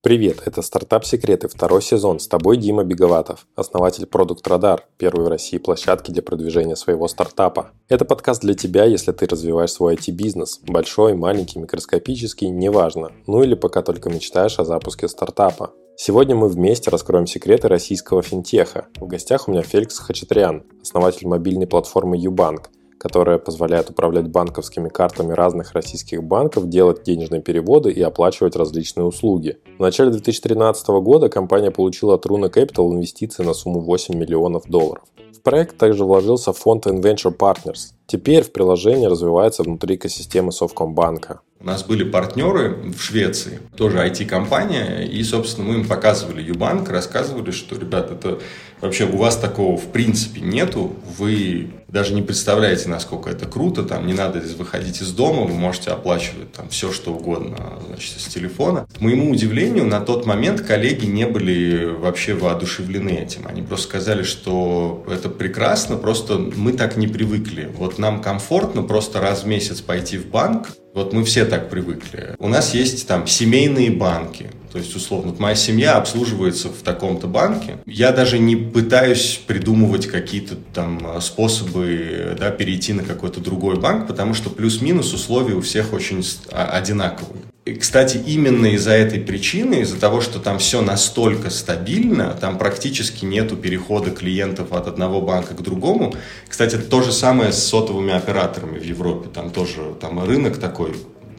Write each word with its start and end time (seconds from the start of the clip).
Привет, 0.00 0.42
это 0.46 0.62
«Стартап 0.62 1.04
Секреты», 1.04 1.48
второй 1.48 1.82
сезон. 1.82 2.20
С 2.20 2.28
тобой 2.28 2.56
Дима 2.56 2.84
Беговатов, 2.84 3.48
основатель 3.56 4.04
Product 4.04 4.44
Radar, 4.44 4.82
первой 4.96 5.24
в 5.24 5.28
России 5.28 5.58
площадки 5.58 6.12
для 6.12 6.22
продвижения 6.22 6.76
своего 6.76 7.08
стартапа. 7.08 7.72
Это 7.88 8.04
подкаст 8.04 8.42
для 8.42 8.54
тебя, 8.54 8.84
если 8.84 9.10
ты 9.10 9.26
развиваешь 9.26 9.72
свой 9.72 9.96
IT-бизнес. 9.96 10.60
Большой, 10.62 11.14
маленький, 11.14 11.58
микроскопический, 11.58 12.48
неважно. 12.48 13.10
Ну 13.26 13.42
или 13.42 13.56
пока 13.56 13.82
только 13.82 14.08
мечтаешь 14.08 14.60
о 14.60 14.64
запуске 14.64 15.08
стартапа. 15.08 15.72
Сегодня 15.96 16.36
мы 16.36 16.48
вместе 16.48 16.90
раскроем 16.90 17.26
секреты 17.26 17.66
российского 17.66 18.22
финтеха. 18.22 18.86
В 19.00 19.08
гостях 19.08 19.48
у 19.48 19.50
меня 19.50 19.62
Феликс 19.62 19.98
Хачатрян, 19.98 20.62
основатель 20.80 21.26
мобильной 21.26 21.66
платформы 21.66 22.16
Юбанк, 22.16 22.70
которая 22.98 23.38
позволяет 23.38 23.90
управлять 23.90 24.28
банковскими 24.28 24.88
картами 24.88 25.32
разных 25.32 25.72
российских 25.72 26.22
банков, 26.22 26.68
делать 26.68 27.02
денежные 27.02 27.40
переводы 27.40 27.90
и 27.90 28.02
оплачивать 28.02 28.56
различные 28.56 29.04
услуги. 29.04 29.58
В 29.78 29.82
начале 29.82 30.10
2013 30.10 30.88
года 30.88 31.28
компания 31.28 31.70
получила 31.70 32.14
от 32.14 32.26
Runa 32.26 32.52
Capital 32.52 32.92
инвестиции 32.92 33.42
на 33.42 33.54
сумму 33.54 33.80
8 33.80 34.14
миллионов 34.14 34.64
долларов. 34.66 35.04
В 35.32 35.42
проект 35.42 35.78
также 35.78 36.04
вложился 36.04 36.52
фонд 36.52 36.86
Inventure 36.86 37.36
Partners. 37.36 37.92
Теперь 38.06 38.42
в 38.42 38.52
приложении 38.52 39.06
развивается 39.06 39.62
внутри 39.62 39.94
экосистемы 39.94 40.50
Совкомбанка. 40.50 41.40
У 41.60 41.64
нас 41.64 41.82
были 41.82 42.04
партнеры 42.04 42.92
в 42.96 43.02
Швеции, 43.02 43.58
тоже 43.76 43.98
IT-компания, 43.98 45.04
и, 45.04 45.24
собственно, 45.24 45.66
мы 45.66 45.74
им 45.74 45.88
показывали 45.88 46.40
Юбанк, 46.40 46.88
рассказывали, 46.88 47.50
что, 47.50 47.76
ребят, 47.76 48.12
это 48.12 48.38
вообще 48.80 49.06
у 49.06 49.16
вас 49.16 49.36
такого 49.36 49.76
в 49.76 49.90
принципе 49.90 50.40
нету, 50.40 50.94
вы 51.18 51.70
даже 51.88 52.14
не 52.14 52.22
представляете, 52.22 52.88
насколько 52.88 53.28
это 53.28 53.46
круто, 53.46 53.82
там 53.82 54.06
не 54.06 54.12
надо 54.12 54.40
выходить 54.56 55.00
из 55.02 55.10
дома, 55.10 55.42
вы 55.46 55.54
можете 55.54 55.90
оплачивать 55.90 56.52
там 56.52 56.68
все, 56.68 56.92
что 56.92 57.12
угодно, 57.12 57.56
значит, 57.88 58.20
с 58.20 58.26
телефона. 58.26 58.86
К 58.96 59.00
моему 59.00 59.32
удивлению, 59.32 59.84
на 59.86 60.00
тот 60.00 60.26
момент 60.26 60.60
коллеги 60.60 61.06
не 61.06 61.26
были 61.26 61.86
вообще 61.86 62.34
воодушевлены 62.34 63.10
этим. 63.10 63.48
Они 63.48 63.62
просто 63.62 63.88
сказали, 63.88 64.22
что 64.22 65.04
это 65.10 65.28
прекрасно, 65.28 65.96
просто 65.96 66.38
мы 66.38 66.72
так 66.72 66.96
не 66.96 67.08
привыкли. 67.08 67.68
Вот 67.74 67.98
нам 67.98 68.22
комфортно 68.22 68.82
просто 68.82 69.20
раз 69.20 69.42
в 69.42 69.46
месяц 69.48 69.80
пойти 69.80 70.18
в 70.18 70.26
банк, 70.26 70.68
вот 70.94 71.12
мы 71.12 71.24
все 71.24 71.44
так 71.44 71.70
привыкли. 71.70 72.34
У 72.38 72.48
нас 72.48 72.74
есть 72.74 73.06
там 73.06 73.26
семейные 73.26 73.90
банки. 73.90 74.50
То 74.78 74.84
есть, 74.84 74.94
условно, 74.94 75.34
моя 75.40 75.56
семья 75.56 75.96
обслуживается 75.96 76.68
в 76.68 76.82
таком-то 76.84 77.26
банке. 77.26 77.78
Я 77.84 78.12
даже 78.12 78.38
не 78.38 78.54
пытаюсь 78.54 79.40
придумывать 79.44 80.06
какие-то 80.06 80.54
там 80.54 81.20
способы 81.20 82.36
да, 82.38 82.52
перейти 82.52 82.92
на 82.92 83.02
какой-то 83.02 83.40
другой 83.40 83.80
банк, 83.80 84.06
потому 84.06 84.34
что 84.34 84.50
плюс-минус 84.50 85.12
условия 85.12 85.54
у 85.54 85.62
всех 85.62 85.92
очень 85.92 86.24
одинаковые. 86.52 87.42
И, 87.64 87.74
кстати, 87.74 88.22
именно 88.24 88.66
из-за 88.66 88.92
этой 88.92 89.18
причины, 89.18 89.80
из-за 89.80 89.98
того, 89.98 90.20
что 90.20 90.38
там 90.38 90.60
все 90.60 90.80
настолько 90.80 91.50
стабильно, 91.50 92.38
там 92.40 92.56
практически 92.56 93.24
нету 93.24 93.56
перехода 93.56 94.12
клиентов 94.12 94.72
от 94.72 94.86
одного 94.86 95.20
банка 95.20 95.54
к 95.54 95.60
другому. 95.60 96.14
Кстати, 96.48 96.76
то 96.76 97.02
же 97.02 97.10
самое 97.10 97.52
с 97.52 97.58
сотовыми 97.64 98.12
операторами 98.14 98.78
в 98.78 98.84
Европе. 98.84 99.28
Там 99.28 99.50
тоже 99.50 99.96
там 100.00 100.24
рынок 100.24 100.58
такой 100.58 100.94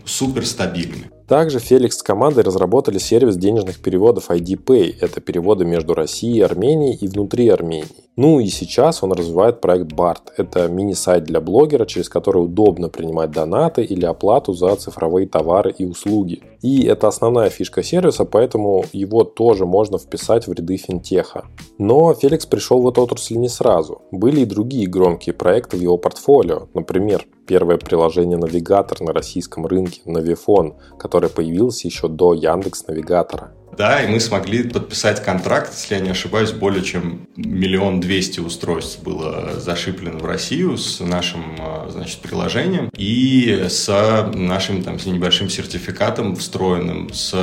супер 0.10 0.46
стабильный. 0.46 1.06
Также 1.30 1.60
Феликс 1.60 2.00
с 2.00 2.04
командой 2.04 2.44
разработали 2.44 2.98
сервис 2.98 3.38
денежных 3.38 3.80
переводов 3.80 4.32
ID 4.32 4.64
Pay. 4.64 4.96
Это 5.00 5.22
переводы 5.22 5.64
между 5.64 5.94
Россией 5.94 6.40
и 6.40 6.42
Арменией 6.42 6.96
и 6.96 7.08
внутри 7.08 7.50
Армении. 7.50 7.86
Ну 8.16 8.40
и 8.40 8.48
сейчас 8.48 9.04
он 9.04 9.12
развивает 9.14 9.62
проект 9.62 9.94
BART. 9.94 10.24
Это 10.38 10.68
мини-сайт 10.68 11.26
для 11.26 11.40
блогера, 11.40 11.86
через 11.86 12.10
который 12.10 12.44
удобно 12.44 12.90
принимать 12.90 13.30
донаты 13.30 13.84
или 13.84 14.06
оплату 14.06 14.54
за 14.54 14.76
цифровые 14.76 15.28
товары 15.28 15.72
и 15.72 15.86
услуги. 15.86 16.42
И 16.64 16.84
это 16.86 17.08
основная 17.08 17.52
фишка 17.52 17.84
сервиса, 17.84 18.26
поэтому 18.26 18.84
его 18.92 19.24
тоже 19.24 19.68
можно 19.68 20.00
вписать 20.00 20.48
в 20.48 20.52
ряды 20.52 20.78
финтеха. 20.78 21.46
Но 21.78 22.14
Феликс 22.16 22.48
пришел 22.48 22.82
в 22.82 22.90
эту 22.90 23.04
отрасль 23.04 23.38
не 23.38 23.50
сразу. 23.50 24.02
Были 24.12 24.42
и 24.42 24.46
другие 24.46 24.88
громкие 24.88 25.34
проекты 25.34 25.78
в 25.78 25.82
его 25.82 25.98
портфолио. 25.98 26.68
Например, 26.74 27.26
первое 27.50 27.78
приложение 27.78 28.38
навигатор 28.38 29.02
на 29.02 29.12
российском 29.12 29.66
рынке 29.66 30.02
Навифон, 30.06 30.76
которое 31.00 31.30
появилось 31.30 31.84
еще 31.84 32.08
до 32.08 32.36
Яндекс 32.36 32.86
Навигатора. 32.88 33.52
Да, 33.76 34.04
и 34.04 34.08
мы 34.08 34.20
смогли 34.20 34.64
подписать 34.64 35.24
контракт, 35.24 35.72
если 35.74 35.96
я 35.96 36.02
не 36.02 36.10
ошибаюсь, 36.10 36.52
более 36.52 36.84
чем 36.84 37.28
миллион 37.38 38.02
двести 38.02 38.40
устройств 38.40 39.02
было 39.02 39.54
зашиплено 39.58 40.20
в 40.20 40.26
Россию 40.26 40.78
с 40.78 41.00
нашим, 41.00 41.56
а, 41.60 41.88
значит, 41.90 42.20
приложением 42.20 42.90
и 42.98 43.66
с 43.70 43.88
нашим 44.34 44.84
там 44.84 45.00
с 45.00 45.06
небольшим 45.06 45.50
сертификатом 45.50 46.36
встроенным. 46.36 47.12
С, 47.14 47.34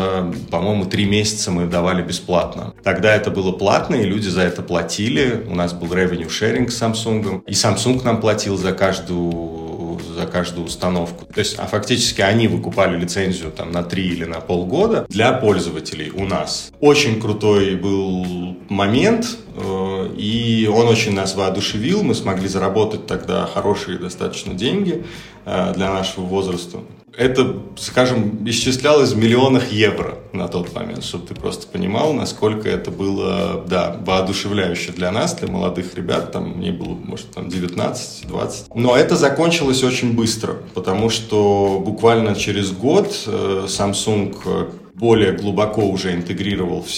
по-моему, 0.50 0.84
три 0.84 1.06
месяца 1.06 1.50
мы 1.50 1.66
давали 1.66 2.02
бесплатно. 2.02 2.74
Тогда 2.84 3.14
это 3.14 3.30
было 3.30 3.52
платно, 3.52 3.94
и 3.94 4.04
люди 4.04 4.28
за 4.28 4.42
это 4.42 4.62
платили. 4.62 5.42
У 5.48 5.54
нас 5.54 5.72
был 5.72 5.88
revenue 5.88 6.28
sharing 6.28 6.68
с 6.68 6.80
Samsung, 6.80 7.42
и 7.46 7.52
Samsung 7.52 8.04
нам 8.04 8.20
платил 8.20 8.56
за 8.56 8.72
каждую 8.72 9.65
за 10.02 10.26
каждую 10.26 10.66
установку. 10.66 11.26
То 11.26 11.40
есть, 11.40 11.58
а 11.58 11.66
фактически 11.66 12.20
они 12.20 12.48
выкупали 12.48 12.98
лицензию 12.98 13.50
там 13.50 13.72
на 13.72 13.82
3 13.82 14.06
или 14.06 14.24
на 14.24 14.40
полгода 14.40 15.06
для 15.08 15.32
пользователей 15.32 16.10
у 16.10 16.24
нас. 16.24 16.70
Очень 16.80 17.20
крутой 17.20 17.76
был 17.76 18.56
момент, 18.68 19.36
э, 19.56 20.14
и 20.16 20.70
он 20.72 20.86
очень 20.88 21.14
нас 21.14 21.34
воодушевил. 21.34 22.02
Мы 22.02 22.14
смогли 22.14 22.48
заработать 22.48 23.06
тогда 23.06 23.46
хорошие 23.46 23.98
достаточно 23.98 24.54
деньги 24.54 25.04
э, 25.44 25.72
для 25.74 25.92
нашего 25.92 26.24
возраста 26.24 26.78
это, 27.16 27.62
скажем, 27.76 28.46
исчислялось 28.46 29.12
в 29.12 29.16
миллионах 29.18 29.72
евро 29.72 30.18
на 30.32 30.48
тот 30.48 30.74
момент, 30.74 31.02
чтобы 31.02 31.26
ты 31.26 31.34
просто 31.34 31.66
понимал, 31.66 32.12
насколько 32.12 32.68
это 32.68 32.90
было, 32.90 33.64
да, 33.66 33.96
воодушевляюще 34.04 34.92
для 34.92 35.10
нас, 35.10 35.34
для 35.34 35.48
молодых 35.48 35.94
ребят, 35.94 36.32
там 36.32 36.58
мне 36.58 36.72
было, 36.72 36.94
может, 36.94 37.30
там 37.30 37.48
19-20. 37.48 38.72
Но 38.74 38.96
это 38.96 39.16
закончилось 39.16 39.82
очень 39.82 40.12
быстро, 40.12 40.56
потому 40.74 41.08
что 41.08 41.82
буквально 41.84 42.34
через 42.34 42.70
год 42.70 43.14
э, 43.26 43.66
Samsung 43.66 44.70
более 44.94 45.32
глубоко 45.32 45.82
уже 45.82 46.14
интегрировал 46.14 46.82
в 46.82 46.88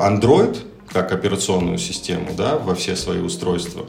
Android 0.00 0.58
как 0.92 1.12
операционную 1.12 1.78
систему 1.78 2.30
да, 2.36 2.58
во 2.58 2.74
все 2.74 2.96
свои 2.96 3.20
устройства. 3.20 3.86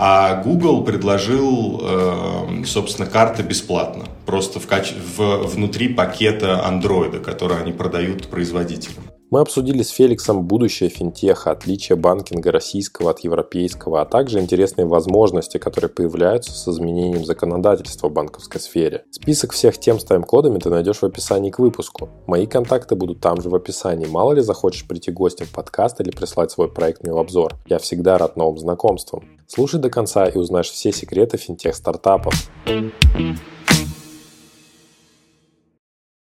А 0.00 0.40
Google 0.44 0.84
предложил, 0.84 1.80
э, 1.82 2.64
собственно, 2.66 3.10
карты 3.10 3.42
бесплатно, 3.42 4.04
просто 4.26 4.60
в, 4.60 4.66
каче... 4.68 4.94
в... 4.94 5.38
внутри 5.48 5.88
пакета 5.88 6.64
Android, 6.64 7.18
который 7.18 7.60
они 7.60 7.72
продают 7.72 8.28
производителям. 8.28 9.07
Мы 9.30 9.40
обсудили 9.40 9.82
с 9.82 9.90
Феликсом 9.90 10.46
будущее 10.46 10.88
финтеха, 10.88 11.50
отличия 11.50 11.96
банкинга 11.96 12.50
российского 12.50 13.10
от 13.10 13.20
европейского, 13.20 14.00
а 14.00 14.06
также 14.06 14.40
интересные 14.40 14.86
возможности, 14.86 15.58
которые 15.58 15.90
появляются 15.90 16.52
с 16.52 16.66
изменением 16.66 17.26
законодательства 17.26 18.08
в 18.08 18.12
банковской 18.12 18.58
сфере. 18.58 19.04
Список 19.10 19.52
всех 19.52 19.78
тем 19.78 20.00
с 20.00 20.04
тайм-кодами 20.04 20.58
ты 20.58 20.70
найдешь 20.70 21.02
в 21.02 21.04
описании 21.04 21.50
к 21.50 21.58
выпуску. 21.58 22.08
Мои 22.26 22.46
контакты 22.46 22.94
будут 22.94 23.20
там 23.20 23.42
же 23.42 23.50
в 23.50 23.54
описании. 23.54 24.06
Мало 24.06 24.32
ли 24.32 24.40
захочешь 24.40 24.88
прийти 24.88 25.12
гостем 25.12 25.44
в 25.44 25.52
подкаст 25.52 26.00
или 26.00 26.10
прислать 26.10 26.50
свой 26.50 26.70
проект 26.70 27.02
мне 27.02 27.12
в 27.12 27.18
обзор. 27.18 27.54
Я 27.66 27.78
всегда 27.78 28.16
рад 28.16 28.36
новым 28.36 28.56
знакомствам. 28.56 29.24
Слушай 29.46 29.78
до 29.78 29.90
конца 29.90 30.26
и 30.26 30.38
узнаешь 30.38 30.70
все 30.70 30.90
секреты 30.90 31.36
финтех-стартапов. 31.36 32.32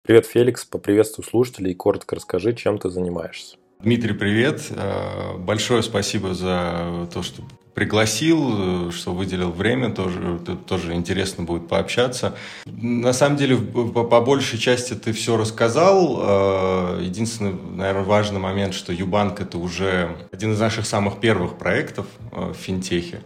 Привет, 0.06 0.26
Феликс, 0.26 0.66
поприветствую 0.66 1.26
слушателей 1.26 1.72
и 1.72 1.76
коротко 1.76 2.18
расскажи, 2.18 2.54
чем 2.54 2.78
ты 2.78 2.90
занимаешься. 2.90 3.56
Дмитрий, 3.80 4.14
привет. 4.14 4.62
Э, 4.72 5.38
большое 5.38 5.82
спасибо 5.82 6.34
за 6.34 7.08
то, 7.14 7.24
что 7.24 7.42
пригласил, 7.74 8.92
что 8.92 9.14
выделил 9.14 9.52
время, 9.52 9.94
тоже, 9.94 10.42
тоже 10.68 10.94
интересно 10.94 11.46
будет 11.46 11.70
пообщаться. 11.70 12.36
На 12.66 13.14
самом 13.14 13.38
деле, 13.38 13.56
по 13.56 14.20
большей 14.20 14.60
части 14.60 14.94
ты 14.94 15.14
все 15.14 15.38
рассказал. 15.38 16.20
Э, 16.20 17.00
единственный, 17.02 17.54
наверное, 17.54 18.04
важный 18.04 18.42
момент, 18.42 18.74
что 18.74 18.92
Юбанк– 18.92 19.40
это 19.42 19.58
уже 19.58 20.18
один 20.34 20.52
из 20.52 20.60
наших 20.60 20.86
самых 20.86 21.22
первых 21.22 21.58
проектов 21.58 22.08
э, 22.34 22.52
в 22.52 22.58
финтехе. 22.58 23.22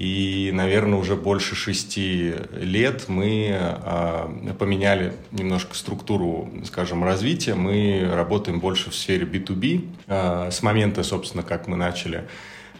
И, 0.00 0.50
наверное, 0.54 0.98
уже 0.98 1.14
больше 1.14 1.54
шести 1.54 2.32
лет 2.52 3.04
мы 3.08 3.50
а, 3.52 4.34
поменяли 4.58 5.12
немножко 5.30 5.74
структуру, 5.74 6.48
скажем, 6.64 7.04
развития. 7.04 7.54
Мы 7.54 8.10
работаем 8.10 8.60
больше 8.60 8.88
в 8.88 8.94
сфере 8.94 9.26
B2B. 9.26 9.90
А, 10.08 10.50
с 10.50 10.62
момента, 10.62 11.02
собственно, 11.02 11.42
как 11.42 11.68
мы 11.68 11.76
начали 11.76 12.26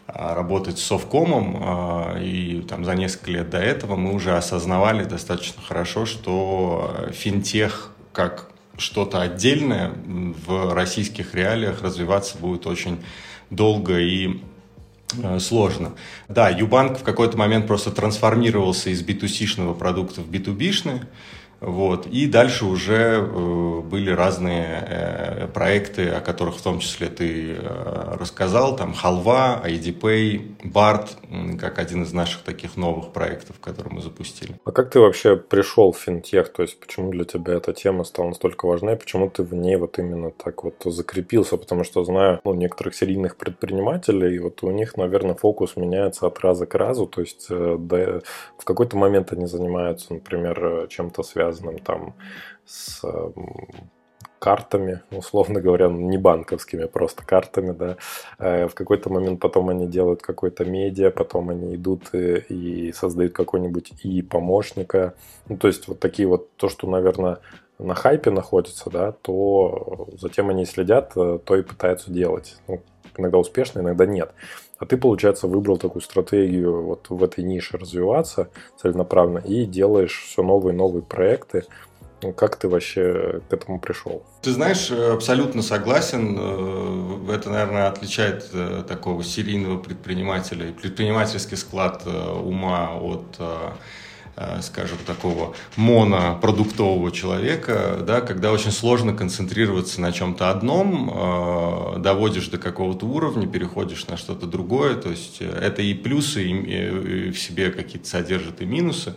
а, 0.07 0.35
работать 0.35 0.79
с 0.79 0.83
Совкомом, 0.83 2.17
и 2.23 2.65
там 2.67 2.87
за 2.87 2.95
несколько 2.95 3.33
лет 3.33 3.51
до 3.51 3.59
этого 3.59 3.97
мы 3.97 4.15
уже 4.15 4.35
осознавали 4.35 5.05
достаточно 5.05 5.61
хорошо, 5.61 6.07
что 6.07 7.11
финтех 7.13 7.93
как 8.15 8.51
что-то 8.79 9.21
отдельное 9.21 9.93
в 10.47 10.73
российских 10.73 11.35
реалиях 11.35 11.83
развиваться 11.83 12.39
будет 12.39 12.67
очень 12.67 12.99
долго 13.51 13.99
и 13.99 14.41
сложно. 15.41 15.93
Да, 16.29 16.49
Юбанк 16.49 16.99
в 16.99 17.03
какой-то 17.03 17.37
момент 17.37 17.67
просто 17.67 17.91
трансформировался 17.91 18.91
из 18.91 19.03
B2C-шного 19.03 19.75
продукта 19.75 20.21
в 20.21 20.31
B2B-шный. 20.31 21.03
Вот. 21.61 22.07
И 22.07 22.27
дальше 22.27 22.65
уже 22.65 23.21
э, 23.21 23.81
были 23.81 24.11
разные 24.11 24.83
э, 24.89 25.47
проекты, 25.49 26.09
о 26.09 26.21
которых 26.21 26.57
в 26.57 26.63
том 26.63 26.79
числе 26.79 27.09
ты 27.09 27.53
э, 27.53 28.17
рассказал. 28.19 28.77
Там 28.77 28.95
Халва, 28.95 29.63
IDPay, 29.65 30.57
BART, 30.65 31.59
как 31.59 31.79
один 31.79 32.05
из 32.05 32.13
наших 32.13 32.43
таких 32.43 32.77
новых 32.77 33.13
проектов, 33.13 33.61
которые 33.61 33.95
мы 33.95 34.01
запустили. 34.01 34.55
А 34.65 34.73
как 34.73 34.91
ты 34.91 35.01
вообще 35.01 35.37
пришел 35.37 35.93
в 35.93 35.99
финтех? 35.99 36.51
То 36.51 36.63
есть 36.63 36.81
почему 36.81 37.11
для 37.11 37.25
тебя 37.25 37.55
эта 37.55 37.75
тема 37.75 38.05
стала 38.05 38.29
настолько 38.29 38.67
важна? 38.67 38.95
И 38.95 38.97
почему 38.97 39.29
ты 39.29 39.43
в 39.43 39.55
ней 39.55 39.77
вот 39.77 39.99
именно 39.99 40.31
так 40.31 40.65
вот 40.65 40.77
закрепился? 40.87 41.59
Потому 41.59 41.85
что 41.85 42.05
знаю 42.05 42.41
ну, 42.45 42.55
некоторых 42.55 42.95
серийных 42.95 43.37
предпринимателей, 43.37 44.35
и 44.37 44.39
вот 44.39 44.63
у 44.63 44.71
них, 44.71 44.97
наверное, 44.97 45.35
фокус 45.35 45.77
меняется 45.77 46.27
от 46.27 46.41
раза 46.41 46.65
к 46.65 46.75
разу. 46.75 47.07
То 47.07 47.21
есть 47.21 47.49
да, 47.51 48.21
в 48.57 48.65
какой-то 48.65 48.97
момент 48.97 49.33
они 49.33 49.47
занимаются, 49.47 50.15
например, 50.15 50.87
чем-то 50.89 51.23
связанным 51.23 51.50
связанным 51.51 51.79
там 51.79 52.15
с 52.65 53.03
картами, 54.39 55.03
условно 55.11 55.61
говоря, 55.61 55.89
не 55.89 56.17
банковскими, 56.17 56.85
а 56.85 56.89
просто 56.89 57.27
картами, 57.27 57.73
да. 57.73 57.97
Э, 58.39 58.69
в 58.69 58.75
какой-то 58.75 59.11
момент 59.11 59.39
потом 59.39 59.69
они 59.69 59.87
делают 59.87 60.23
какой-то 60.23 60.65
медиа, 60.65 61.11
потом 61.11 61.51
они 61.51 61.75
идут 61.75 62.15
и, 62.15 62.39
и 62.49 62.93
создают 62.93 63.35
какой-нибудь 63.35 63.93
и 64.03 64.23
помощника. 64.23 65.13
Ну, 65.47 65.59
то 65.59 65.69
есть 65.69 65.89
вот 65.89 66.01
такие 66.01 66.27
вот, 66.27 66.57
то, 66.57 66.71
что, 66.71 66.89
наверное, 66.89 67.41
на 67.79 67.95
хайпе 67.95 68.31
находится, 68.31 68.89
да, 68.89 69.13
то 69.13 70.09
затем 70.19 70.49
они 70.49 70.65
следят, 70.65 71.13
э, 71.17 71.39
то 71.45 71.57
и 71.57 71.63
пытаются 71.63 72.11
делать. 72.11 72.57
Ну, 72.67 72.81
иногда 73.17 73.39
успешно, 73.39 73.81
иногда 73.81 74.07
нет. 74.07 74.33
А 74.79 74.87
ты, 74.87 74.97
получается, 74.97 75.47
выбрал 75.47 75.77
такую 75.77 76.03
стратегию 76.03 76.83
вот 76.83 77.07
в 77.11 77.23
этой 77.23 77.45
нише 77.45 77.77
развиваться 77.77 78.49
целенаправленно 78.81 79.39
и 79.39 79.67
делаешь 79.67 80.25
все 80.27 80.43
новые 80.43 80.75
новые 80.75 81.03
проекты. 81.03 81.65
Ну, 82.23 82.33
как 82.33 82.57
ты 82.57 82.69
вообще 82.69 83.41
к 83.49 83.53
этому 83.53 83.81
пришел? 83.81 84.23
Ты 84.43 84.53
знаешь, 84.53 84.91
абсолютно 84.91 85.63
согласен. 85.63 86.37
Э, 86.39 87.35
это, 87.35 87.51
наверное, 87.51 87.89
отличает 87.89 88.51
э, 88.53 88.85
такого 88.87 89.25
серийного 89.25 89.79
предпринимателя 89.79 90.69
и 90.69 90.73
предпринимательский 90.73 91.57
склад 91.57 92.03
э, 92.05 92.11
ума 92.11 92.99
от 92.99 93.39
Э, 93.39 93.73
скажем, 94.63 94.99
такого 95.07 95.55
монопродуктового 95.77 97.11
человека, 97.13 97.99
да, 98.07 98.21
когда 98.21 98.53
очень 98.53 98.73
сложно 98.73 99.13
концентрироваться 99.13 100.01
на 100.01 100.13
чем-то 100.13 100.51
одном, 100.51 101.11
э, 101.13 101.99
доводишь 101.99 102.49
до 102.49 102.59
какого-то 102.59 103.07
уровня, 103.07 103.47
переходишь 103.47 104.07
на 104.07 104.17
что-то 104.17 104.47
другое, 104.47 104.95
то 104.95 105.11
есть 105.11 105.39
э, 105.41 105.47
это 105.47 105.83
и 105.83 105.95
плюсы, 105.95 106.45
и 106.45 107.31
в 107.31 107.39
себе 107.39 107.71
какие-то 107.71 108.09
содержат 108.09 108.61
и 108.61 108.67
минусы. 108.67 109.15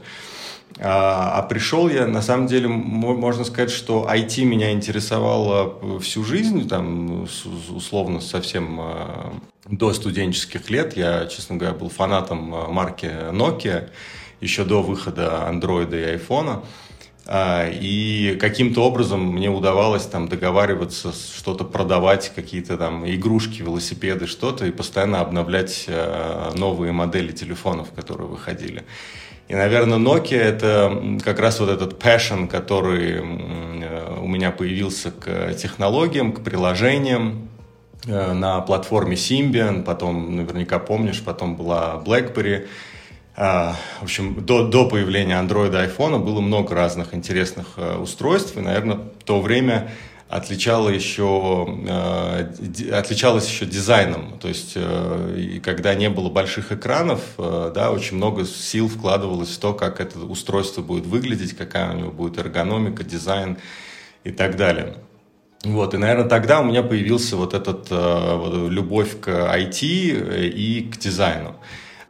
А, 0.80 1.38
а 1.38 1.44
пришел 1.44 1.88
я, 1.88 2.08
на 2.08 2.22
самом 2.22 2.48
деле, 2.48 2.68
можно 2.68 3.44
сказать, 3.46 3.69
что 3.69 4.10
IT 4.12 4.44
меня 4.44 4.72
интересовало 4.72 6.00
всю 6.00 6.24
жизнь, 6.24 6.68
там, 6.68 7.28
условно, 7.69 8.19
совсем 8.22 8.81
до 9.68 9.94
студенческих 9.94 10.69
лет. 10.72 10.98
Я, 10.98 11.28
честно 11.28 11.58
говоря, 11.58 11.76
был 11.76 11.90
фанатом 11.90 12.74
марки 12.74 13.06
Nokia 13.06 13.90
еще 14.44 14.66
до 14.66 14.81
выхода 14.81 15.48
андроида 15.48 15.98
и 15.98 16.04
айфона. 16.04 16.63
А, 17.25 17.69
и 17.69 18.36
каким-то 18.40 18.84
образом 18.84 19.25
мне 19.25 19.50
удавалось 19.50 20.06
там 20.06 20.28
договариваться, 20.28 21.13
что-то 21.13 21.63
продавать, 21.63 22.34
какие-то 22.36 22.78
там 22.78 23.10
игрушки, 23.10 23.62
велосипеды, 23.62 24.28
что-то, 24.28 24.66
и 24.66 24.72
постоянно 24.72 25.22
обновлять 25.22 25.86
а, 25.88 26.51
новые 26.56 26.92
модели 26.92 27.31
телефонов, 27.31 27.92
которые 27.95 28.28
выходили. 28.28 28.84
И, 29.48 29.56
наверное, 29.56 30.00
Nokia— 30.00 30.38
это 30.40 31.19
как 31.24 31.40
раз 31.40 31.60
вот 31.60 31.69
этот 31.69 32.01
passion, 32.01 32.48
который 32.48 33.19
у 33.19 34.28
меня 34.28 34.51
появился 34.51 35.12
к 35.12 35.54
технологиям, 35.54 36.31
к 36.31 36.44
приложениям, 36.44 37.50
э, 38.07 38.31
на 38.31 38.62
платформе 38.62 39.16
Symbian, 39.16 39.84
потом, 39.84 40.38
наверняка 40.38 40.80
помнишь, 40.80 41.22
потом 41.22 41.57
была 41.57 42.01
BlackBerry— 42.06 42.68
в 43.35 44.03
общем, 44.03 44.45
до, 44.45 44.68
до 44.68 44.88
появления 44.88 45.35
Android 45.35 45.69
и 45.69 45.88
iPhone 45.88 46.19
было 46.19 46.39
много 46.39 46.75
разных 46.75 47.15
интересных 47.15 47.65
э, 47.77 47.97
устройств, 47.97 48.56
и, 48.57 48.62
наверное, 48.62 49.00
то 49.25 49.41
время 49.41 49.89
отличало 50.30 50.89
еще, 50.89 51.68
э, 51.88 52.91
отличалось 52.94 53.50
еще 53.50 53.65
дизайном. 53.65 54.38
То 54.39 54.50
есть, 54.50 54.74
э, 54.75 55.59
когда 55.63 55.95
не 55.95 56.09
было 56.09 56.30
больших 56.30 56.71
экранов, 56.71 57.21
да, 57.38 57.91
очень 57.91 58.18
много 58.18 58.45
сил 58.45 58.88
вкладывалось 58.88 59.50
в 59.50 59.59
то, 59.59 59.74
как 59.74 60.00
это 60.00 60.19
устройство 60.19 60.83
будет 60.83 61.07
выглядеть, 61.07 61.57
какая 61.57 61.91
у 61.91 61.97
него 61.97 62.12
будет 62.12 62.38
эргономика, 62.38 63.03
дизайн 63.03 63.57
и 64.24 64.31
так 64.31 64.57
далее. 64.57 64.97
Вот, 65.63 65.95
и, 65.95 65.97
наверное, 65.97 66.27
тогда 66.27 66.59
у 66.59 66.65
меня 66.65 66.83
появился 66.83 67.35
вот 67.35 67.56
этот 67.56 67.89
вот, 67.89 68.69
любовь 68.69 69.19
к 69.19 69.30
IT 69.30 70.50
и 70.50 70.91
к 70.91 70.97
дизайну. 71.00 71.56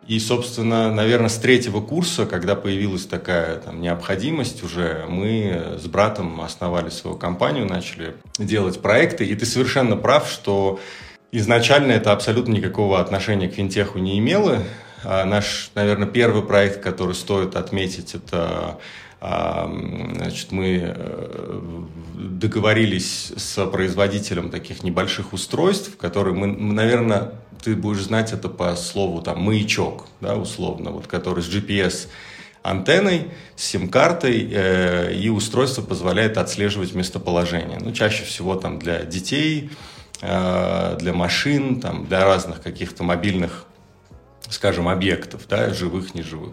И, 0.08 0.20
собственно, 0.20 0.94
наверное, 0.94 1.30
с 1.30 1.38
третьего 1.38 1.80
курса, 1.80 2.26
когда 2.26 2.56
появилась 2.56 3.06
такая 3.06 3.58
там, 3.58 3.82
необходимость 3.82 4.64
уже, 4.64 5.06
мы 5.08 5.78
с 5.82 5.86
братом 5.88 6.42
основали 6.42 6.90
свою 6.90 7.16
компанию, 7.18 7.66
начали 7.66 8.16
делать 8.38 8.82
проекты. 8.82 9.26
И 9.26 9.36
ты 9.36 9.46
совершенно 9.46 9.96
прав, 9.96 10.30
что 10.30 10.80
изначально 11.32 11.94
это 11.94 12.12
абсолютно 12.12 12.52
никакого 12.54 13.00
отношения 13.00 13.48
к 13.48 13.54
финтеху 13.54 14.00
не 14.00 14.20
имело. 14.20 14.60
А 15.06 15.26
наш, 15.26 15.72
наверное, 15.76 16.08
первый 16.08 16.44
проект, 16.44 16.82
который 16.82 17.16
стоит 17.16 17.56
отметить, 17.56 18.16
это 18.16 18.80
Значит, 19.24 20.52
мы 20.52 20.82
э, 20.84 21.62
договорились 22.14 23.32
с 23.38 23.66
производителем 23.68 24.50
таких 24.50 24.84
небольших 24.84 25.32
устройств, 25.32 25.96
которые 25.96 26.36
мы, 26.36 26.48
наверное, 26.48 27.32
ты 27.64 27.74
будешь 27.74 28.02
знать 28.02 28.34
это 28.34 28.50
по 28.50 28.76
слову 28.76 29.22
там 29.22 29.42
маячок, 29.42 30.08
да, 30.20 30.36
условно, 30.36 30.92
вот, 30.92 31.08
который 31.08 31.42
с 31.42 31.48
GPS 31.48 32.10
антенной, 32.64 33.32
с 33.56 33.64
сим-картой, 33.64 34.50
э, 34.52 35.14
и 35.14 35.30
устройство 35.30 35.82
позволяет 35.82 36.38
отслеживать 36.38 36.94
местоположение. 36.94 37.80
Ну, 37.80 37.94
чаще 37.94 38.26
всего 38.26 38.56
там 38.56 38.78
для 38.78 39.04
детей, 39.04 39.70
э, 40.22 40.98
для 41.00 41.14
машин, 41.14 41.80
там, 41.80 42.08
для 42.08 42.26
разных 42.26 42.62
каких-то 42.62 43.04
мобильных, 43.04 43.68
скажем, 44.50 44.90
объектов, 44.90 45.44
да, 45.48 45.74
живых, 45.74 46.14
неживых. 46.14 46.52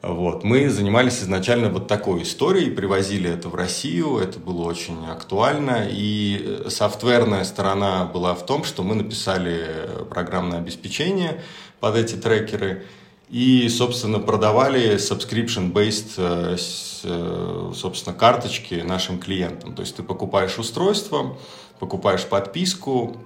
Вот. 0.00 0.44
Мы 0.44 0.70
занимались 0.70 1.20
изначально 1.20 1.70
вот 1.70 1.88
такой 1.88 2.22
историей, 2.22 2.70
привозили 2.70 3.28
это 3.28 3.48
в 3.48 3.56
Россию, 3.56 4.18
это 4.18 4.38
было 4.38 4.62
очень 4.62 5.06
актуально. 5.06 5.88
И 5.90 6.64
софтверная 6.68 7.44
сторона 7.44 8.04
была 8.04 8.34
в 8.34 8.46
том, 8.46 8.62
что 8.62 8.84
мы 8.84 8.94
написали 8.94 9.88
программное 10.08 10.58
обеспечение 10.58 11.42
под 11.80 11.96
эти 11.96 12.14
трекеры 12.14 12.86
и, 13.28 13.68
собственно, 13.68 14.20
продавали 14.20 14.94
subscription-based, 14.96 16.12
э, 16.16 16.56
э, 17.04 17.72
собственно, 17.74 18.16
карточки 18.16 18.74
нашим 18.74 19.18
клиентам. 19.18 19.74
То 19.74 19.82
есть 19.82 19.96
ты 19.96 20.02
покупаешь 20.02 20.58
устройство, 20.58 21.36
покупаешь 21.78 22.24
подписку, 22.24 23.16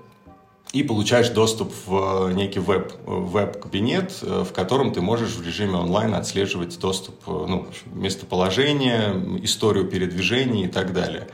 и 0.72 0.82
получаешь 0.82 1.28
доступ 1.28 1.72
в 1.86 2.30
э, 2.30 2.32
некий 2.32 2.58
веб, 2.58 2.92
веб-кабинет, 3.04 4.18
э, 4.22 4.44
в 4.48 4.52
котором 4.52 4.92
ты 4.92 5.02
можешь 5.02 5.32
в 5.32 5.46
режиме 5.46 5.76
онлайн 5.76 6.14
отслеживать 6.14 6.78
доступ, 6.80 7.16
э, 7.26 7.30
ну, 7.30 7.66
местоположение, 7.92 9.40
историю 9.42 9.86
передвижений 9.86 10.64
и 10.64 10.68
так 10.68 10.94
далее. 10.94 11.28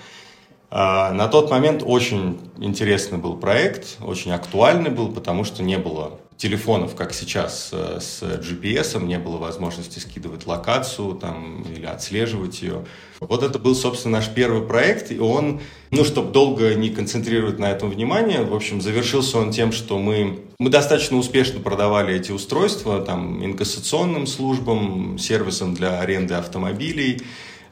А, 0.71 1.13
на 1.13 1.29
тот 1.29 1.51
момент 1.51 1.83
очень 1.87 2.39
интересный 2.59 3.19
был 3.19 3.37
проект, 3.37 3.97
очень 4.03 4.33
актуальный 4.33 4.91
был, 4.91 5.09
потому 5.11 5.45
что 5.45 5.63
не 5.63 5.79
было 5.79 6.19
телефонов, 6.39 6.95
как 6.95 7.13
сейчас 7.13 7.71
э, 7.73 7.99
с 8.01 8.23
GPS, 8.23 9.05
не 9.05 9.19
было 9.19 9.39
возможности 9.39 9.99
скидывать 9.99 10.47
локацию 10.47 11.15
там, 11.15 11.63
или 11.63 11.85
отслеживать 11.85 12.63
ее. 12.63 12.85
Вот 13.19 13.43
это 13.43 13.59
был, 13.59 13.75
собственно, 13.75 14.19
наш 14.19 14.29
первый 14.29 14.63
проект, 14.63 15.11
и 15.11 15.19
он, 15.19 15.61
ну, 15.91 16.05
чтобы 16.05 16.33
долго 16.33 16.77
не 16.77 16.91
концентрировать 16.91 17.59
на 17.59 17.73
этом 17.73 17.91
внимание, 17.91 18.45
в 18.45 18.55
общем, 18.55 18.81
завершился 18.81 19.39
он 19.39 19.51
тем, 19.51 19.73
что 19.73 19.99
мы, 19.99 20.39
мы 20.61 20.71
достаточно 20.71 21.17
успешно 21.17 21.59
продавали 21.59 22.15
эти 22.15 22.31
устройства 22.31 23.01
там, 23.01 23.45
инкассационным 23.45 24.29
службам, 24.29 25.19
сервисам 25.19 25.75
для 25.75 25.99
аренды 25.99 26.35
автомобилей, 26.35 27.21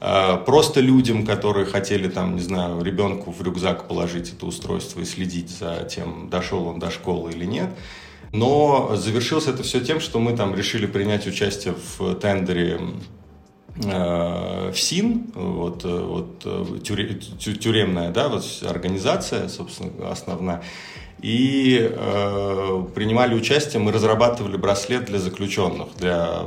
э, 0.00 0.38
просто 0.44 0.80
людям, 0.80 1.24
которые 1.24 1.66
хотели, 1.66 2.08
там, 2.08 2.34
не 2.34 2.42
знаю, 2.42 2.82
ребенку 2.82 3.30
в 3.30 3.40
рюкзак 3.40 3.86
положить 3.86 4.32
это 4.32 4.44
устройство 4.44 5.02
и 5.02 5.04
следить 5.04 5.50
за 5.50 5.88
тем, 5.88 6.28
дошел 6.30 6.66
он 6.66 6.80
до 6.80 6.90
школы 6.90 7.30
или 7.30 7.44
нет. 7.44 7.70
Но 8.36 8.96
завершилось 8.96 9.46
это 9.46 9.62
все 9.62 9.80
тем, 9.80 10.00
что 10.00 10.18
мы 10.18 10.36
там 10.36 10.54
решили 10.54 10.86
принять 10.86 11.26
участие 11.26 11.74
в 11.98 12.14
тендере 12.16 12.80
э, 13.82 14.70
в 14.72 14.78
СИН, 14.78 15.32
вот, 15.34 15.84
вот 15.84 16.82
тюремная 16.82 18.10
да, 18.10 18.28
вот 18.28 18.44
организация, 18.62 19.48
собственно, 19.48 20.10
основная. 20.10 20.62
И 21.20 21.90
э, 21.90 22.84
принимали 22.94 23.34
участие, 23.34 23.80
мы 23.80 23.92
разрабатывали 23.92 24.56
браслет 24.56 25.06
для 25.06 25.18
заключенных, 25.18 25.88
для 25.96 26.42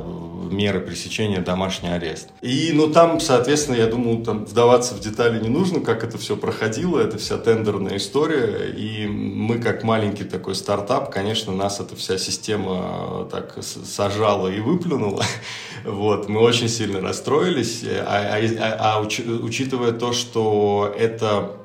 меры 0.50 0.80
пресечения 0.80 1.40
домашний 1.40 1.90
арест. 1.90 2.28
И, 2.40 2.70
ну, 2.72 2.90
там, 2.90 3.20
соответственно, 3.20 3.76
я 3.76 3.86
думаю, 3.86 4.24
там 4.24 4.44
вдаваться 4.44 4.94
в 4.94 5.00
детали 5.00 5.40
не 5.40 5.48
нужно, 5.48 5.80
как 5.80 6.04
это 6.04 6.18
все 6.18 6.36
проходило, 6.36 6.98
это 6.98 7.18
вся 7.18 7.38
тендерная 7.38 7.96
история, 7.96 8.70
и 8.70 9.06
мы, 9.06 9.58
как 9.58 9.82
маленький 9.84 10.24
такой 10.24 10.54
стартап, 10.54 11.12
конечно, 11.12 11.52
нас 11.52 11.80
эта 11.80 11.96
вся 11.96 12.18
система 12.18 13.28
так 13.30 13.58
сажала 13.62 14.48
и 14.48 14.60
выплюнула, 14.60 15.24
вот, 15.84 16.28
мы 16.28 16.40
очень 16.40 16.68
сильно 16.68 17.00
расстроились, 17.00 17.84
а, 17.84 18.36
а, 18.36 18.38
а, 18.38 18.96
а 18.96 19.00
уч, 19.00 19.20
учитывая 19.20 19.92
то, 19.92 20.12
что 20.12 20.92
это 20.98 21.59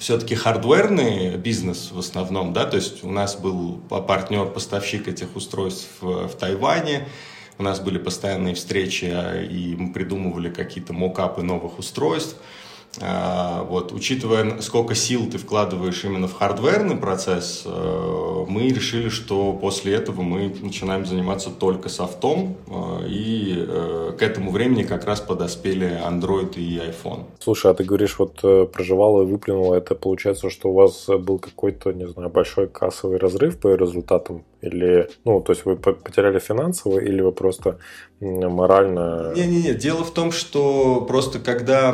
все-таки 0.00 0.34
хардверный 0.34 1.36
бизнес 1.36 1.90
в 1.92 1.98
основном, 1.98 2.54
да, 2.54 2.64
то 2.64 2.76
есть 2.76 3.04
у 3.04 3.10
нас 3.10 3.36
был 3.36 3.76
партнер-поставщик 3.88 5.06
этих 5.06 5.36
устройств 5.36 5.88
в, 6.00 6.26
в 6.26 6.34
Тайване, 6.36 7.06
у 7.58 7.62
нас 7.62 7.80
были 7.80 7.98
постоянные 7.98 8.54
встречи, 8.54 9.04
и 9.04 9.76
мы 9.76 9.92
придумывали 9.92 10.48
какие-то 10.48 10.94
мокапы 10.94 11.42
новых 11.42 11.78
устройств. 11.78 12.36
А, 12.98 13.62
вот, 13.64 13.92
учитывая, 13.92 14.60
сколько 14.60 14.94
сил 14.94 15.30
ты 15.30 15.38
вкладываешь 15.38 16.04
именно 16.04 16.26
в 16.26 16.34
хардверный 16.34 16.96
процесс, 16.96 17.62
э, 17.64 18.44
мы 18.48 18.68
решили, 18.68 19.08
что 19.08 19.52
после 19.52 19.94
этого 19.94 20.22
мы 20.22 20.52
начинаем 20.60 21.06
заниматься 21.06 21.50
только 21.50 21.88
софтом, 21.88 22.56
э, 22.66 23.06
и 23.08 23.54
э, 23.56 24.12
к 24.18 24.22
этому 24.22 24.50
времени 24.50 24.82
как 24.82 25.04
раз 25.04 25.20
подоспели 25.20 26.00
Android 26.04 26.56
и 26.56 26.78
iPhone. 26.78 27.24
Слушай, 27.38 27.70
а 27.70 27.74
ты 27.74 27.84
говоришь, 27.84 28.18
вот 28.18 28.40
проживала 28.72 29.22
и 29.22 29.26
выплюнула, 29.26 29.76
это 29.76 29.94
получается, 29.94 30.50
что 30.50 30.70
у 30.70 30.74
вас 30.74 31.06
был 31.06 31.38
какой-то, 31.38 31.92
не 31.92 32.08
знаю, 32.08 32.28
большой 32.28 32.66
кассовый 32.66 33.18
разрыв 33.18 33.58
по 33.60 33.72
результатам 33.74 34.42
или, 34.62 35.08
ну, 35.24 35.40
то 35.40 35.52
есть 35.52 35.64
вы 35.64 35.76
потеряли 35.76 36.38
финансово, 36.38 36.98
или 36.98 37.20
вы 37.20 37.32
просто 37.32 37.78
морально... 38.20 39.32
Не-не-не, 39.34 39.74
дело 39.74 40.04
в 40.04 40.12
том, 40.12 40.32
что 40.32 41.00
просто 41.08 41.38
когда... 41.38 41.90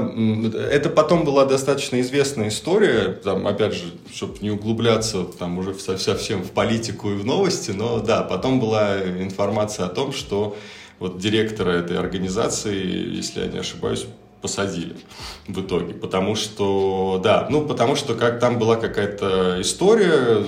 Это 0.71 0.91
потом 0.91 1.25
была 1.25 1.45
достаточно 1.45 2.01
известная 2.01 2.49
история, 2.49 3.13
там, 3.13 3.47
опять 3.47 3.75
же, 3.75 3.85
чтобы 4.13 4.39
не 4.41 4.51
углубляться 4.51 5.25
там 5.25 5.59
уже 5.59 5.75
совсем 5.75 6.43
в 6.43 6.51
политику 6.51 7.11
и 7.11 7.15
в 7.15 7.25
новости, 7.25 7.71
но 7.71 8.01
да, 8.01 8.23
потом 8.23 8.59
была 8.61 9.01
информация 9.03 9.87
о 9.87 9.91
том, 9.91 10.13
что 10.13 10.57
вот 10.99 11.19
директора 11.19 11.71
этой 11.71 11.99
организации, 11.99 12.77
если 13.17 13.41
я 13.41 13.47
не 13.47 13.59
ошибаюсь, 13.59 14.07
посадили 14.47 14.95
в 15.49 15.61
итоге, 15.61 15.93
потому 15.93 16.37
что, 16.37 17.21
да, 17.23 17.49
ну, 17.51 17.67
потому 17.67 17.97
что 17.97 18.15
как 18.15 18.39
там 18.39 18.61
была 18.61 18.77
какая-то 18.77 19.61
история, 19.61 20.45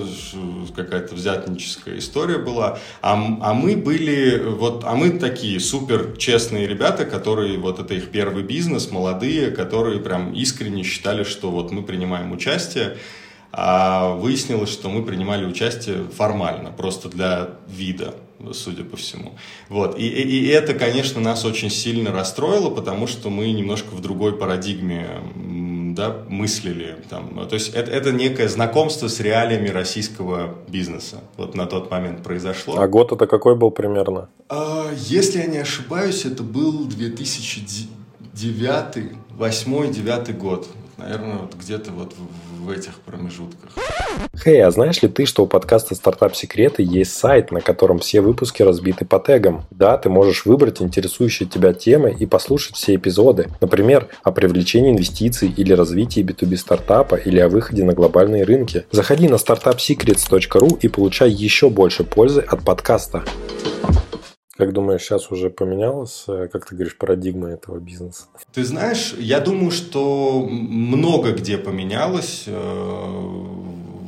какая-то 0.73 1.15
взятническая 1.15 1.97
история 1.97 2.37
была, 2.37 2.79
а, 3.01 3.15
а 3.41 3.53
мы 3.53 3.75
были, 3.75 4.41
вот, 4.41 4.85
а 4.85 4.95
мы 4.95 5.19
такие 5.19 5.59
супер 5.59 6.15
честные 6.17 6.65
ребята, 6.65 7.03
которые, 7.03 7.57
вот 7.57 7.79
это 7.79 7.93
их 7.93 8.09
первый 8.09 8.43
бизнес, 8.43 8.89
молодые, 8.89 9.51
которые 9.51 9.99
прям 9.99 10.31
искренне 10.31 10.83
считали, 10.83 11.25
что 11.25 11.51
вот 11.51 11.71
мы 11.71 11.83
принимаем 11.83 12.31
участие, 12.31 12.95
а 13.51 14.13
выяснилось, 14.13 14.71
что 14.71 14.87
мы 14.89 15.03
принимали 15.03 15.45
участие 15.45 16.05
формально, 16.15 16.71
просто 16.71 17.09
для 17.09 17.49
вида 17.67 18.13
судя 18.53 18.83
по 18.83 18.97
всему. 18.97 19.33
Вот. 19.69 19.97
И, 19.97 20.07
и, 20.07 20.45
и 20.45 20.47
это, 20.47 20.73
конечно, 20.73 21.21
нас 21.21 21.45
очень 21.45 21.69
сильно 21.69 22.11
расстроило, 22.11 22.69
потому 22.69 23.07
что 23.07 23.29
мы 23.29 23.51
немножко 23.51 23.89
в 23.93 24.01
другой 24.01 24.37
парадигме 24.37 25.21
да, 25.95 26.15
мыслили. 26.27 26.97
Там. 27.09 27.47
То 27.47 27.55
есть 27.55 27.73
это, 27.73 27.91
это 27.91 28.11
некое 28.11 28.47
знакомство 28.47 29.07
с 29.07 29.19
реалиями 29.19 29.69
российского 29.69 30.55
бизнеса. 30.67 31.21
Вот 31.37 31.55
на 31.55 31.65
тот 31.65 31.91
момент 31.91 32.23
произошло. 32.23 32.79
А 32.79 32.87
год 32.87 33.11
это 33.11 33.27
какой 33.27 33.55
был 33.55 33.71
примерно? 33.71 34.29
А, 34.47 34.89
если 34.95 35.39
я 35.39 35.47
не 35.47 35.57
ошибаюсь, 35.57 36.25
это 36.25 36.43
был 36.43 36.85
2009, 36.85 37.89
8-9 39.37 40.33
год. 40.33 40.67
Наверное, 40.97 41.37
вот 41.37 41.55
где-то 41.55 41.91
вот 41.91 42.13
в 42.13 42.48
этих 42.67 42.93
промежутках. 43.05 43.69
Хей, 44.43 44.63
а 44.63 44.71
знаешь 44.71 45.01
ли 45.01 45.07
ты, 45.07 45.25
что 45.25 45.43
у 45.43 45.47
подкаста 45.47 45.95
«Стартап 45.95 46.35
Секреты» 46.35 46.83
есть 46.83 47.13
сайт, 47.13 47.51
на 47.51 47.61
котором 47.61 47.99
все 47.99 48.21
выпуски 48.21 48.63
разбиты 48.63 49.05
по 49.05 49.19
тегам? 49.19 49.65
Да, 49.71 49.97
ты 49.97 50.09
можешь 50.09 50.45
выбрать 50.45 50.81
интересующие 50.81 51.47
тебя 51.47 51.73
темы 51.73 52.15
и 52.17 52.25
послушать 52.25 52.75
все 52.75 52.95
эпизоды. 52.95 53.49
Например, 53.61 54.07
о 54.23 54.31
привлечении 54.31 54.91
инвестиций 54.91 55.53
или 55.55 55.73
развитии 55.73 56.23
B2B 56.23 56.57
стартапа 56.57 57.15
или 57.15 57.39
о 57.39 57.49
выходе 57.49 57.83
на 57.83 57.93
глобальные 57.93 58.43
рынки. 58.43 58.85
Заходи 58.91 59.27
на 59.27 59.35
startupsecrets.ru 59.35 60.79
и 60.81 60.87
получай 60.87 61.29
еще 61.29 61.69
больше 61.69 62.03
пользы 62.03 62.41
от 62.41 62.63
подкаста. 62.63 63.23
Как 64.59 64.73
думаешь, 64.73 65.03
сейчас 65.03 65.31
уже 65.31 65.49
поменялась, 65.49 66.25
э, 66.27 66.49
как 66.51 66.65
ты 66.65 66.75
говоришь, 66.75 66.97
парадигма 66.97 67.47
этого 67.47 67.79
бизнеса? 67.79 68.25
Ты 68.51 68.65
знаешь, 68.65 69.15
я 69.17 69.39
думаю, 69.39 69.71
что 69.71 70.45
много 70.49 71.31
где 71.31 71.57
поменялось. 71.57 72.43
Э, 72.45 73.09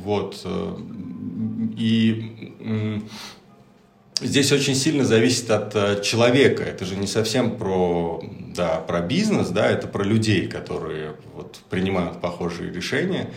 вот. 0.04 0.42
Э, 0.44 0.76
и 1.78 3.00
здесь 4.20 4.52
очень 4.52 4.74
сильно 4.74 5.06
зависит 5.06 5.50
от 5.50 6.02
человека. 6.02 6.64
Это 6.64 6.84
же 6.84 6.96
не 6.96 7.06
совсем 7.06 7.56
про, 7.56 8.22
да, 8.54 8.76
про 8.86 9.00
бизнес, 9.00 9.48
да, 9.48 9.70
это 9.70 9.88
про 9.88 10.04
людей, 10.04 10.48
которые 10.48 11.14
вот, 11.32 11.60
принимают 11.70 12.20
похожие 12.20 12.70
решения. 12.70 13.30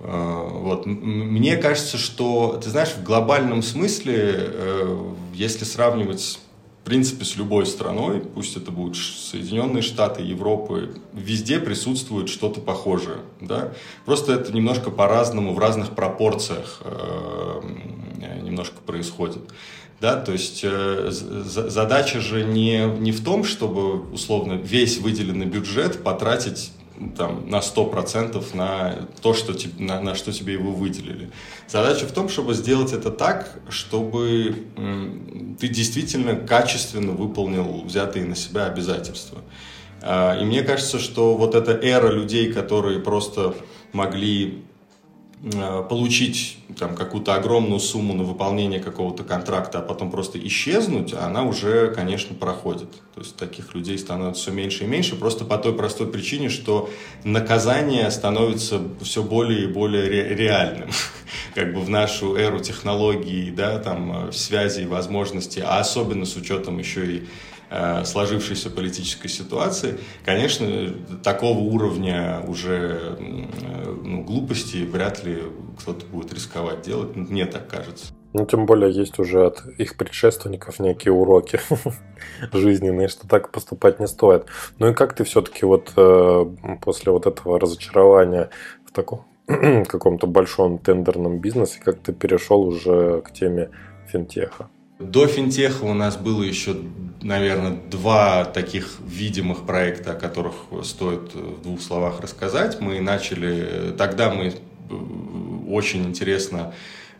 Вот. 0.00 0.84
Мне 0.84 1.56
кажется, 1.58 1.96
что, 1.96 2.60
ты 2.62 2.70
знаешь, 2.70 2.90
в 2.90 3.04
глобальном 3.04 3.62
смысле, 3.62 4.50
если 5.32 5.64
сравнивать 5.64 6.40
принципе, 6.86 7.24
с 7.24 7.36
любой 7.36 7.66
страной, 7.66 8.20
пусть 8.20 8.56
это 8.56 8.70
будут 8.70 8.96
Соединенные 8.96 9.82
Штаты, 9.82 10.22
Европы, 10.22 10.94
везде 11.12 11.58
присутствует 11.58 12.28
что-то 12.28 12.60
похожее. 12.60 13.18
Да? 13.40 13.72
Просто 14.04 14.34
это 14.34 14.52
немножко 14.52 14.92
по-разному, 14.92 15.52
в 15.52 15.58
разных 15.58 15.96
пропорциях 15.96 16.80
э, 16.84 17.60
немножко 18.40 18.76
происходит. 18.86 19.42
Да, 20.00 20.14
то 20.14 20.30
есть 20.30 20.60
э, 20.62 21.08
задача 21.10 22.20
же 22.20 22.44
не, 22.44 22.84
не 22.84 23.10
в 23.10 23.24
том, 23.24 23.42
чтобы, 23.42 24.00
условно, 24.12 24.52
весь 24.52 24.98
выделенный 24.98 25.46
бюджет 25.46 26.04
потратить 26.04 26.70
там, 27.16 27.48
на 27.48 27.58
100% 27.58 28.56
на 28.56 29.06
то, 29.22 29.34
что, 29.34 29.54
на, 29.78 30.00
на 30.00 30.14
что 30.14 30.32
тебе 30.32 30.54
его 30.54 30.72
выделили. 30.72 31.30
Задача 31.68 32.06
в 32.06 32.12
том, 32.12 32.28
чтобы 32.28 32.54
сделать 32.54 32.92
это 32.92 33.10
так, 33.10 33.58
чтобы 33.68 34.66
ты 35.60 35.68
действительно 35.68 36.36
качественно 36.36 37.12
выполнил 37.12 37.82
взятые 37.84 38.24
на 38.24 38.36
себя 38.36 38.66
обязательства. 38.66 39.38
А, 40.02 40.38
и 40.40 40.44
мне 40.44 40.62
кажется, 40.62 40.98
что 40.98 41.36
вот 41.36 41.54
эта 41.54 41.72
эра 41.72 42.10
людей, 42.10 42.52
которые 42.52 43.00
просто 43.00 43.54
могли 43.92 44.65
получить 45.88 46.58
там, 46.78 46.94
какую-то 46.94 47.34
огромную 47.34 47.78
сумму 47.80 48.14
на 48.14 48.24
выполнение 48.24 48.80
какого-то 48.80 49.22
контракта, 49.22 49.78
а 49.78 49.82
потом 49.82 50.10
просто 50.10 50.44
исчезнуть, 50.44 51.14
она 51.14 51.44
уже, 51.44 51.92
конечно, 51.94 52.34
проходит. 52.34 52.90
То 53.14 53.20
есть 53.20 53.36
таких 53.36 53.74
людей 53.74 53.98
становится 53.98 54.42
все 54.42 54.50
меньше 54.50 54.84
и 54.84 54.86
меньше, 54.86 55.16
просто 55.16 55.44
по 55.44 55.56
той 55.58 55.74
простой 55.74 56.08
причине, 56.08 56.48
что 56.48 56.90
наказание 57.24 58.10
становится 58.10 58.80
все 59.02 59.22
более 59.22 59.64
и 59.64 59.66
более 59.66 60.08
ре- 60.08 60.34
реальным. 60.34 60.90
Как 61.54 61.72
бы 61.72 61.80
в 61.80 61.88
нашу 61.88 62.36
эру 62.36 62.60
технологий, 62.60 63.50
да, 63.50 63.78
там, 63.78 64.28
э, 64.28 64.32
связи 64.32 64.82
и 64.82 64.86
возможностей, 64.86 65.62
а 65.64 65.78
особенно 65.78 66.26
с 66.26 66.36
учетом 66.36 66.78
еще 66.78 67.06
и 67.06 67.22
Э, 67.22 67.55
сложившейся 68.04 68.70
политической 68.70 69.28
ситуации, 69.28 69.98
конечно, 70.24 70.92
такого 71.22 71.58
уровня 71.58 72.40
уже 72.46 73.16
ну, 73.18 74.22
глупости 74.22 74.78
вряд 74.84 75.24
ли 75.24 75.42
кто-то 75.78 76.06
будет 76.06 76.32
рисковать 76.32 76.82
делать, 76.82 77.16
мне 77.16 77.46
так 77.46 77.68
кажется. 77.68 78.14
Ну, 78.32 78.44
тем 78.44 78.66
более 78.66 78.92
есть 78.92 79.18
уже 79.18 79.46
от 79.46 79.64
их 79.78 79.96
предшественников 79.96 80.78
некие 80.78 81.12
уроки 81.12 81.58
жизненные, 82.52 83.08
что 83.08 83.26
так 83.26 83.50
поступать 83.50 83.98
не 83.98 84.06
стоит. 84.06 84.44
Ну 84.78 84.90
и 84.90 84.94
как 84.94 85.14
ты 85.14 85.24
все-таки 85.24 85.64
вот 85.64 85.92
э, 85.96 86.46
после 86.82 87.12
вот 87.12 87.26
этого 87.26 87.58
разочарования 87.58 88.50
в 88.84 88.92
таком 88.92 89.24
каком-то 89.46 90.26
большом 90.26 90.78
тендерном 90.78 91.38
бизнесе, 91.38 91.80
как 91.82 91.98
ты 92.00 92.12
перешел 92.12 92.60
уже 92.60 93.22
к 93.22 93.32
теме 93.32 93.70
финтеха? 94.06 94.68
До 94.98 95.26
финтеха 95.26 95.84
у 95.84 95.92
нас 95.92 96.16
было 96.16 96.42
еще, 96.42 96.74
наверное, 97.20 97.76
два 97.90 98.46
таких 98.46 98.96
видимых 99.06 99.66
проекта, 99.66 100.12
о 100.12 100.14
которых 100.14 100.54
стоит 100.84 101.34
в 101.34 101.62
двух 101.62 101.82
словах 101.82 102.20
рассказать. 102.20 102.80
Мы 102.80 103.00
начали, 103.00 103.94
тогда 103.98 104.30
мы 104.30 104.46
э, 104.46 104.94
очень 105.68 106.06
интересно 106.06 106.72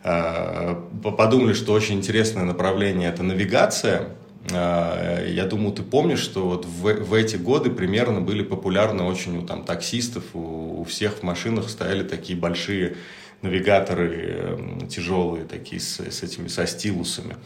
э, 0.02 0.74
подумали, 1.02 1.52
что 1.52 1.74
очень 1.74 1.96
интересное 1.96 2.44
направление– 2.44 3.08
это 3.10 3.22
навигация. 3.22 4.08
Э, 4.50 5.26
я 5.28 5.44
думаю, 5.44 5.72
ты 5.72 5.82
помнишь, 5.82 6.20
что 6.20 6.46
вот 6.46 6.64
в, 6.64 6.80
в 6.82 7.12
эти 7.12 7.36
годы 7.36 7.68
примерно 7.68 8.22
были 8.22 8.42
популярны 8.42 9.02
очень 9.02 9.36
у 9.36 9.42
там, 9.42 9.64
таксистов, 9.64 10.24
у, 10.32 10.80
у 10.80 10.84
всех 10.84 11.18
в 11.18 11.22
машинах 11.24 11.68
стояли 11.68 12.04
такие 12.04 12.38
большие 12.38 12.96
навигаторы 13.46 14.86
тяжелые 14.88 15.44
такие 15.44 15.80
с, 15.80 16.00
с 16.00 16.22
этими, 16.22 16.48
со 16.48 16.66
стилусами 16.66 17.36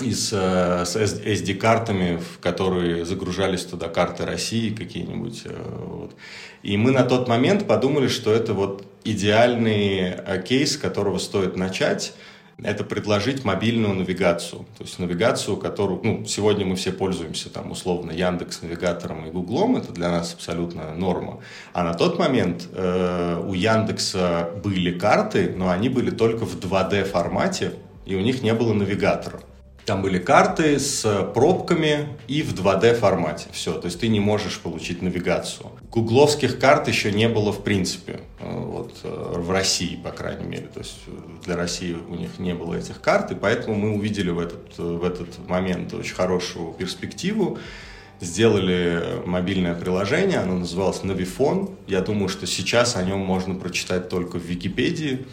и 0.00 0.12
с, 0.12 0.30
с 0.30 0.96
SD-картами, 0.96 2.16
в 2.16 2.40
которые 2.40 3.04
загружались 3.04 3.64
туда 3.64 3.88
карты 3.88 4.24
России 4.24 4.70
какие-нибудь. 4.70 5.44
Вот. 5.46 6.12
И 6.62 6.76
мы 6.76 6.90
на 6.90 7.04
тот 7.04 7.28
момент 7.28 7.66
подумали, 7.66 8.08
что 8.08 8.32
это 8.32 8.54
вот 8.54 8.84
идеальный 9.04 10.16
кейс, 10.46 10.74
с 10.74 10.76
которого 10.76 11.18
стоит 11.18 11.56
начать– 11.56 12.14
это 12.62 12.84
предложить 12.84 13.44
мобильную 13.44 13.94
навигацию. 13.94 14.66
То 14.78 14.84
есть 14.84 14.98
навигацию, 14.98 15.56
которую, 15.56 16.00
ну, 16.02 16.24
сегодня 16.24 16.64
мы 16.64 16.76
все 16.76 16.92
пользуемся 16.92 17.50
там 17.50 17.70
условно 17.70 18.12
Яндекс 18.12 18.62
навигатором 18.62 19.26
и 19.26 19.30
Гуглом, 19.30 19.76
это 19.76 19.92
для 19.92 20.10
нас 20.10 20.34
абсолютно 20.34 20.94
норма. 20.94 21.40
А 21.72 21.82
на 21.82 21.94
тот 21.94 22.18
момент 22.18 22.68
э, 22.72 23.42
у 23.44 23.54
Яндекса 23.54 24.50
были 24.62 24.96
карты, 24.96 25.52
но 25.56 25.70
они 25.70 25.88
были 25.88 26.10
только 26.10 26.44
в 26.44 26.58
2D 26.58 27.04
формате, 27.04 27.72
и 28.06 28.14
у 28.14 28.20
них 28.20 28.42
не 28.42 28.54
было 28.54 28.72
навигатора. 28.72 29.40
Там 29.86 30.00
были 30.00 30.18
карты 30.18 30.78
с 30.78 31.30
пробками 31.34 32.08
и 32.26 32.42
в 32.42 32.54
2D 32.54 32.94
формате. 32.94 33.48
Все, 33.52 33.74
то 33.74 33.86
есть 33.86 34.00
ты 34.00 34.08
не 34.08 34.18
можешь 34.18 34.58
получить 34.60 35.02
навигацию. 35.02 35.70
Гугловских 35.90 36.58
карт 36.58 36.88
еще 36.88 37.12
не 37.12 37.28
было 37.28 37.52
в 37.52 37.62
принципе, 37.62 38.20
э, 38.40 38.50
вот, 38.50 38.94
э, 39.02 39.08
в 39.08 39.50
России, 39.50 39.96
по 39.96 40.10
крайней 40.10 40.44
мере. 40.44 40.68
То 40.72 40.80
есть 40.80 41.00
э, 41.06 41.10
для 41.44 41.56
России 41.56 41.94
у 42.08 42.14
них 42.14 42.38
не 42.38 42.54
было 42.54 42.74
этих 42.74 43.02
карт, 43.02 43.30
и 43.32 43.34
поэтому 43.34 43.76
мы 43.76 43.94
увидели 43.94 44.30
в 44.30 44.38
этот, 44.38 44.78
в 44.78 45.04
этот 45.04 45.46
момент 45.48 45.92
очень 45.92 46.14
хорошую 46.14 46.72
перспективу. 46.72 47.58
Сделали 48.20 49.22
мобильное 49.26 49.74
приложение, 49.74 50.38
оно 50.38 50.60
называлось 50.60 51.00
Navifone. 51.02 51.74
Я 51.86 52.00
думаю, 52.00 52.30
что 52.30 52.46
сейчас 52.46 52.96
о 52.96 53.02
нем 53.02 53.18
можно 53.18 53.54
прочитать 53.54 54.08
только 54.08 54.38
в 54.38 54.42
Википедии. 54.42 55.26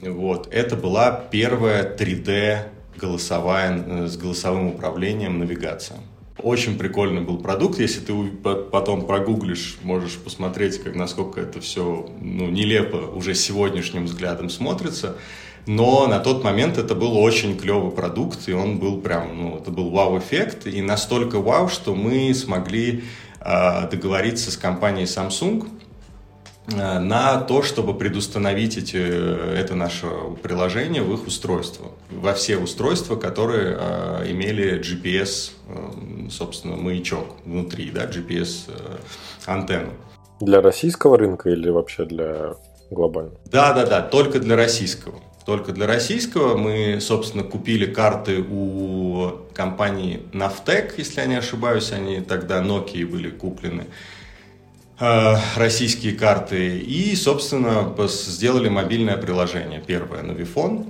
Вот. 0.00 0.46
Это 0.52 0.76
была 0.76 1.10
первая 1.10 1.96
3D 1.96 2.68
голосовая, 3.02 3.84
э, 3.84 4.06
с 4.06 4.16
голосовым 4.16 4.68
управлением 4.68 5.38
навигация. 5.38 5.98
Очень 6.38 6.78
прикольный 6.78 7.20
был 7.20 7.38
продукт. 7.38 7.78
Если 7.78 8.00
ты 8.00 8.14
потом 8.70 9.06
прогуглишь, 9.06 9.78
можешь 9.82 10.16
посмотреть, 10.16 10.82
как, 10.82 10.94
насколько 10.94 11.40
это 11.40 11.60
все 11.60 12.08
ну, 12.20 12.48
нелепо 12.48 12.96
уже 12.96 13.34
сегодняшним 13.34 14.06
взглядом 14.06 14.48
смотрится. 14.48 15.16
Но 15.66 16.06
на 16.08 16.18
тот 16.18 16.42
момент 16.42 16.78
это 16.78 16.94
был 16.94 17.16
очень 17.16 17.56
клевый 17.56 17.92
продукт, 17.92 18.48
и 18.48 18.52
он 18.52 18.78
был 18.78 19.00
прям, 19.00 19.38
ну, 19.38 19.58
это 19.58 19.70
был 19.70 19.90
вау-эффект, 19.90 20.66
и 20.66 20.82
настолько 20.82 21.38
вау, 21.38 21.68
что 21.68 21.94
мы 21.94 22.34
смогли 22.34 23.04
э, 23.40 23.88
договориться 23.88 24.50
с 24.50 24.56
компанией 24.56 25.06
Samsung, 25.06 25.68
на 26.68 27.40
то, 27.40 27.62
чтобы 27.62 27.94
предустановить 27.94 28.76
эти, 28.76 28.96
это 28.96 29.74
наше 29.74 30.06
приложение 30.42 31.02
в 31.02 31.12
их 31.12 31.26
устройство, 31.26 31.88
во 32.10 32.34
все 32.34 32.56
устройства, 32.56 33.16
которые 33.16 33.76
э, 33.78 34.30
имели 34.30 34.80
GPS, 34.80 35.50
э, 35.68 36.30
собственно, 36.30 36.76
маячок 36.76 37.36
внутри, 37.44 37.90
да, 37.90 38.04
GPS 38.04 38.70
э. 39.46 39.86
Для 40.40 40.60
российского 40.60 41.18
рынка 41.18 41.50
или 41.50 41.68
вообще 41.68 42.04
для 42.04 42.54
глобального? 42.90 43.38
Да, 43.46 43.72
да, 43.72 43.86
да, 43.86 44.00
только 44.00 44.38
для 44.38 44.56
российского. 44.56 45.18
Только 45.44 45.72
для 45.72 45.88
российского 45.88 46.56
мы, 46.56 46.98
собственно, 47.00 47.42
купили 47.42 47.86
карты 47.86 48.40
у 48.40 49.32
компании 49.54 50.22
Naftec, 50.32 50.94
если 50.96 51.20
я 51.20 51.26
не 51.26 51.34
ошибаюсь, 51.34 51.90
они 51.90 52.20
тогда 52.20 52.62
Nokia 52.62 53.04
были 53.04 53.30
куплены. 53.30 53.86
Э, 55.04 55.34
российские 55.56 56.12
карты 56.12 56.78
и, 56.78 57.16
собственно, 57.16 57.92
сделали 58.06 58.68
мобильное 58.68 59.16
приложение. 59.16 59.82
Первое, 59.84 60.22
Навифон. 60.22 60.86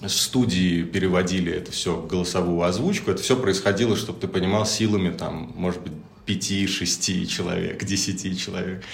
В 0.00 0.08
студии 0.08 0.84
переводили 0.84 1.52
это 1.52 1.72
все 1.72 1.96
в 1.96 2.06
голосовую 2.06 2.62
озвучку. 2.62 3.10
Это 3.10 3.20
все 3.20 3.36
происходило, 3.36 3.96
чтобы 3.96 4.20
ты 4.20 4.28
понимал, 4.28 4.64
силами 4.64 5.10
там, 5.10 5.52
может 5.56 5.80
быть, 5.80 5.92
пяти-шести 6.24 7.26
человек, 7.26 7.82
десяти 7.84 8.38
человек. 8.38 8.84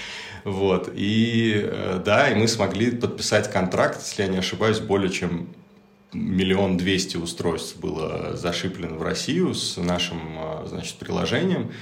Вот. 0.44 0.90
И 0.94 1.52
э, 1.62 2.00
да, 2.02 2.30
и 2.30 2.34
мы 2.34 2.48
смогли 2.48 2.90
подписать 2.90 3.52
контракт, 3.52 4.00
если 4.00 4.22
я 4.22 4.28
не 4.28 4.38
ошибаюсь, 4.38 4.78
более 4.78 5.10
чем 5.10 5.48
миллион 6.14 6.78
двести 6.78 7.18
устройств 7.18 7.76
было 7.76 8.34
зашиплено 8.34 8.96
в 8.96 9.02
Россию 9.02 9.52
с 9.52 9.76
нашим, 9.76 10.20
э, 10.38 10.68
значит, 10.68 10.94
приложением. 10.94 11.72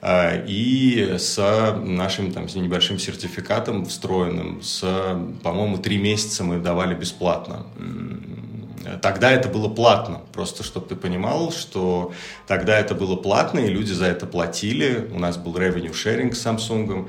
А, 0.00 0.44
и 0.46 1.16
с 1.18 1.36
нашим 1.82 2.32
там, 2.32 2.48
с 2.48 2.54
небольшим 2.54 2.98
сертификатом 2.98 3.84
встроенным, 3.84 4.62
с, 4.62 4.80
по-моему, 5.42 5.78
три 5.78 5.98
месяца 5.98 6.44
мы 6.44 6.58
давали 6.58 6.94
бесплатно. 6.94 7.66
Тогда 9.02 9.30
это 9.32 9.48
было 9.48 9.68
платно, 9.68 10.22
просто 10.32 10.62
чтобы 10.62 10.86
ты 10.86 10.96
понимал, 10.96 11.52
что 11.52 12.12
тогда 12.46 12.78
это 12.78 12.94
было 12.94 13.16
платно, 13.16 13.58
и 13.58 13.68
люди 13.68 13.92
за 13.92 14.06
это 14.06 14.26
платили. 14.26 15.08
У 15.12 15.18
нас 15.18 15.36
был 15.36 15.54
revenue 15.56 15.92
sharing 15.92 16.32
с 16.32 16.46
Samsung, 16.46 17.08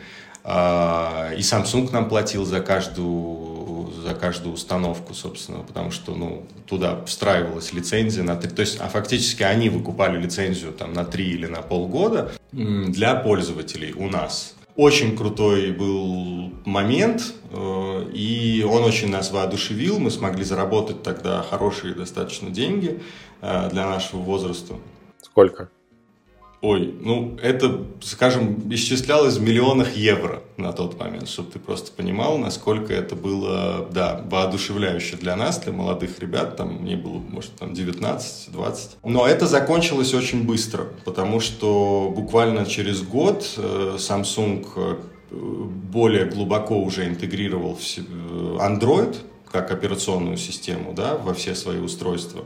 и 0.49 1.41
Samsung 1.41 1.91
нам 1.91 2.09
платил 2.09 2.43
за 2.43 2.59
каждую, 2.59 3.91
за 4.03 4.15
каждую 4.15 4.55
установку, 4.55 5.13
собственно, 5.13 5.59
потому 5.59 5.91
что 5.91 6.15
ну, 6.15 6.43
туда 6.65 7.03
встраивалась 7.05 7.71
лицензия 7.71 8.23
на 8.23 8.35
три, 8.35 8.49
то 8.49 8.61
есть, 8.61 8.79
а 8.79 8.87
фактически 8.87 9.43
они 9.43 9.69
выкупали 9.69 10.19
лицензию 10.19 10.71
там, 10.71 10.93
на 10.93 11.05
три 11.05 11.29
или 11.29 11.45
на 11.45 11.61
полгода 11.61 12.31
для 12.51 13.15
пользователей 13.15 13.93
у 13.93 14.09
нас. 14.09 14.55
Очень 14.75 15.17
крутой 15.17 15.71
был 15.71 16.53
момент, 16.63 17.33
э, 17.51 18.05
и 18.13 18.63
он 18.63 18.83
очень 18.83 19.09
нас 19.09 19.29
воодушевил. 19.29 19.99
Мы 19.99 20.09
смогли 20.09 20.45
заработать 20.45 21.03
тогда 21.03 21.43
хорошие 21.43 21.93
достаточно 21.93 22.49
деньги 22.49 23.01
э, 23.41 23.69
для 23.71 23.85
нашего 23.85 24.21
возраста. 24.21 24.75
Сколько? 25.21 25.69
Ой, 26.61 26.93
ну 26.99 27.37
это, 27.41 27.85
скажем, 28.01 28.61
исчислялось 28.73 29.37
в 29.37 29.41
миллионах 29.41 29.95
евро 29.95 30.43
на 30.57 30.73
тот 30.73 30.99
момент, 30.99 31.29
чтобы 31.29 31.51
ты 31.51 31.59
просто 31.59 31.93
понимал, 31.93 32.37
насколько 32.37 32.93
это 32.93 33.15
было, 33.15 33.87
да, 33.91 34.25
воодушевляюще 34.29 35.15
для 35.15 35.37
нас, 35.37 35.59
для 35.59 35.71
молодых 35.71 36.19
ребят, 36.19 36.57
там 36.57 36.81
мне 36.81 36.97
было, 36.97 37.19
может, 37.19 37.55
там 37.55 37.71
19-20. 37.71 38.97
Но 39.05 39.25
это 39.25 39.47
закончилось 39.47 40.13
очень 40.13 40.43
быстро, 40.43 40.87
потому 41.05 41.39
что 41.39 42.11
буквально 42.13 42.65
через 42.65 43.03
год 43.03 43.49
э, 43.55 43.95
Samsung 43.97 44.67
э, 44.75 44.95
более 45.31 46.25
глубоко 46.25 46.77
уже 46.77 47.07
интегрировал 47.07 47.77
э, 47.77 48.01
Android 48.59 49.15
как 49.51 49.71
операционную 49.71 50.37
систему 50.37 50.93
да, 50.93 51.15
во 51.17 51.33
все 51.33 51.55
свои 51.55 51.79
устройства. 51.79 52.45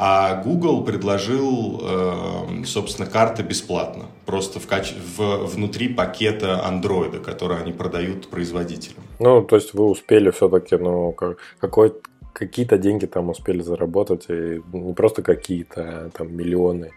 А 0.00 0.40
Google 0.44 0.84
предложил, 0.84 1.80
э, 1.82 2.64
собственно, 2.64 3.10
карты 3.10 3.42
бесплатно, 3.42 4.04
просто 4.26 4.60
в 4.60 4.66
каче... 4.68 4.94
в... 5.16 5.46
внутри 5.46 5.88
пакета 5.88 6.64
Android, 6.64 7.18
который 7.20 7.58
они 7.58 7.72
продают 7.72 8.28
производителям. 8.28 9.02
Ну, 9.18 9.42
то 9.42 9.56
есть 9.56 9.74
вы 9.74 9.86
успели 9.86 10.30
все-таки, 10.30 10.76
ну, 10.76 11.16
какой 11.58 11.94
какие-то 12.32 12.78
деньги 12.78 13.06
там 13.06 13.30
успели 13.30 13.60
заработать, 13.60 14.26
и 14.28 14.62
не 14.72 14.94
просто 14.94 15.22
какие-то, 15.22 15.82
а 15.82 16.10
там 16.10 16.32
миллионы 16.32 16.92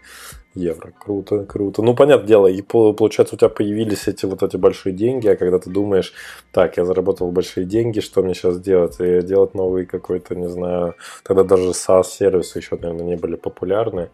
евро. 0.54 0.92
Круто, 0.98 1.44
круто. 1.44 1.82
Ну, 1.82 1.94
понятное 1.94 2.26
дело, 2.26 2.46
и 2.46 2.62
получается 2.62 3.34
у 3.34 3.38
тебя 3.38 3.48
появились 3.48 4.08
эти 4.08 4.26
вот 4.26 4.42
эти 4.42 4.56
большие 4.56 4.92
деньги, 4.92 5.28
а 5.28 5.36
когда 5.36 5.58
ты 5.58 5.70
думаешь, 5.70 6.12
так, 6.52 6.76
я 6.76 6.84
заработал 6.84 7.30
большие 7.30 7.64
деньги, 7.66 8.00
что 8.00 8.22
мне 8.22 8.34
сейчас 8.34 8.60
делать? 8.60 8.96
И 9.00 9.22
делать 9.22 9.54
новый 9.54 9.86
какой-то, 9.86 10.34
не 10.34 10.48
знаю, 10.48 10.94
тогда 11.22 11.44
даже 11.44 11.70
SaaS-сервисы 11.70 12.58
еще, 12.58 12.76
наверное, 12.76 13.06
не 13.06 13.16
были 13.16 13.36
популярны. 13.36 14.10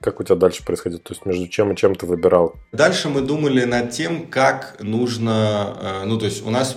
Как 0.00 0.20
у 0.20 0.22
тебя 0.22 0.36
дальше 0.36 0.64
происходит? 0.64 1.02
То 1.02 1.12
есть 1.12 1.26
между 1.26 1.48
чем 1.48 1.72
и 1.72 1.76
чем 1.76 1.94
ты 1.94 2.06
выбирал? 2.06 2.54
Дальше 2.72 3.08
мы 3.08 3.20
думали 3.20 3.64
над 3.64 3.90
тем, 3.90 4.28
как 4.28 4.76
нужно... 4.80 5.76
Э, 5.80 6.04
ну, 6.04 6.18
то 6.18 6.26
есть 6.26 6.46
у 6.46 6.50
нас 6.50 6.76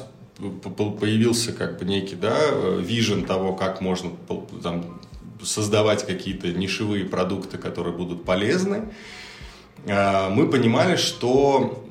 появился 1.00 1.54
как 1.54 1.80
бы 1.80 1.86
некий, 1.86 2.16
да, 2.16 2.36
вижен 2.80 3.26
того, 3.26 3.54
как 3.54 3.82
можно 3.82 4.12
там, 4.62 5.00
создавать 5.44 6.06
какие-то 6.06 6.50
нишевые 6.50 7.06
продукты, 7.06 7.58
которые 7.58 7.96
будут 7.96 8.24
полезны, 8.24 8.90
а, 9.88 10.30
мы 10.30 10.48
понимали, 10.50 10.96
что 10.96 11.84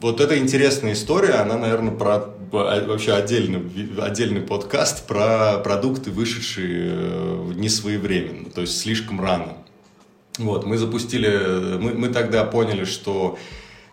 вот 0.00 0.20
эта 0.20 0.38
интересная 0.38 0.94
история, 0.94 1.34
она, 1.34 1.56
наверное, 1.56 1.94
про 1.94 2.34
вообще 2.52 3.14
отдельный, 3.14 3.62
отдельный 3.98 4.42
подкаст 4.42 5.06
про 5.06 5.56
продукты, 5.58 6.10
вышедшие 6.10 6.92
э, 6.92 7.52
не 7.54 7.70
своевременно, 7.70 8.50
то 8.50 8.60
есть 8.60 8.78
слишком 8.78 9.22
рано. 9.22 9.56
Вот, 10.36 10.66
мы 10.66 10.76
запустили, 10.76 11.78
мы, 11.78 11.94
мы 11.94 12.08
тогда 12.08 12.44
поняли, 12.44 12.84
что 12.84 13.38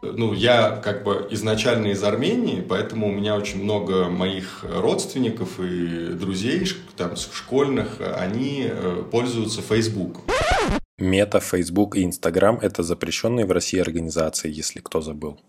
ну, 0.02 0.34
я 0.34 0.72
как 0.84 1.04
бы 1.04 1.28
изначально 1.32 1.88
из 1.88 2.04
Армении, 2.04 2.62
поэтому 2.62 3.08
у 3.08 3.12
меня 3.12 3.36
очень 3.36 3.64
много 3.64 4.10
моих 4.10 4.64
родственников 4.64 5.60
и 5.60 6.14
друзей, 6.14 6.68
там, 6.96 7.16
школьных, 7.16 8.00
они 8.18 8.68
э, 8.70 9.04
пользуются 9.12 9.62
Facebook. 9.62 10.22
Мета, 10.98 11.40
Facebook 11.40 11.96
и 11.96 12.04
Instagram– 12.04 12.60
это 12.62 12.84
запрещенные 12.84 13.46
в 13.46 13.52
России 13.52 13.80
организации, 13.80 14.52
если 14.52 14.80
кто 14.80 15.02
забыл. 15.02 15.40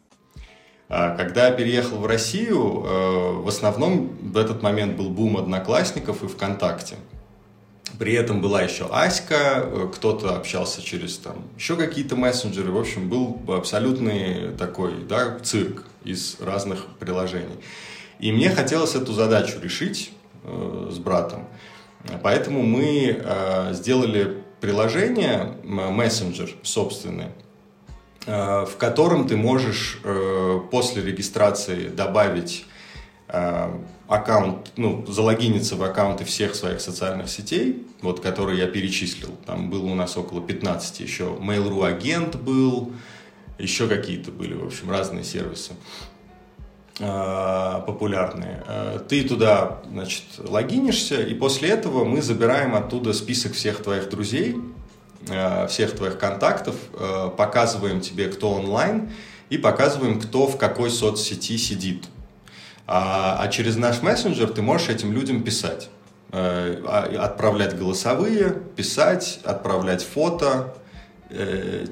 А 0.88 1.16
когда 1.16 1.46
я 1.46 1.52
переехал 1.52 1.98
в 1.98 2.06
Россию, 2.06 2.84
э, 2.84 3.32
в 3.42 3.48
основном 3.48 4.16
в 4.22 4.36
этот 4.36 4.62
момент 4.62 4.96
был 4.96 5.10
бум 5.10 5.36
одноклассников 5.36 6.24
и 6.24 6.26
ВКонтакте. 6.26 6.96
При 8.00 8.14
этом 8.14 8.40
была 8.40 8.62
еще 8.62 8.88
Аська, 8.90 9.62
э, 9.62 9.88
кто-то 9.94 10.34
общался 10.34 10.82
через 10.82 11.18
там 11.18 11.44
еще 11.56 11.76
какие-то 11.76 12.16
мессенджеры. 12.16 12.72
В 12.72 12.78
общем, 12.78 13.08
был 13.08 13.38
абсолютный 13.46 14.50
такой 14.58 15.04
да, 15.08 15.38
цирк 15.38 15.84
из 16.02 16.40
разных 16.40 16.86
приложений. 16.98 17.60
И 18.18 18.32
мне 18.32 18.50
хотелось 18.50 18.96
эту 18.96 19.12
задачу 19.12 19.60
решить 19.62 20.10
э, 20.42 20.88
с 20.90 20.98
братом. 20.98 21.46
Поэтому 22.24 22.64
мы 22.64 23.16
э, 23.22 23.74
сделали 23.74 24.42
приложение, 24.60 25.54
мессенджер 25.62 26.50
собственный, 26.64 27.28
Э, 28.26 28.66
в 28.66 28.76
котором 28.76 29.26
ты 29.26 29.36
можешь 29.36 29.98
э, 30.04 30.60
после 30.70 31.02
регистрации 31.02 31.88
добавить 31.88 32.66
э, 33.28 33.70
аккаунт, 34.10 34.72
ну, 34.76 35.04
залогиниться 35.06 35.76
в 35.76 35.82
аккаунты 35.82 36.24
всех 36.24 36.54
своих 36.54 36.80
социальных 36.80 37.28
сетей, 37.28 37.86
вот, 38.02 38.20
которые 38.20 38.58
я 38.58 38.66
перечислил. 38.66 39.36
Там 39.46 39.70
было 39.70 39.86
у 39.86 39.94
нас 39.94 40.16
около 40.16 40.40
15 40.40 41.00
еще. 41.00 41.24
Mail.ru 41.40 41.86
агент 41.86 42.36
был, 42.36 42.92
еще 43.58 43.88
какие-то 43.88 44.30
были, 44.30 44.54
в 44.54 44.66
общем, 44.66 44.90
разные 44.90 45.24
сервисы 45.24 45.72
популярные. 46.98 48.62
Ты 49.08 49.26
туда, 49.26 49.80
значит, 49.90 50.24
логинишься, 50.36 51.22
и 51.22 51.32
после 51.32 51.70
этого 51.70 52.04
мы 52.04 52.20
забираем 52.20 52.74
оттуда 52.74 53.14
список 53.14 53.54
всех 53.54 53.82
твоих 53.82 54.10
друзей, 54.10 54.56
Э, 55.28 55.66
всех 55.66 55.94
твоих 55.94 56.18
контактов, 56.18 56.74
показываем 57.36 58.00
тебе, 58.00 58.28
кто 58.28 58.52
онлайн, 58.52 59.10
и 59.50 59.58
показываем, 59.58 60.18
кто 60.18 60.46
в 60.46 60.56
какой 60.56 60.90
соцсети 60.90 61.58
сидит. 61.58 62.04
А, 62.92 63.38
а 63.40 63.48
через 63.48 63.76
наш 63.76 64.02
мессенджер 64.02 64.48
ты 64.50 64.62
можешь 64.62 64.88
этим 64.88 65.12
людям 65.12 65.42
писать. 65.42 65.88
Э, 66.32 66.82
а, 66.86 67.24
отправлять 67.24 67.78
голосовые, 67.78 68.56
писать, 68.76 69.40
отправлять 69.44 70.02
фото, 70.02 70.74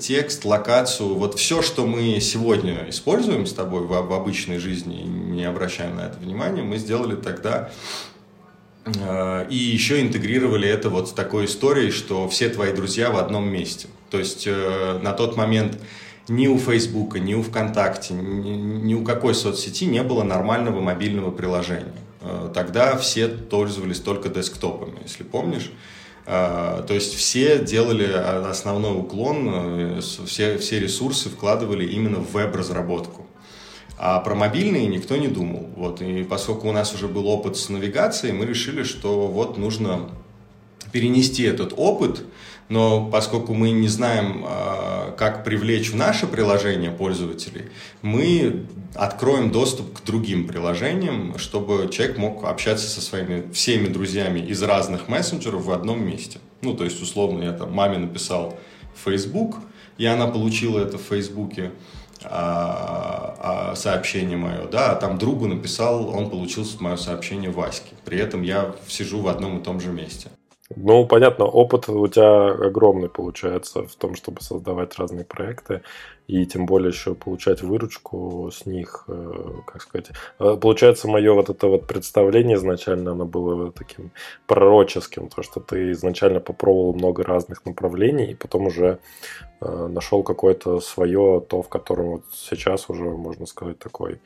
текст, 0.00 0.44
локацию, 0.44 1.14
вот 1.14 1.38
все, 1.38 1.62
что 1.62 1.86
мы 1.86 2.18
сегодня 2.18 2.90
используем 2.90 3.46
с 3.46 3.52
тобой 3.52 3.82
в, 3.82 3.90
в 3.90 4.12
обычной 4.12 4.58
жизни, 4.58 5.02
не 5.02 5.44
обращаем 5.44 5.94
на 5.94 6.06
это 6.06 6.18
внимания, 6.18 6.62
мы 6.62 6.76
сделали 6.76 7.14
тогда 7.14 7.70
Э, 8.96 9.46
и 9.48 9.56
еще 9.56 10.00
интегрировали 10.00 10.68
это 10.68 10.90
вот 10.90 11.08
с 11.08 11.12
такой 11.12 11.44
историей, 11.46 11.90
что 11.90 12.28
все 12.28 12.48
твои 12.48 12.72
друзья 12.72 13.10
в 13.10 13.16
одном 13.16 13.48
месте. 13.48 13.88
То 14.10 14.18
есть 14.18 14.46
э, 14.46 14.98
на 15.02 15.12
тот 15.12 15.36
момент 15.36 15.78
ни 16.28 16.46
у 16.46 16.58
Фейсбука, 16.58 17.18
ни 17.18 17.34
у 17.34 17.42
ВКонтакте, 17.42 18.14
ни, 18.14 18.50
ни 18.50 18.94
у 18.94 19.02
какой 19.02 19.34
соцсети 19.34 19.86
не 19.86 20.02
было 20.02 20.22
нормального 20.22 20.80
мобильного 20.80 21.30
приложения. 21.30 21.94
Э, 22.20 22.50
тогда 22.54 22.96
все 22.96 23.28
пользовались 23.28 24.00
только 24.00 24.28
десктопами, 24.28 24.98
если 25.02 25.24
помнишь. 25.24 25.70
То 26.26 26.88
есть 26.90 27.14
все 27.14 27.58
делали 27.58 28.04
основной 28.04 29.00
уклон, 29.00 30.02
все, 30.02 30.58
все 30.58 30.78
ресурсы 30.78 31.30
вкладывали 31.30 31.86
именно 31.86 32.18
в 32.18 32.32
веб-разработку. 32.32 33.26
А 33.96 34.20
про 34.20 34.34
мобильные 34.34 34.86
никто 34.86 35.16
не 35.16 35.26
думал. 35.28 35.68
Вот. 35.74 36.00
И 36.00 36.22
поскольку 36.22 36.68
у 36.68 36.72
нас 36.72 36.94
уже 36.94 37.08
был 37.08 37.26
опыт 37.26 37.56
с 37.56 37.68
навигацией, 37.68 38.32
мы 38.32 38.46
решили, 38.46 38.84
что 38.84 39.26
вот 39.26 39.58
нужно 39.58 40.10
перенести 40.92 41.42
этот 41.42 41.72
опыт, 41.76 42.24
но 42.68 43.06
поскольку 43.06 43.54
мы 43.54 43.70
не 43.70 43.88
знаем, 43.88 44.44
а, 44.46 45.14
как 45.16 45.44
привлечь 45.44 45.90
в 45.90 45.96
наше 45.96 46.26
приложение 46.26 46.90
пользователей, 46.90 47.66
мы 48.02 48.66
откроем 48.94 49.50
доступ 49.50 49.98
к 49.98 50.04
другим 50.04 50.46
приложениям, 50.46 51.38
чтобы 51.38 51.88
человек 51.90 52.18
мог 52.18 52.44
общаться 52.44 52.88
со 52.88 53.00
своими 53.00 53.50
всеми 53.52 53.88
друзьями 53.88 54.40
из 54.40 54.62
разных 54.62 55.08
мессенджеров 55.08 55.64
в 55.64 55.72
одном 55.72 56.04
месте. 56.04 56.40
Ну, 56.60 56.74
то 56.74 56.84
есть, 56.84 57.00
условно, 57.02 57.42
я 57.44 57.52
там 57.52 57.72
маме 57.72 57.98
написал 57.98 58.58
Facebook, 59.04 59.56
и 59.96 60.06
она 60.06 60.26
получила 60.26 60.80
это 60.80 60.98
в 60.98 61.02
Фейсбуке 61.02 61.72
а, 62.24 63.70
а, 63.70 63.74
сообщение 63.76 64.36
мое, 64.36 64.66
да, 64.66 64.92
а 64.92 64.96
там 64.96 65.18
другу 65.18 65.46
написал, 65.46 66.08
он 66.08 66.30
получил 66.30 66.66
мое 66.80 66.96
сообщение 66.96 67.50
Ваське. 67.50 67.94
При 68.04 68.18
этом 68.18 68.42
я 68.42 68.74
сижу 68.88 69.20
в 69.20 69.28
одном 69.28 69.58
и 69.58 69.62
том 69.62 69.80
же 69.80 69.90
месте. 69.90 70.28
Ну, 70.76 71.06
понятно, 71.06 71.46
опыт 71.46 71.88
у 71.88 72.06
тебя 72.08 72.50
огромный 72.50 73.08
получается 73.08 73.84
в 73.84 73.96
том, 73.96 74.14
чтобы 74.14 74.42
создавать 74.42 74.98
разные 74.98 75.24
проекты 75.24 75.82
и 76.26 76.44
тем 76.44 76.66
более 76.66 76.90
еще 76.90 77.14
получать 77.14 77.62
выручку 77.62 78.50
с 78.52 78.66
них, 78.66 79.04
э, 79.08 79.32
как 79.66 79.80
сказать. 79.80 80.10
Э, 80.38 80.58
получается, 80.60 81.08
мое 81.08 81.32
вот 81.32 81.48
это 81.48 81.68
вот 81.68 81.86
представление 81.86 82.58
изначально, 82.58 83.12
оно 83.12 83.24
было 83.24 83.72
таким 83.72 84.10
пророческим, 84.46 85.30
то, 85.30 85.42
что 85.42 85.60
ты 85.60 85.92
изначально 85.92 86.40
попробовал 86.40 86.92
много 86.92 87.22
разных 87.22 87.64
направлений, 87.64 88.32
и 88.32 88.34
потом 88.34 88.66
уже 88.66 88.98
э, 89.62 89.86
нашел 89.88 90.22
какое-то 90.22 90.80
свое, 90.80 91.42
то, 91.48 91.62
в 91.62 91.68
котором 91.70 92.10
вот 92.10 92.24
сейчас 92.34 92.90
уже, 92.90 93.04
можно 93.04 93.46
сказать, 93.46 93.78
такой 93.78 94.20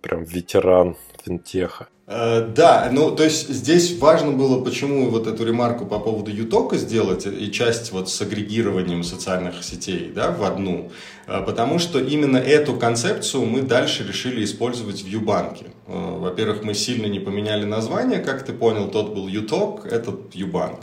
прям 0.00 0.24
ветеран 0.24 0.96
финтеха. 1.24 1.88
Э, 2.12 2.46
да, 2.54 2.88
ну 2.92 3.10
то 3.14 3.24
есть 3.24 3.48
здесь 3.48 3.96
важно 3.98 4.32
было, 4.32 4.62
почему 4.62 5.08
вот 5.08 5.26
эту 5.26 5.46
ремарку 5.46 5.86
по 5.86 5.98
поводу 5.98 6.30
ютока 6.30 6.76
сделать 6.76 7.26
и 7.26 7.50
часть 7.50 7.92
вот 7.92 8.10
с 8.10 8.20
агрегированием 8.20 9.02
социальных 9.02 9.62
сетей 9.62 10.12
да, 10.14 10.30
в 10.30 10.42
одну, 10.42 10.90
э, 11.26 11.42
потому 11.46 11.78
что 11.78 12.00
именно 12.00 12.36
эту 12.36 12.74
концепцию 12.74 13.46
мы 13.46 13.62
дальше 13.62 14.06
решили 14.06 14.44
использовать 14.44 15.02
в 15.02 15.06
Юбанке. 15.06 15.66
Э, 15.86 16.18
во-первых, 16.18 16.64
мы 16.64 16.74
сильно 16.74 17.06
не 17.06 17.20
поменяли 17.20 17.64
название, 17.64 18.18
как 18.18 18.44
ты 18.44 18.52
понял, 18.52 18.88
тот 18.88 19.14
был 19.14 19.28
юток, 19.28 19.86
этот 19.86 20.34
Юбанк. 20.34 20.80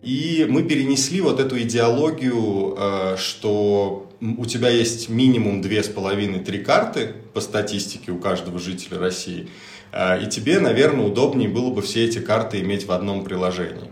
И 0.00 0.46
мы 0.48 0.64
перенесли 0.64 1.20
вот 1.20 1.38
эту 1.38 1.60
идеологию, 1.62 2.76
что 3.16 4.08
у 4.38 4.46
тебя 4.46 4.70
есть 4.70 5.08
минимум 5.08 5.60
две 5.60 5.82
с 5.82 5.88
половиной 5.88 6.40
три 6.40 6.58
карты 6.62 7.14
по 7.34 7.40
статистике 7.40 8.12
у 8.12 8.18
каждого 8.18 8.58
жителя 8.58 8.98
России– 8.98 9.48
а, 9.92 10.16
и 10.16 10.26
тебе, 10.26 10.58
наверное, 10.58 11.06
удобнее 11.06 11.48
было 11.48 11.70
бы 11.70 11.82
все 11.82 12.06
эти 12.06 12.18
карты 12.18 12.60
иметь 12.60 12.86
в 12.86 12.92
одном 12.92 13.24
приложении. 13.24 13.90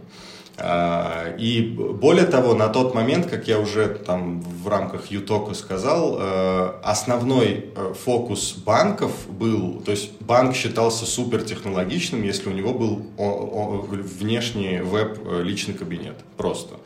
А, 0.56 1.34
и 1.38 1.60
более 1.60 2.24
того, 2.24 2.54
на 2.54 2.68
тот 2.68 2.94
момент, 2.94 3.26
как 3.26 3.48
я 3.48 3.58
уже 3.58 3.86
там 3.88 4.40
в 4.40 4.66
рамках 4.68 5.10
Ютока 5.10 5.54
сказал, 5.54 6.18
э, 6.18 6.72
основной 6.82 7.70
фокус 8.02 8.54
банков 8.54 9.12
был, 9.28 9.80
то 9.80 9.90
есть 9.90 10.20
банк 10.20 10.54
считался 10.54 11.06
супертехнологичным, 11.06 12.22
если 12.22 12.48
у 12.48 12.52
него 12.52 12.74
был 12.74 13.06
внешний 13.16 14.80
веб 14.80 15.18
э, 15.24 15.72
кабинет, 15.78 16.16
просто 16.36 16.76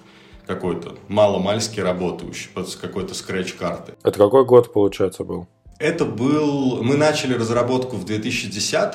какой-то 0.47 0.95
маломальский 1.09 1.83
работающий, 1.83 2.51
под 2.53 2.75
какой-то 2.75 3.15
скретч-карты. 3.15 3.95
Это 4.03 4.19
какой 4.19 4.45
год, 4.45 4.73
получается, 4.73 5.25
был? 5.25 5.47
Это 5.79 6.05
был... 6.05 6.83
Мы 6.83 6.97
начали 6.97 7.35
разработку 7.35 7.97
в 7.97 8.05
2010 8.05 8.95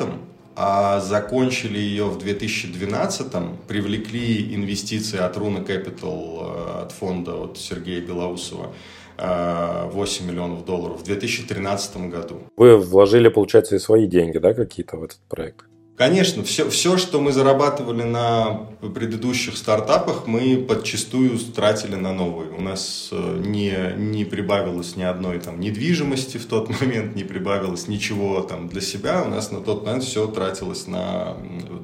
а 0.61 0.99
закончили 0.99 1.77
ее 1.79 2.05
в 2.05 2.17
2012 2.17 3.31
привлекли 3.65 4.53
инвестиции 4.53 5.17
от 5.17 5.37
Руна 5.37 5.59
Capital, 5.59 6.79
э, 6.81 6.81
от 6.81 6.91
фонда 6.91 7.35
от 7.35 7.57
Сергея 7.57 8.01
Белоусова, 8.01 8.73
8 9.17 9.21
э, 9.21 10.27
миллионов 10.27 10.65
долларов 10.65 10.99
в 10.99 11.03
2013 11.03 12.09
году. 12.09 12.41
Вы 12.57 12.75
вложили, 12.75 13.29
получается, 13.29 13.77
и 13.77 13.79
свои 13.79 14.05
деньги, 14.05 14.37
да, 14.37 14.53
какие-то 14.53 14.97
в 14.97 15.03
этот 15.03 15.19
проект? 15.29 15.65
Конечно, 15.99 16.43
все, 16.43 16.69
все, 16.69 16.95
что 16.95 17.19
мы 17.19 17.33
зарабатывали 17.33 18.03
на 18.03 18.67
предыдущих 18.79 19.57
стартапах, 19.57 20.27
мы 20.27 20.55
подчастую 20.55 21.37
тратили 21.53 21.95
на 21.95 22.13
новые. 22.13 22.51
У 22.51 22.61
нас 22.61 23.09
э, 23.11 23.41
не, 23.45 23.95
не 23.97 24.23
прибавилось 24.23 24.95
ни 24.95 25.03
одной 25.03 25.39
там, 25.39 25.59
недвижимости 25.59 26.37
в 26.37 26.45
тот 26.45 26.69
момент, 26.79 27.17
не 27.17 27.25
прибавилось 27.25 27.89
ничего 27.89 28.39
там, 28.39 28.69
для 28.69 28.79
себя. 28.79 29.23
У 29.25 29.27
нас 29.27 29.51
на 29.51 29.59
тот 29.59 29.85
момент 29.85 30.05
все 30.05 30.25
тратилось 30.27 30.87
на 30.87 31.35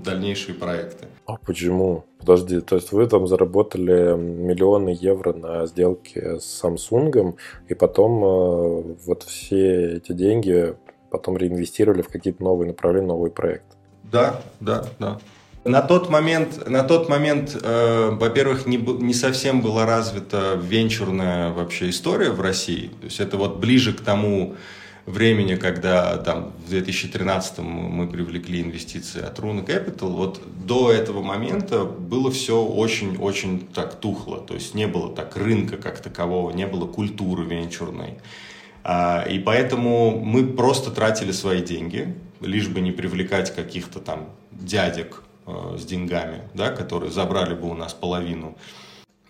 дальнейшие 0.05 0.55
проекты. 0.55 1.07
А 1.25 1.35
почему? 1.35 2.05
Подожди, 2.17 2.61
то 2.61 2.77
есть 2.77 2.93
вы 2.93 3.07
там 3.07 3.27
заработали 3.27 4.15
миллионы 4.15 4.97
евро 4.97 5.33
на 5.33 5.65
сделке 5.65 6.39
с 6.39 6.63
Samsung, 6.63 7.35
и 7.67 7.73
потом 7.73 8.23
э, 8.23 8.95
вот 9.07 9.23
все 9.23 9.97
эти 9.97 10.13
деньги 10.13 10.73
потом 11.11 11.35
реинвестировали 11.35 12.01
в 12.01 12.07
какие-то 12.07 12.41
новые 12.41 12.69
направления, 12.69 13.07
новый 13.07 13.29
проект. 13.29 13.75
Да, 14.11 14.41
да, 14.59 14.85
да. 14.99 15.19
На 15.63 15.81
тот 15.81 16.09
момент, 16.09 16.69
на 16.69 16.83
тот 16.83 17.09
момент 17.09 17.57
э, 17.59 18.09
во-первых, 18.11 18.67
не, 18.67 18.77
не 18.77 19.15
совсем 19.15 19.61
была 19.61 19.87
развита 19.87 20.59
венчурная 20.61 21.51
вообще 21.51 21.89
история 21.89 22.29
в 22.29 22.39
России. 22.39 22.91
То 22.99 23.05
есть 23.05 23.19
это 23.19 23.37
вот 23.37 23.57
ближе 23.57 23.93
к 23.93 24.01
тому 24.01 24.55
времени, 25.07 25.55
когда 25.55 26.17
там 26.17 26.53
в 26.65 26.69
2013 26.69 27.59
мы 27.59 28.07
привлекли 28.07 28.61
инвестиции 28.61 29.23
от 29.23 29.39
Runa 29.39 29.65
Capital, 29.65 30.09
вот 30.09 30.41
до 30.65 30.91
этого 30.91 31.21
момента 31.21 31.83
было 31.83 32.31
все 32.31 32.61
очень-очень 32.61 33.67
так 33.73 33.95
тухло. 33.95 34.37
То 34.39 34.55
есть 34.55 34.73
не 34.73 34.87
было 34.87 35.13
так 35.15 35.35
рынка 35.35 35.77
как 35.77 35.99
такового, 35.99 36.51
не 36.51 36.65
было 36.67 36.87
культуры 36.87 37.43
венчурной. 37.43 38.15
А, 38.87 39.23
и 39.27 39.39
поэтому 39.39 40.11
мы 40.11 40.45
просто 40.45 40.91
тратили 40.91 41.31
свои 41.31 41.63
деньги, 41.63 42.13
лишь 42.39 42.67
бы 42.67 42.81
не 42.81 42.91
привлекать 42.91 43.53
каких-то 43.53 43.99
там 43.99 44.29
дядек 44.51 45.23
э, 45.47 45.75
с 45.75 45.83
деньгами, 45.85 46.43
да, 46.53 46.69
которые 46.69 47.11
забрали 47.11 47.55
бы 47.55 47.67
у 47.67 47.73
нас 47.73 47.95
половину. 47.95 48.55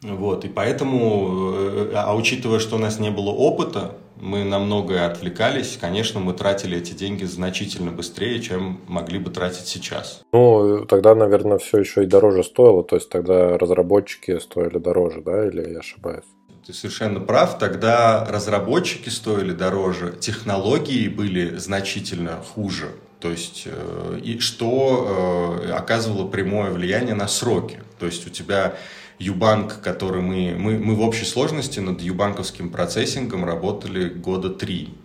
Вот, 0.01 0.43
и 0.43 0.49
поэтому, 0.49 1.53
э, 1.55 1.91
а 1.95 2.13
учитывая, 2.13 2.59
что 2.59 2.75
у 2.75 2.79
нас 2.79 2.99
не 2.99 3.11
было 3.11 3.29
опыта, 3.29 3.95
мы 4.19 4.43
на 4.43 4.59
многое 4.59 5.05
отвлекались, 5.07 5.77
конечно, 5.79 6.19
мы 6.19 6.33
тратили 6.33 6.77
эти 6.77 6.91
деньги 6.91 7.23
значительно 7.23 7.91
быстрее, 7.91 8.41
чем 8.41 8.81
могли 8.87 9.19
бы 9.19 9.31
тратить 9.31 9.67
сейчас. 9.67 10.21
Ну, 10.33 10.85
тогда, 10.85 11.15
наверное, 11.15 11.59
все 11.59 11.77
еще 11.77 12.03
и 12.03 12.07
дороже 12.07 12.43
стоило, 12.43 12.83
то 12.83 12.97
есть 12.97 13.09
тогда 13.09 13.57
разработчики 13.57 14.37
стоили 14.39 14.79
дороже, 14.79 15.21
да, 15.21 15.47
или 15.47 15.71
я 15.71 15.79
ошибаюсь? 15.79 16.25
Ты 16.65 16.73
совершенно 16.73 17.19
прав. 17.19 17.59
Тогда 17.59 18.25
разработчики 18.25 19.09
стоили 19.09 19.51
дороже, 19.51 20.15
технологии 20.19 21.07
были 21.07 21.57
значительно 21.57 22.41
хуже. 22.41 22.95
То 23.19 23.29
есть, 23.29 23.63
э, 23.65 24.19
и 24.23 24.39
что 24.39 25.61
э, 25.63 25.71
оказывало 25.71 26.27
прямое 26.27 26.71
влияние 26.71 27.13
на 27.13 27.27
сроки. 27.27 27.79
То 27.99 28.07
есть 28.07 28.25
у 28.25 28.31
тебя 28.31 28.75
Юбанк, 29.19 29.79
который 29.81 30.21
мы, 30.21 30.55
мы, 30.57 30.79
мы 30.79 30.95
в 30.95 31.01
общей 31.01 31.25
сложности 31.25 31.79
над 31.79 32.01
юбанковским 32.01 32.69
процессингом 32.71 33.45
работали 33.45 34.09
года 34.09 34.49
три. 34.49 34.95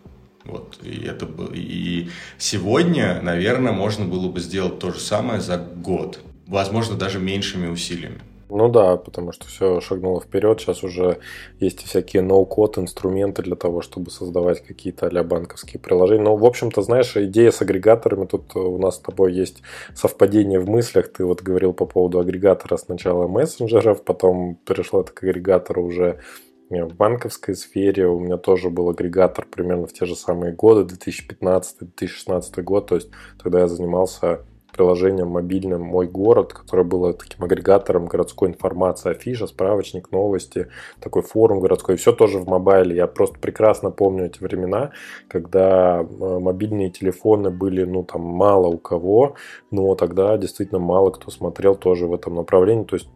Вот, 0.44 0.78
и, 0.82 1.04
это, 1.04 1.28
и 1.52 2.08
сегодня, 2.38 3.20
наверное, 3.20 3.72
можно 3.72 4.06
было 4.06 4.28
бы 4.28 4.40
сделать 4.40 4.78
то 4.78 4.92
же 4.92 4.98
самое 4.98 5.40
за 5.42 5.58
год. 5.58 6.20
Возможно, 6.46 6.96
даже 6.96 7.18
меньшими 7.18 7.68
усилиями. 7.68 8.22
Ну 8.50 8.68
да, 8.68 8.96
потому 8.96 9.32
что 9.32 9.46
все 9.46 9.80
шагнуло 9.80 10.20
вперед. 10.20 10.60
Сейчас 10.60 10.82
уже 10.82 11.18
есть 11.58 11.84
всякие 11.84 12.22
ноу-код 12.22 12.78
инструменты 12.78 13.42
для 13.42 13.56
того, 13.56 13.80
чтобы 13.80 14.10
создавать 14.10 14.64
какие-то 14.64 15.06
а 15.06 15.24
банковские 15.24 15.80
приложения. 15.80 16.22
Ну, 16.22 16.36
в 16.36 16.44
общем-то, 16.44 16.82
знаешь, 16.82 17.16
идея 17.16 17.50
с 17.50 17.62
агрегаторами, 17.62 18.26
тут 18.26 18.54
у 18.56 18.78
нас 18.78 18.96
с 18.96 19.00
тобой 19.00 19.32
есть 19.32 19.62
совпадение 19.94 20.60
в 20.60 20.68
мыслях. 20.68 21.12
Ты 21.12 21.24
вот 21.24 21.42
говорил 21.42 21.72
по 21.72 21.86
поводу 21.86 22.18
агрегатора 22.18 22.76
сначала 22.76 23.26
мессенджеров, 23.26 24.04
потом 24.04 24.58
перешло 24.64 25.00
это 25.02 25.12
к 25.12 25.22
агрегатору 25.22 25.84
уже 25.84 26.18
в 26.70 26.94
банковской 26.94 27.56
сфере 27.56 28.06
у 28.06 28.20
меня 28.20 28.36
тоже 28.36 28.70
был 28.70 28.90
агрегатор 28.90 29.44
примерно 29.44 29.88
в 29.88 29.92
те 29.92 30.06
же 30.06 30.14
самые 30.14 30.52
годы, 30.52 30.94
2015-2016 30.94 32.62
год, 32.62 32.86
то 32.86 32.94
есть 32.94 33.10
тогда 33.42 33.60
я 33.60 33.68
занимался 33.68 34.46
приложением 34.80 35.28
мобильным 35.28 35.82
«Мой 35.82 36.06
город», 36.06 36.54
которое 36.54 36.84
было 36.84 37.12
таким 37.12 37.44
агрегатором 37.44 38.06
городской 38.06 38.48
информации, 38.48 39.10
афиша, 39.10 39.46
справочник, 39.46 40.10
новости, 40.10 40.68
такой 41.00 41.20
форум 41.20 41.60
городской. 41.60 41.96
Все 41.96 42.12
тоже 42.12 42.38
в 42.38 42.48
мобайле. 42.48 42.96
Я 42.96 43.06
просто 43.06 43.38
прекрасно 43.38 43.90
помню 43.90 44.24
эти 44.24 44.42
времена, 44.42 44.92
когда 45.28 46.00
э, 46.00 46.38
мобильные 46.38 46.88
телефоны 46.88 47.50
были, 47.50 47.84
ну, 47.84 48.04
там, 48.04 48.22
мало 48.22 48.68
у 48.68 48.78
кого, 48.78 49.34
но 49.70 49.94
тогда 49.96 50.38
действительно 50.38 50.80
мало 50.80 51.10
кто 51.10 51.30
смотрел 51.30 51.74
тоже 51.74 52.06
в 52.06 52.14
этом 52.14 52.36
направлении. 52.36 52.84
То 52.84 52.96
есть 52.96 53.10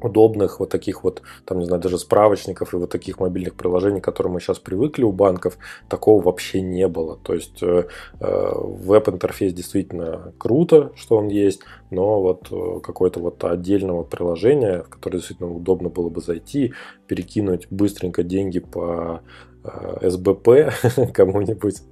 удобных 0.00 0.60
вот 0.60 0.70
таких 0.70 1.04
вот, 1.04 1.22
там, 1.44 1.58
не 1.58 1.64
знаю, 1.64 1.80
даже 1.82 1.98
справочников 1.98 2.74
и 2.74 2.76
вот 2.76 2.90
таких 2.90 3.18
мобильных 3.18 3.54
приложений, 3.54 4.00
к 4.00 4.04
которым 4.04 4.32
мы 4.32 4.40
сейчас 4.40 4.58
привыкли 4.58 5.04
у 5.04 5.12
банков, 5.12 5.58
такого 5.88 6.22
вообще 6.22 6.60
не 6.60 6.88
было. 6.88 7.16
То 7.22 7.34
есть 7.34 7.62
э, 7.62 7.86
э 8.20 8.52
веб-интерфейс 8.56 9.52
действительно 9.52 10.32
круто, 10.38 10.92
что 10.96 11.16
он 11.16 11.28
есть, 11.28 11.62
но 11.90 12.20
вот 12.20 12.48
э, 12.50 12.80
какое-то 12.82 13.20
вот 13.20 13.42
отдельного 13.44 14.02
приложения, 14.02 14.82
в 14.82 14.88
которое 14.88 15.18
действительно 15.18 15.52
удобно 15.52 15.88
было 15.88 16.08
бы 16.08 16.20
зайти, 16.20 16.72
перекинуть 17.06 17.66
быстренько 17.70 18.22
деньги 18.22 18.58
по 18.58 19.22
СБП 20.02 20.72
кому-нибудь, 21.12 21.82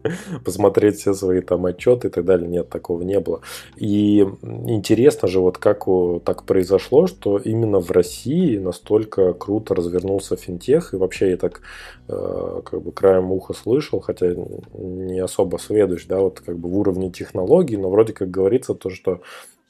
посмотреть 0.45 0.99
все 0.99 1.15
свои 1.15 1.41
там 1.41 1.67
отчеты 1.67 2.09
и 2.09 2.11
так 2.11 2.25
далее. 2.25 2.49
Нет, 2.49 2.69
такого 2.69 3.03
не 3.03 3.21
было. 3.21 3.41
И 3.77 4.21
интересно 4.43 5.29
же, 5.29 5.41
вот 5.41 5.59
как 5.59 5.87
так 6.25 6.45
произошло, 6.45 7.07
что 7.07 7.39
именно 7.39 7.81
в 7.81 7.91
России 7.91 8.59
настолько 8.59 9.33
круто 9.33 9.75
развернулся 9.75 10.37
финтех, 10.37 10.95
и 10.95 10.97
вообще 10.97 11.31
я 11.31 11.37
так 11.37 11.61
э, 12.09 12.61
как 12.65 12.83
бы 12.83 12.93
краем 12.93 13.33
уха 13.33 13.55
слышал, 13.55 14.01
хотя 14.01 14.35
не 14.75 15.19
особо 15.21 15.57
сведущ, 15.59 16.07
да, 16.07 16.21
вот 16.21 16.41
как 16.41 16.59
бы 16.59 16.69
в 16.69 16.79
уровне 16.79 17.11
технологий, 17.11 17.77
но 17.77 17.91
вроде 17.91 18.13
как 18.13 18.31
говорится 18.31 18.75
то, 18.75 18.91
что 18.91 19.21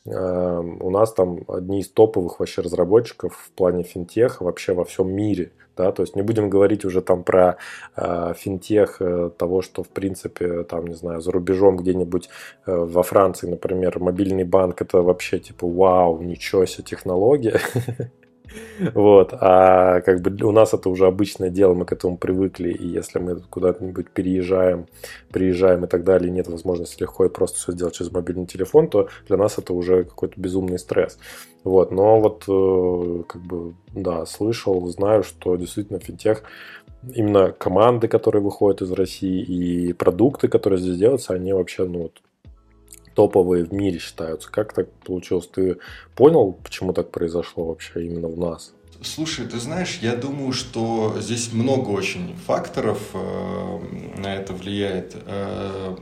э, 0.07 0.59
у 0.81 0.91
нас 0.91 1.13
там 1.13 1.41
одни 1.49 1.81
из 1.81 1.89
топовых 1.89 2.41
вообще 2.41 2.63
разработчиков 2.63 3.35
в 3.35 3.51
плане 3.53 3.83
финтеха 3.83 4.45
вообще 4.45 4.75
во 4.75 4.85
всем 4.85 5.11
мире– 5.13 5.53
да, 5.77 5.93
то 5.93 6.03
есть 6.03 6.17
не 6.17 6.23
будем 6.23 6.51
говорить 6.51 6.85
уже 6.85 7.01
там 7.01 7.25
про 7.25 7.57
э, 7.97 8.35
финтех 8.37 8.97
э, 9.01 9.31
того, 9.37 9.63
что 9.63 9.83
в 9.83 9.89
принципе 9.89 10.65
там, 10.65 10.87
не 10.87 10.95
знаю, 10.95 11.21
за 11.21 11.33
рубежом 11.33 11.77
где-нибудь 11.77 12.29
э, 12.67 12.75
во 12.75 13.03
Франции, 13.03 13.49
например, 13.49 13.99
мобильный 13.99 14.45
банк 14.45 14.83
это 14.83 15.03
вообще 15.03 15.39
типа 15.39 15.67
вау, 15.69 16.21
ничего 16.23 16.67
себе 16.67 16.85
технология. 16.85 17.61
Вот, 18.95 19.33
а 19.33 20.01
как 20.01 20.21
бы 20.21 20.45
у 20.45 20.53
нас 20.53 20.75
это 20.75 20.89
уже 20.89 21.07
обычное 21.07 21.51
дело, 21.51 21.75
мы 21.75 21.85
к 21.85 21.93
этому 21.93 22.17
привыкли, 22.17 22.71
и 22.71 22.87
если 22.87 23.19
мы 23.19 23.41
куда-нибудь 23.41 24.11
переезжаем, 24.11 24.87
приезжаем 25.31 25.85
и 25.85 25.89
так 25.89 26.05
далее, 26.05 26.31
нет 26.31 26.49
возможности 26.49 27.01
легко 27.01 27.25
и 27.25 27.29
просто 27.29 27.59
все 27.59 27.73
сделать 27.73 27.95
через 27.95 28.13
мобильный 28.13 28.47
телефон, 28.47 28.89
то 28.89 29.09
для 29.29 29.37
нас 29.37 29.59
это 29.59 29.73
уже 29.73 30.05
какой-то 30.05 30.41
безумный 30.41 30.79
стресс. 30.79 31.19
Вот, 31.63 31.93
но 31.93 32.21
вот 32.21 32.45
э, 32.49 33.23
как 33.27 33.43
бы, 33.43 33.75
да, 33.95 34.27
слышал, 34.27 34.87
знаю, 34.89 35.23
что 35.23 35.57
действительно 35.57 35.99
финтех 35.99 36.43
именно 37.15 37.53
команды, 37.53 38.09
которые 38.09 38.43
выходят 38.43 38.83
из 38.83 38.93
России, 38.93 39.43
и 39.43 39.93
продукты, 39.93 40.49
которые 40.49 40.79
здесь 40.79 40.99
делаются, 40.99 41.35
они 41.35 41.53
вообще, 41.53 41.85
ну, 41.85 42.05
вот, 42.05 42.23
топовые 43.15 43.65
в 43.65 43.73
мире 43.73 43.99
считаются. 43.99 44.51
Как 44.51 44.73
так 44.73 44.91
получилось? 45.05 45.49
Ты 45.53 45.79
понял, 46.15 46.59
почему 46.63 46.93
так 46.93 47.11
произошло 47.11 47.67
вообще 47.67 48.05
именно 48.05 48.29
в 48.29 48.39
нас? 48.39 48.73
Слушай, 49.03 49.47
ты 49.47 49.59
знаешь, 49.59 49.99
я 50.01 50.17
думаю, 50.17 50.53
что 50.53 51.17
здесь 51.21 51.53
много 51.53 51.91
очень 51.91 52.35
факторов 52.47 52.99
э, 53.13 53.79
на 54.17 54.35
это 54.35 54.55
влияет. 54.55 55.15
Э, 55.27 55.97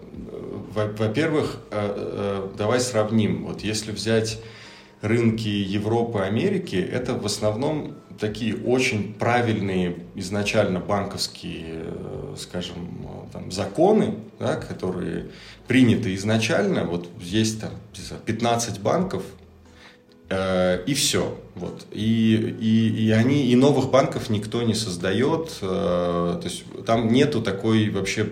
во-первых, 0.73 1.59
э, 1.71 1.95
э, 1.97 2.49
давай 2.57 2.81
сравним. 2.81 3.47
Вот 3.47 3.63
если 3.63 3.91
взять 3.91 4.41
рынки 5.01 5.49
Европы 5.49 6.21
Америки, 6.21 6.77
это 6.77 7.15
в 7.15 7.27
основном 7.27 7.97
такие 8.19 8.57
очень 8.57 9.15
правильные 9.15 9.97
изначально 10.15 10.81
банковские, 10.81 11.85
э, 11.87 12.35
скажем, 12.39 13.07
там, 13.33 13.51
законы, 13.51 14.17
да, 14.39 14.57
которые 14.57 15.27
приняты 15.67 16.15
изначально. 16.15 16.85
Вот 16.85 17.09
есть 17.21 17.61
там 17.61 17.71
15 18.27 18.81
банков, 18.81 19.23
э, 20.29 20.85
и 20.87 20.95
все. 20.95 21.39
Вот. 21.55 21.87
И, 21.93 22.57
и, 22.61 23.07
и 23.07 23.11
они, 23.11 23.51
и 23.51 23.57
новых 23.57 23.91
банков 23.91 24.31
никто 24.31 24.63
не 24.63 24.75
создает. 24.75 25.59
Э, 25.63 26.39
то 26.41 26.45
есть 26.45 26.65
там 26.87 27.13
нету 27.13 27.43
такой 27.43 27.91
вообще 27.91 28.29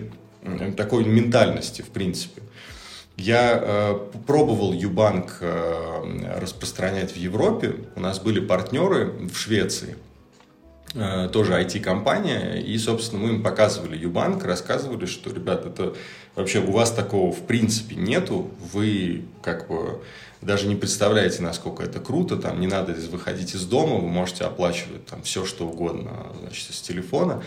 такой 0.75 1.05
ментальности, 1.05 1.81
в 1.81 1.89
принципе. 1.89 2.41
Я 3.17 3.59
э, 3.61 3.95
пробовал 4.25 4.73
Юбанк 4.73 5.37
э, 5.41 6.39
распространять 6.39 7.11
в 7.11 7.17
Европе. 7.17 7.75
У 7.95 7.99
нас 7.99 8.19
были 8.19 8.39
партнеры 8.39 9.11
в 9.27 9.35
Швеции, 9.35 9.97
э, 10.93 11.29
тоже 11.31 11.53
IT-компания, 11.53 12.61
и, 12.61 12.77
собственно, 12.77 13.21
мы 13.23 13.29
им 13.29 13.43
показывали 13.43 13.97
Юбанк, 13.97 14.43
рассказывали, 14.43 15.05
что, 15.05 15.31
ребят, 15.31 15.65
это 15.65 15.93
вообще 16.35 16.61
у 16.61 16.71
вас 16.71 16.91
такого 16.91 17.31
в 17.31 17.45
принципе 17.45 17.95
нету, 17.95 18.49
вы 18.73 19.25
как 19.43 19.67
бы 19.67 20.01
даже 20.41 20.67
не 20.67 20.75
представляете, 20.75 21.43
насколько 21.43 21.83
это 21.83 21.99
круто, 21.99 22.35
там 22.37 22.59
не 22.59 22.67
надо 22.67 22.93
выходить 23.11 23.53
из 23.53 23.63
дома, 23.65 23.97
вы 23.97 24.07
можете 24.07 24.45
оплачивать 24.45 25.05
там 25.05 25.21
все, 25.21 25.45
что 25.45 25.67
угодно, 25.67 26.27
значит, 26.41 26.73
с 26.73 26.81
телефона. 26.81 27.43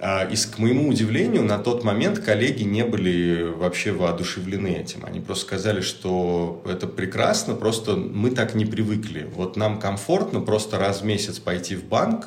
И, 0.00 0.36
к 0.36 0.58
моему 0.58 0.88
удивлению, 0.88 1.42
на 1.42 1.58
тот 1.58 1.82
момент 1.82 2.20
коллеги 2.20 2.62
не 2.62 2.84
были 2.84 3.42
вообще 3.42 3.90
воодушевлены 3.90 4.68
этим. 4.68 5.04
Они 5.04 5.18
просто 5.18 5.46
сказали, 5.46 5.80
что 5.80 6.62
это 6.66 6.86
прекрасно, 6.86 7.54
просто 7.54 7.96
мы 7.96 8.30
так 8.30 8.54
не 8.54 8.64
привыкли. 8.64 9.28
Вот 9.34 9.56
нам 9.56 9.80
комфортно 9.80 10.40
просто 10.40 10.78
раз 10.78 11.00
в 11.00 11.04
месяц 11.04 11.40
пойти 11.40 11.74
в 11.74 11.84
банк, 11.84 12.26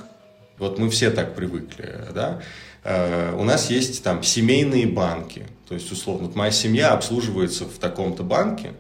вот 0.58 0.80
мы 0.80 0.90
все 0.90 1.12
так 1.12 1.34
привыкли, 1.34 2.08
да. 2.14 2.42
А, 2.84 3.36
у 3.36 3.44
нас 3.44 3.70
есть 3.70 4.04
там 4.04 4.22
семейные 4.22 4.86
банки, 4.86 5.48
то 5.68 5.74
есть, 5.74 5.92
условно, 5.92 6.28
вот 6.28 6.36
моя 6.36 6.52
семья 6.52 6.92
обслуживается 6.92 7.66
в 7.66 7.78
таком-то 7.80 8.24
банке, 8.24 8.74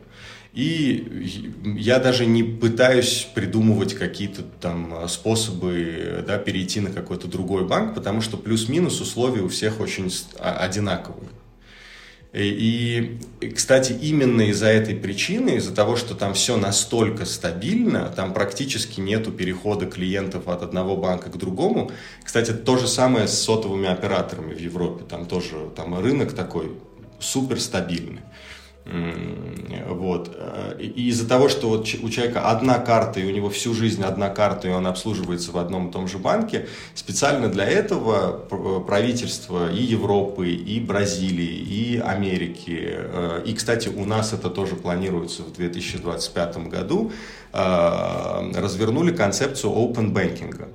и 0.54 1.48
я 1.64 2.00
даже 2.00 2.26
не 2.26 2.44
пытаюсь 2.44 3.28
придумывать 3.34 3.94
какие-то 3.94 4.42
там 4.42 5.08
способы 5.08 6.24
да, 6.28 6.38
перейти 6.38 6.82
на 6.82 6.92
какой-то 6.92 7.28
другой 7.28 7.66
банк, 7.66 7.96
потому 7.96 8.22
что 8.22 8.36
плюс-минус 8.36 9.00
условия 9.00 9.42
у 9.42 9.48
всех 9.48 9.80
очень 9.80 10.12
одинаковые. 10.40 11.30
И, 12.34 13.20
кстати, 13.56 13.92
именно 13.92 14.42
из-за 14.50 14.68
этой 14.68 14.96
причины, 14.96 15.58
из-за 15.58 15.76
того, 15.76 15.98
что 15.98 16.16
там 16.16 16.34
все 16.34 16.56
настолько 16.56 17.26
стабильно, 17.26 18.12
там 18.16 18.34
практически 18.34 19.02
нету 19.02 19.34
перехода 19.34 19.86
клиентов 19.86 20.48
от 20.48 20.64
одного 20.64 20.96
банка 20.96 21.30
к 21.30 21.38
другому. 21.38 21.92
Кстати, 22.24 22.52
то 22.52 22.78
же 22.78 22.88
самое 22.88 23.28
с 23.28 23.38
сотовыми 23.38 23.90
операторами 23.90 24.54
в 24.54 24.60
Европе. 24.60 25.04
Там 25.10 25.26
тоже 25.26 25.72
там 25.76 26.00
рынок 26.00 26.32
такой 26.32 26.72
суперстабильный. 27.20 28.22
Вот. 28.86 30.36
И 30.80 31.10
из-за 31.10 31.28
того, 31.28 31.50
что 31.50 31.70
вот 31.70 31.88
у 32.02 32.10
человека 32.10 32.50
одна 32.50 32.80
карта, 32.80 33.20
и 33.20 33.26
у 33.26 33.30
него 33.30 33.50
всю 33.50 33.74
жизнь 33.74 34.04
одна 34.04 34.30
карта, 34.30 34.68
и 34.68 34.72
он 34.72 34.88
обслуживается 34.88 35.52
в 35.52 35.58
одном 35.58 35.90
и 35.90 35.92
том 35.92 36.08
же 36.08 36.18
банке, 36.18 36.68
специально 36.96 37.48
для 37.48 37.66
этого 37.66 38.82
правительство 38.82 39.72
и 39.72 39.82
Европы, 39.82 40.50
и 40.50 40.80
Бразилии, 40.80 41.56
и 41.56 42.00
Америки, 42.00 42.80
э, 42.82 43.44
и, 43.46 43.54
кстати, 43.54 43.90
у 43.90 44.06
нас 44.06 44.34
это 44.34 44.50
тоже 44.50 44.76
планируется 44.76 45.44
в 45.44 45.54
2025 45.54 46.68
году, 46.68 47.12
э, 47.54 48.52
развернули 48.56 49.16
концепцию 49.16 49.74
open 49.74 50.12
banking. 50.12 50.70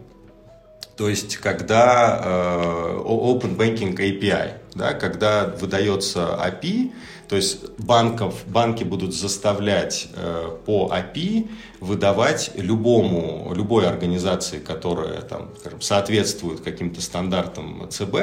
То 0.96 1.10
есть, 1.10 1.36
когда 1.36 2.22
э, 2.24 3.02
Open 3.04 3.56
Banking 3.56 3.94
API, 3.94 4.52
да, 4.74 4.94
когда 4.94 5.44
выдается 5.60 6.38
API, 6.42 6.92
то 7.28 7.36
есть 7.36 7.78
банков, 7.78 8.44
банки 8.46 8.84
будут 8.84 9.14
заставлять 9.14 10.08
э, 10.14 10.50
по 10.64 10.92
API 10.92 11.48
выдавать 11.80 12.52
любому, 12.56 13.52
любой 13.54 13.86
организации, 13.86 14.58
которая 14.58 15.22
там, 15.22 15.50
скажем, 15.58 15.80
соответствует 15.80 16.60
каким-то 16.60 17.00
стандартам 17.00 17.88
ЦБ. 17.90 18.16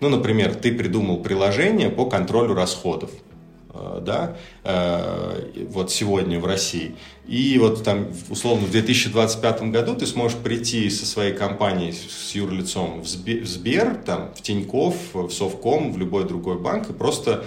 Ну, 0.00 0.08
например, 0.08 0.54
ты 0.54 0.72
придумал 0.72 1.18
приложение 1.18 1.90
по 1.90 2.06
контролю 2.06 2.54
расходов. 2.54 3.10
Э, 3.74 4.00
да, 4.00 4.36
э, 4.62 5.66
вот 5.70 5.90
сегодня 5.90 6.38
в 6.38 6.46
России. 6.46 6.94
И 7.26 7.58
вот 7.58 7.82
там, 7.82 8.06
условно, 8.30 8.66
в 8.66 8.70
2025 8.70 9.62
году 9.72 9.96
ты 9.96 10.06
сможешь 10.06 10.38
прийти 10.38 10.88
со 10.90 11.04
своей 11.04 11.32
компанией, 11.34 11.92
с 11.92 12.34
юрлицом 12.36 13.02
в 13.02 13.08
Сбер, 13.08 13.96
там, 14.06 14.32
в 14.34 14.42
Тиньков, 14.42 14.94
в 15.12 15.30
Совком, 15.30 15.92
в 15.92 15.98
любой 15.98 16.24
другой 16.24 16.58
банк, 16.58 16.90
и 16.90 16.92
просто 16.92 17.44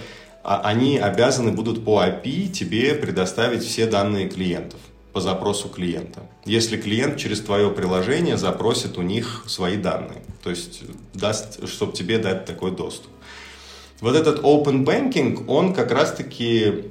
они 0.56 0.96
обязаны 0.96 1.52
будут 1.52 1.84
по 1.84 2.02
API 2.02 2.48
тебе 2.48 2.94
предоставить 2.94 3.62
все 3.62 3.86
данные 3.86 4.28
клиентов 4.30 4.80
по 5.12 5.20
запросу 5.20 5.68
клиента. 5.68 6.22
Если 6.46 6.78
клиент 6.78 7.18
через 7.18 7.40
твое 7.40 7.70
приложение 7.70 8.38
запросит 8.38 8.96
у 8.96 9.02
них 9.02 9.44
свои 9.46 9.76
данные, 9.76 10.22
то 10.42 10.48
есть 10.48 10.82
даст, 11.12 11.68
чтобы 11.68 11.92
тебе 11.92 12.18
дать 12.18 12.46
такой 12.46 12.70
доступ. 12.70 13.10
Вот 14.00 14.14
этот 14.14 14.40
open 14.40 14.84
banking, 14.84 15.44
он 15.48 15.74
как 15.74 15.92
раз-таки 15.92 16.84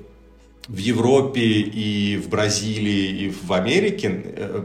в 0.67 0.78
Европе 0.78 1.41
и 1.41 2.17
в 2.17 2.30
Бразилии 2.30 3.24
и 3.24 3.30
в 3.30 3.54
Америке 3.54 4.22
э, 4.24 4.63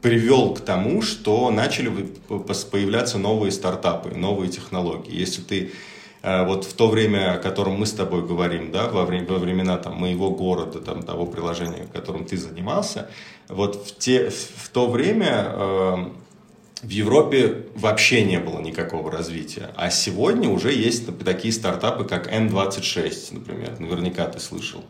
привел 0.00 0.54
к 0.54 0.60
тому, 0.60 1.02
что 1.02 1.50
начали 1.50 1.92
появляться 2.28 3.18
новые 3.18 3.52
стартапы, 3.52 4.16
новые 4.16 4.50
технологии. 4.50 5.14
Если 5.14 5.42
ты 5.42 5.72
вот 6.22 6.64
в 6.64 6.74
то 6.74 6.88
время, 6.88 7.34
о 7.34 7.38
котором 7.38 7.74
мы 7.74 7.86
с 7.86 7.92
тобой 7.92 8.24
говорим, 8.24 8.70
да, 8.70 8.88
во, 8.88 9.04
время, 9.04 9.26
во 9.26 9.38
времена 9.38 9.76
там, 9.76 9.96
моего 9.96 10.30
города, 10.30 10.80
там, 10.80 11.02
того 11.02 11.26
приложения, 11.26 11.88
которым 11.92 12.24
ты 12.24 12.36
занимался, 12.36 13.10
вот 13.48 13.88
в, 13.88 13.98
те, 13.98 14.30
в 14.30 14.68
то 14.68 14.88
время 14.88 15.46
э, 15.48 15.96
в 16.82 16.88
Европе 16.88 17.66
вообще 17.74 18.24
не 18.24 18.40
было 18.40 18.60
никакого 18.60 19.10
развития. 19.10 19.70
А 19.76 19.90
сегодня 19.90 20.48
уже 20.48 20.72
есть 20.72 21.06
такие 21.24 21.52
стартапы, 21.52 22.04
как 22.04 22.32
N26, 22.32 23.34
например. 23.34 23.78
Наверняка 23.78 24.26
ты 24.26 24.40
слышал. 24.40 24.84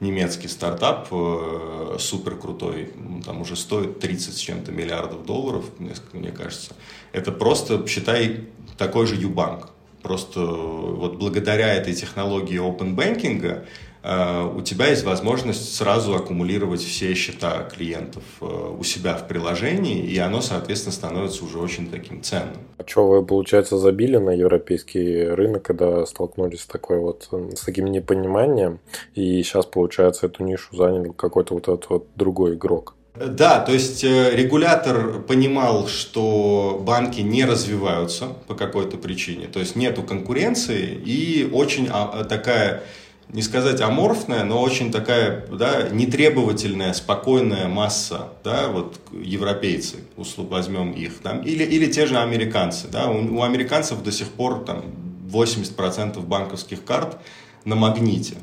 Немецкий 0.00 0.48
стартап, 0.48 1.08
э, 1.10 1.96
супер 2.00 2.36
крутой, 2.36 2.92
там 3.24 3.42
уже 3.42 3.56
стоит 3.56 4.00
30 4.00 4.34
с 4.34 4.38
чем-то 4.38 4.72
миллиардов 4.72 5.24
долларов, 5.24 5.64
мне 6.12 6.32
кажется. 6.32 6.74
Это 7.12 7.30
просто, 7.30 7.86
считай, 7.86 8.48
такой 8.76 9.06
же 9.06 9.14
Юбанк. 9.14 9.70
Просто 10.04 10.40
вот 10.40 11.16
благодаря 11.16 11.74
этой 11.74 11.94
технологии 11.94 12.60
open 12.60 12.94
banking 12.94 13.64
Э, 14.04 14.46
у 14.54 14.60
тебя 14.60 14.88
есть 14.88 15.02
возможность 15.04 15.74
сразу 15.74 16.14
аккумулировать 16.14 16.82
все 16.82 17.14
счета 17.14 17.62
клиентов 17.74 18.22
э, 18.42 18.44
у 18.44 18.84
себя 18.84 19.16
в 19.16 19.26
приложении, 19.26 20.04
и 20.04 20.18
оно, 20.18 20.42
соответственно, 20.42 20.92
становится 20.92 21.42
уже 21.44 21.58
очень 21.58 21.90
таким 21.90 22.22
ценным. 22.22 22.58
А 22.76 22.86
что 22.86 23.08
вы, 23.08 23.24
получается, 23.24 23.78
забили 23.78 24.18
на 24.18 24.30
европейский 24.30 25.24
рынок, 25.24 25.62
когда 25.62 26.04
столкнулись 26.04 26.60
с 26.60 26.66
такой 26.66 26.98
вот, 26.98 27.30
с 27.54 27.60
таким 27.60 27.86
непониманием, 27.86 28.78
и 29.14 29.42
сейчас, 29.42 29.64
получается, 29.64 30.26
эту 30.26 30.44
нишу 30.44 30.76
занял 30.76 31.14
какой-то 31.14 31.54
вот 31.54 31.68
этот 31.68 31.88
вот 31.88 32.06
другой 32.14 32.56
игрок? 32.56 32.94
Да, 33.14 33.60
то 33.60 33.72
есть 33.72 34.02
э, 34.02 34.34
регулятор 34.34 35.20
понимал, 35.20 35.86
что 35.86 36.82
банки 36.84 37.20
не 37.20 37.44
развиваются 37.44 38.26
по 38.48 38.54
какой-то 38.54 38.96
причине, 38.96 39.46
то 39.46 39.60
есть 39.60 39.76
нету 39.76 40.02
конкуренции 40.02 41.00
и 41.04 41.48
очень 41.52 41.88
а, 41.92 42.24
такая 42.24 42.82
не 43.28 43.40
сказать 43.40 43.80
аморфная, 43.80 44.42
но 44.42 44.60
очень 44.60 44.90
такая, 44.90 45.46
да, 45.46 45.88
нетребовательная, 45.90 46.92
спокойная 46.92 47.68
масса, 47.68 48.30
да, 48.42 48.66
вот 48.66 48.98
европейцы, 49.12 49.98
услуг 50.16 50.50
возьмем 50.50 50.90
их, 50.90 51.18
там, 51.18 51.40
или, 51.42 51.62
или 51.62 51.86
те 51.86 52.06
же 52.06 52.18
американцы, 52.18 52.88
да, 52.88 53.08
у, 53.08 53.38
у 53.38 53.42
американцев 53.42 54.02
до 54.02 54.10
сих 54.10 54.28
пор 54.28 54.64
там 54.64 54.86
80% 55.30 56.20
банковских 56.20 56.84
карт 56.84 57.18
на 57.64 57.76
магните, 57.76 58.34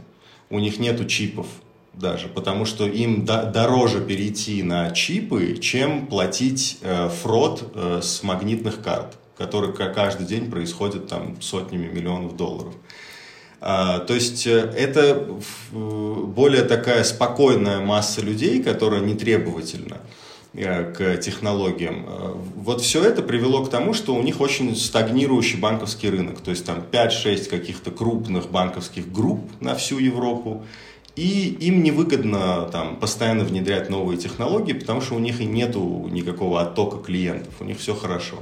у 0.49 0.59
них 0.59 0.79
нету 0.79 1.03
чипов 1.03 1.47
даже, 1.93 2.27
потому 2.27 2.65
что 2.65 2.87
им 2.87 3.25
до, 3.25 3.43
дороже 3.43 4.01
перейти 4.01 4.63
на 4.63 4.91
чипы, 4.91 5.57
чем 5.57 6.07
платить 6.07 6.77
э, 6.81 7.09
фрод 7.09 7.71
э, 7.75 7.99
с 8.01 8.23
магнитных 8.23 8.81
карт, 8.81 9.17
который 9.37 9.73
каждый 9.73 10.25
день 10.25 10.49
происходит 10.49 11.07
там 11.07 11.41
сотнями 11.41 11.87
миллионов 11.87 12.37
долларов. 12.37 12.73
А, 13.59 13.99
то 13.99 14.13
есть 14.13 14.47
э, 14.47 14.73
это 14.75 15.27
более 15.71 16.63
такая 16.63 17.03
спокойная 17.03 17.81
масса 17.81 18.21
людей, 18.21 18.63
которая 18.63 19.01
не 19.01 19.15
требовательна 19.15 19.97
к 20.53 21.15
технологиям. 21.21 22.05
Вот 22.57 22.81
все 22.81 23.05
это 23.05 23.21
привело 23.21 23.63
к 23.63 23.69
тому, 23.69 23.93
что 23.93 24.13
у 24.13 24.21
них 24.21 24.41
очень 24.41 24.75
стагнирующий 24.75 25.57
банковский 25.57 26.09
рынок. 26.09 26.41
То 26.41 26.51
есть 26.51 26.65
там 26.65 26.83
5-6 26.91 27.47
каких-то 27.47 27.89
крупных 27.89 28.51
банковских 28.51 29.09
групп 29.09 29.49
на 29.61 29.75
всю 29.75 29.97
Европу. 29.97 30.65
И 31.15 31.49
им 31.59 31.83
невыгодно 31.83 32.69
там, 32.71 32.95
постоянно 32.95 33.43
внедрять 33.43 33.89
новые 33.89 34.17
технологии, 34.17 34.73
потому 34.73 35.01
что 35.01 35.15
у 35.15 35.19
них 35.19 35.41
и 35.41 35.45
нету 35.45 36.07
никакого 36.09 36.61
оттока 36.61 36.97
клиентов, 36.97 37.53
у 37.59 37.65
них 37.65 37.79
все 37.79 37.93
хорошо. 37.93 38.37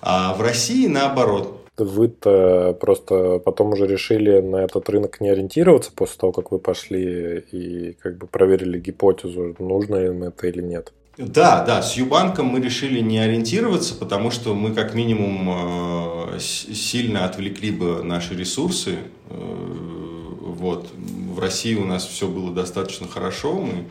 А 0.00 0.34
в 0.34 0.40
России 0.40 0.86
наоборот 0.86 1.64
вы-то 1.76 2.76
просто 2.80 3.40
потом 3.44 3.72
уже 3.72 3.86
решили 3.86 4.40
на 4.40 4.58
этот 4.58 4.88
рынок 4.88 5.20
не 5.20 5.28
ориентироваться 5.30 5.90
после 5.92 6.18
того, 6.18 6.32
как 6.32 6.52
вы 6.52 6.58
пошли 6.58 7.44
и 7.50 7.96
как 8.00 8.18
бы 8.18 8.26
проверили 8.26 8.78
гипотезу, 8.78 9.56
нужно 9.58 9.96
им 9.96 10.22
это 10.22 10.46
или 10.46 10.62
нет? 10.62 10.92
Да, 11.16 11.64
да, 11.64 11.80
с 11.80 11.96
Юбанком 11.96 12.46
мы 12.46 12.60
решили 12.60 13.00
не 13.00 13.18
ориентироваться, 13.18 13.94
потому 13.94 14.30
что 14.30 14.52
мы 14.52 14.74
как 14.74 14.94
минимум 14.94 16.34
э, 16.34 16.38
сильно 16.40 17.24
отвлекли 17.24 17.70
бы 17.70 18.02
наши 18.02 18.34
ресурсы. 18.34 18.96
Вот. 20.44 20.90
В 20.94 21.38
России 21.38 21.74
у 21.74 21.84
нас 21.84 22.06
все 22.06 22.28
было 22.28 22.52
достаточно 22.52 23.08
хорошо, 23.08 23.54
мы 23.54 23.86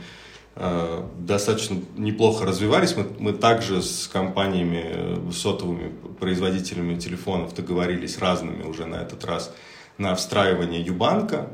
Э, 0.56 1.04
достаточно 1.18 1.80
неплохо 1.98 2.46
развивались. 2.46 2.96
Мы, 2.96 3.08
мы 3.18 3.34
также 3.34 3.82
с 3.82 4.08
компаниями, 4.08 4.84
э, 4.86 5.32
сотовыми 5.34 5.92
производителями 6.20 7.00
телефонов 7.00 7.56
договорились 7.56 8.20
разными 8.20 8.64
уже 8.64 8.86
на 8.86 8.98
этот 8.98 9.26
раз 9.26 9.52
на 9.98 10.14
встраивание 10.14 10.82
Юбанка. 10.82 11.48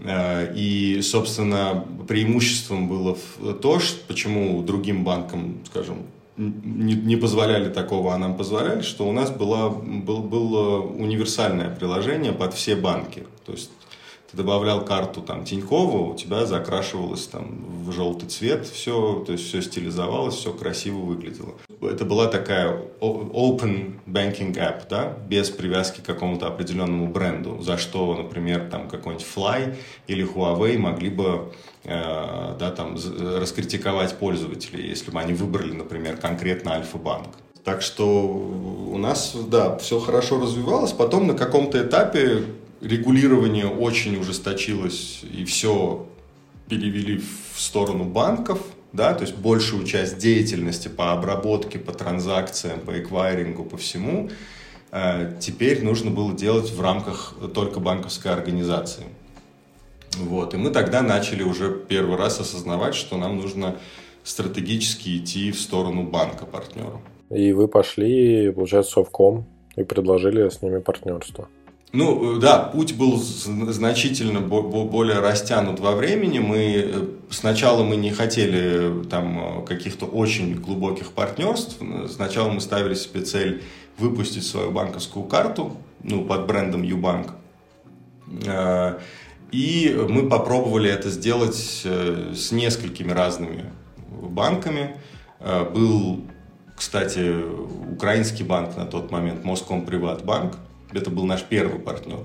Э, 0.00 0.52
и, 0.56 1.00
собственно, 1.02 1.84
преимуществом 2.08 2.88
было 2.88 3.16
то, 3.62 3.78
что, 3.78 4.04
почему 4.08 4.60
другим 4.62 5.04
банкам, 5.04 5.60
скажем, 5.66 5.98
не, 6.36 6.94
не 6.94 7.14
позволяли 7.14 7.70
такого, 7.70 8.12
а 8.12 8.18
нам 8.18 8.36
позволяли, 8.36 8.80
что 8.80 9.06
у 9.06 9.12
нас 9.12 9.30
было, 9.30 9.68
был, 9.68 10.18
было 10.18 10.80
универсальное 10.80 11.70
приложение 11.72 12.32
под 12.32 12.54
все 12.54 12.74
банки. 12.74 13.24
То 13.46 13.52
есть 13.52 13.70
ты 14.32 14.38
добавлял 14.38 14.82
карту 14.84 15.20
там 15.20 15.44
Тинькова, 15.44 16.12
у 16.12 16.16
тебя 16.16 16.46
закрашивалось 16.46 17.26
там 17.26 17.84
в 17.84 17.92
желтый 17.92 18.28
цвет, 18.28 18.66
все, 18.66 19.22
то 19.26 19.32
есть 19.32 19.46
все 19.46 19.60
стилизовалось, 19.60 20.36
все 20.36 20.52
красиво 20.52 21.00
выглядело. 21.00 21.52
Это 21.82 22.06
была 22.06 22.28
такая 22.28 22.82
open 23.00 23.96
banking 24.06 24.54
app, 24.54 24.84
да, 24.88 25.18
без 25.28 25.50
привязки 25.50 26.00
к 26.00 26.04
какому-то 26.04 26.46
определенному 26.46 27.08
бренду, 27.08 27.60
за 27.60 27.76
что, 27.76 28.14
например, 28.14 28.68
там 28.70 28.88
какой-нибудь 28.88 29.26
Fly 29.36 29.76
или 30.06 30.26
Huawei 30.26 30.78
могли 30.78 31.10
бы 31.10 31.52
э, 31.84 32.56
да, 32.58 32.70
там, 32.70 32.96
раскритиковать 33.38 34.16
пользователей, 34.16 34.88
если 34.88 35.10
бы 35.10 35.20
они 35.20 35.34
выбрали, 35.34 35.72
например, 35.72 36.16
конкретно 36.16 36.72
Альфа-банк. 36.72 37.28
Так 37.64 37.82
что 37.82 38.08
у 38.26 38.98
нас, 38.98 39.36
да, 39.48 39.76
все 39.76 40.00
хорошо 40.00 40.40
развивалось. 40.40 40.92
Потом 40.92 41.28
на 41.28 41.34
каком-то 41.34 41.80
этапе 41.80 42.44
регулирование 42.82 43.66
очень 43.66 44.16
ужесточилось, 44.16 45.22
и 45.22 45.44
все 45.44 46.06
перевели 46.68 47.20
в 47.54 47.60
сторону 47.60 48.04
банков, 48.04 48.60
да, 48.92 49.14
то 49.14 49.22
есть 49.22 49.36
большую 49.36 49.84
часть 49.84 50.18
деятельности 50.18 50.88
по 50.88 51.12
обработке, 51.12 51.78
по 51.78 51.92
транзакциям, 51.92 52.80
по 52.80 52.98
эквайрингу, 53.00 53.64
по 53.64 53.76
всему, 53.76 54.30
э, 54.90 55.36
теперь 55.40 55.82
нужно 55.82 56.10
было 56.10 56.34
делать 56.34 56.70
в 56.70 56.80
рамках 56.80 57.34
только 57.54 57.80
банковской 57.80 58.32
организации. 58.32 59.04
Вот. 60.18 60.52
И 60.52 60.56
мы 60.58 60.70
тогда 60.70 61.00
начали 61.00 61.42
уже 61.42 61.72
первый 61.88 62.18
раз 62.18 62.38
осознавать, 62.38 62.94
что 62.94 63.16
нам 63.16 63.36
нужно 63.36 63.76
стратегически 64.24 65.16
идти 65.16 65.52
в 65.52 65.60
сторону 65.60 66.02
банка 66.02 66.44
партнера. 66.44 67.00
И 67.30 67.52
вы 67.52 67.66
пошли, 67.66 68.52
получается, 68.52 68.92
Совком 68.92 69.46
и 69.74 69.84
предложили 69.84 70.48
с 70.48 70.60
ними 70.60 70.80
партнерство. 70.80 71.48
Ну, 71.92 72.38
да, 72.38 72.58
путь 72.58 72.96
был 72.96 73.18
значительно 73.18 74.40
более 74.40 75.18
растянут 75.18 75.78
во 75.78 75.94
времени. 75.94 76.38
Мы 76.38 76.58
э, 76.58 77.06
сначала 77.28 77.82
мы 77.82 77.96
не 77.96 78.10
хотели 78.10 79.04
там 79.10 79.62
каких-то 79.66 80.06
очень 80.06 80.54
глубоких 80.54 81.12
партнерств. 81.12 81.76
Сначала 82.08 82.50
мы 82.50 82.62
ставили 82.62 82.94
себе 82.94 83.20
цель 83.20 83.62
выпустить 83.98 84.46
свою 84.46 84.70
банковскую 84.70 85.26
карту, 85.26 85.76
ну, 86.02 86.24
под 86.24 86.46
брендом. 86.46 86.82
Э, 88.46 88.98
и 89.50 89.94
мы 90.08 90.30
попробовали 90.30 90.90
это 90.90 91.10
сделать 91.10 91.82
э, 91.84 92.32
с 92.34 92.52
несколькими 92.52 93.12
разными 93.12 93.66
банками. 94.08 94.96
Был, 95.74 96.20
кстати, 96.76 97.34
украинский 97.90 98.44
банк 98.44 98.76
на 98.76 98.86
тот 98.86 99.10
момент, 99.10 99.44
Моском 99.44 99.84
Приватбанк. 99.84 100.56
Это 100.92 101.10
был 101.10 101.24
наш 101.24 101.42
первый 101.42 101.80
партнер. 101.80 102.24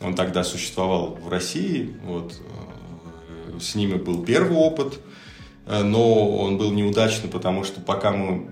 Он 0.00 0.14
тогда 0.14 0.44
существовал 0.44 1.18
в 1.22 1.28
России. 1.28 1.94
Вот. 2.04 2.34
Э, 2.34 3.58
с 3.60 3.74
ними 3.74 3.94
был 3.94 4.24
первый 4.24 4.56
опыт, 4.56 4.98
э, 5.66 5.82
но 5.82 6.36
он 6.38 6.58
был 6.58 6.72
неудачный, 6.72 7.28
потому 7.28 7.64
что 7.64 7.80
пока 7.80 8.12
мы 8.12 8.48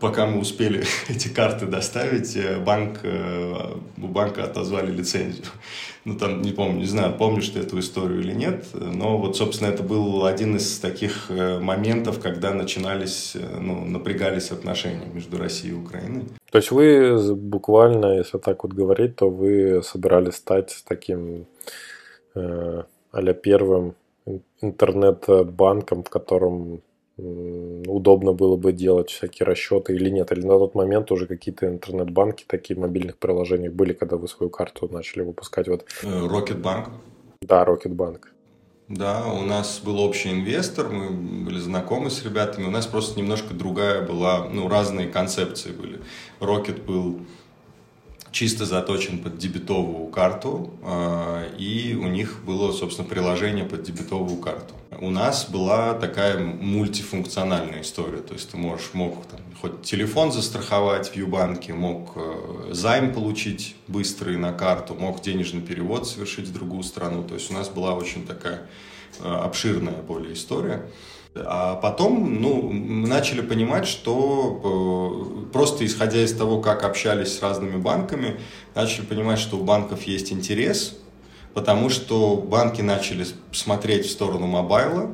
пока 0.00 0.26
мы 0.26 0.40
успели 0.40 0.84
эти 1.08 1.28
карты 1.28 1.66
доставить, 1.66 2.36
э, 2.36 2.58
банк, 2.58 3.00
у 3.02 4.06
банка 4.06 4.44
отозвали 4.44 4.90
лицензию. 4.90 5.46
Ну, 6.06 6.16
там, 6.16 6.40
не 6.40 6.52
помню, 6.52 6.78
не 6.78 6.86
знаю, 6.86 7.14
помнишь 7.18 7.50
ты 7.50 7.60
эту 7.60 7.78
историю 7.78 8.20
или 8.20 8.32
нет, 8.32 8.64
но 8.72 9.18
вот, 9.18 9.36
собственно, 9.36 9.68
это 9.68 9.82
был 9.82 10.24
один 10.24 10.56
из 10.56 10.78
таких 10.78 11.28
моментов, 11.28 12.20
когда 12.20 12.54
начинались, 12.54 13.36
ну, 13.60 13.84
напрягались 13.84 14.50
отношения 14.50 15.04
между 15.12 15.36
Россией 15.36 15.74
и 15.74 15.76
Украиной. 15.76 16.24
То 16.50 16.56
есть 16.56 16.70
вы 16.70 17.34
буквально, 17.34 18.16
если 18.16 18.38
так 18.38 18.64
вот 18.64 18.72
говорить, 18.72 19.16
то 19.16 19.28
вы 19.28 19.82
собирались 19.82 20.36
стать 20.36 20.82
таким 20.88 21.44
э, 22.34 22.82
а 23.12 23.32
первым 23.34 23.94
интернет-банком, 24.60 26.02
в 26.04 26.10
котором 26.10 26.82
удобно 27.86 28.32
было 28.32 28.56
бы 28.56 28.72
делать 28.72 29.10
всякие 29.10 29.46
расчеты 29.46 29.94
или 29.94 30.10
нет? 30.10 30.32
Или 30.32 30.42
на 30.42 30.58
тот 30.58 30.74
момент 30.74 31.10
уже 31.12 31.26
какие-то 31.26 31.66
интернет-банки, 31.66 32.44
такие 32.46 32.78
мобильных 32.78 33.18
приложений 33.18 33.70
были, 33.70 33.92
когда 33.92 34.16
вы 34.16 34.28
свою 34.28 34.50
карту 34.50 34.88
начали 34.92 35.22
выпускать? 35.22 35.68
Вот. 35.68 35.84
Рокетбанк. 36.02 36.88
Да, 37.42 37.64
Рокетбанк. 37.64 38.32
Да, 38.90 39.24
у 39.32 39.42
нас 39.42 39.80
был 39.84 40.00
общий 40.00 40.32
инвестор, 40.32 40.88
мы 40.88 41.10
были 41.10 41.60
знакомы 41.60 42.10
с 42.10 42.24
ребятами, 42.24 42.66
у 42.66 42.70
нас 42.70 42.86
просто 42.86 43.20
немножко 43.20 43.54
другая 43.54 44.04
была, 44.04 44.48
ну, 44.48 44.68
разные 44.68 45.06
концепции 45.06 45.70
были. 45.70 46.00
Rocket 46.40 46.84
был 46.84 47.20
чисто 48.32 48.64
заточен 48.64 49.18
под 49.18 49.38
дебетовую 49.38 50.08
карту, 50.08 50.70
а, 50.82 51.44
и 51.56 51.94
у 51.94 52.08
них 52.08 52.40
было, 52.44 52.72
собственно, 52.72 53.08
приложение 53.08 53.64
под 53.64 53.84
дебетовую 53.84 54.40
карту. 54.40 54.74
У 55.00 55.08
нас 55.08 55.48
была 55.48 55.94
такая 55.94 56.38
мультифункциональная 56.38 57.80
история, 57.80 58.18
то 58.18 58.34
есть 58.34 58.50
ты 58.50 58.58
можешь, 58.58 58.90
мог 58.92 59.24
там, 59.26 59.40
хоть 59.58 59.80
телефон 59.80 60.30
застраховать 60.30 61.08
в 61.08 61.16
Юбанке, 61.16 61.72
мог 61.72 62.12
э, 62.16 62.72
займ 62.72 63.14
получить 63.14 63.76
быстрый 63.88 64.36
на 64.36 64.52
карту, 64.52 64.94
мог 64.94 65.22
денежный 65.22 65.62
перевод 65.62 66.06
совершить 66.06 66.48
в 66.48 66.52
другую 66.52 66.82
страну, 66.82 67.22
то 67.22 67.32
есть 67.32 67.50
у 67.50 67.54
нас 67.54 67.70
была 67.70 67.94
очень 67.94 68.26
такая 68.26 68.66
э, 69.20 69.26
обширная 69.26 70.02
более 70.02 70.34
история. 70.34 70.82
А 71.34 71.76
потом 71.76 72.42
ну, 72.42 72.70
мы 72.70 73.08
начали 73.08 73.40
понимать, 73.40 73.86
что 73.86 75.46
э, 75.48 75.52
просто 75.52 75.86
исходя 75.86 76.22
из 76.22 76.34
того, 76.34 76.60
как 76.60 76.84
общались 76.84 77.38
с 77.38 77.40
разными 77.40 77.76
банками, 77.76 78.38
начали 78.74 79.06
понимать, 79.06 79.38
что 79.38 79.56
у 79.56 79.62
банков 79.62 80.02
есть 80.02 80.30
интерес, 80.30 80.99
потому 81.54 81.88
что 81.90 82.36
банки 82.36 82.82
начали 82.82 83.26
смотреть 83.52 84.06
в 84.06 84.10
сторону 84.10 84.46
мобайла, 84.46 85.10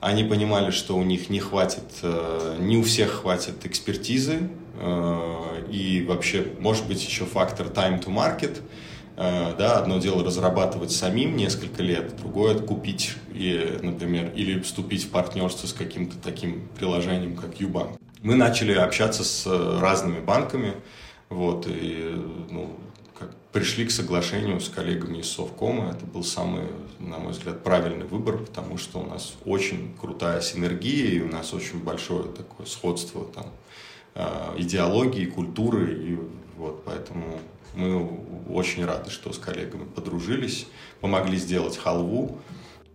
они 0.00 0.24
понимали, 0.24 0.70
что 0.70 0.96
у 0.96 1.02
них 1.02 1.28
не 1.28 1.40
хватит, 1.40 1.84
э, 2.02 2.56
не 2.60 2.76
у 2.76 2.82
всех 2.82 3.22
хватит 3.22 3.66
экспертизы, 3.66 4.48
э, 4.80 5.64
и 5.70 6.04
вообще, 6.06 6.46
может 6.60 6.86
быть, 6.86 7.04
еще 7.04 7.24
фактор 7.24 7.66
time 7.66 8.02
to 8.04 8.08
market– 8.08 8.60
Э, 9.20 9.52
да, 9.58 9.78
одно 9.78 9.98
дело 9.98 10.22
разрабатывать 10.24 10.92
самим 10.92 11.36
несколько 11.36 11.82
лет, 11.82 12.16
другое 12.18 12.56
купить, 12.56 13.16
и, 13.34 13.76
например, 13.82 14.30
или 14.36 14.60
вступить 14.60 15.06
в 15.06 15.10
партнерство 15.10 15.66
с 15.66 15.72
каким-то 15.72 16.16
таким 16.22 16.68
приложением, 16.78 17.34
как 17.34 17.60
Ubank. 17.60 17.98
Мы 18.22 18.36
начали 18.36 18.74
общаться 18.74 19.24
с 19.24 19.44
разными 19.80 20.20
банками, 20.20 20.74
вот, 21.30 21.66
и 21.66 22.14
ну, 22.48 22.76
пришли 23.52 23.86
к 23.86 23.90
соглашению 23.90 24.60
с 24.60 24.68
коллегами 24.68 25.18
из 25.18 25.30
Совкома. 25.30 25.90
Это 25.90 26.04
был 26.06 26.22
самый, 26.22 26.66
на 26.98 27.18
мой 27.18 27.32
взгляд, 27.32 27.62
правильный 27.62 28.06
выбор, 28.06 28.38
потому 28.38 28.78
что 28.78 28.98
у 29.00 29.06
нас 29.06 29.34
очень 29.44 29.94
крутая 30.00 30.40
синергия, 30.40 31.10
и 31.10 31.20
у 31.20 31.28
нас 31.28 31.54
очень 31.54 31.82
большое 31.82 32.24
такое 32.24 32.66
сходство 32.66 33.24
там, 33.24 33.46
э, 34.14 34.54
идеологии, 34.58 35.26
культуры, 35.26 35.92
и 35.92 36.18
вот 36.56 36.84
поэтому 36.84 37.40
мы 37.74 38.08
очень 38.50 38.84
рады, 38.84 39.10
что 39.10 39.32
с 39.32 39.38
коллегами 39.38 39.84
подружились, 39.84 40.66
помогли 41.00 41.36
сделать 41.36 41.76
халву, 41.76 42.38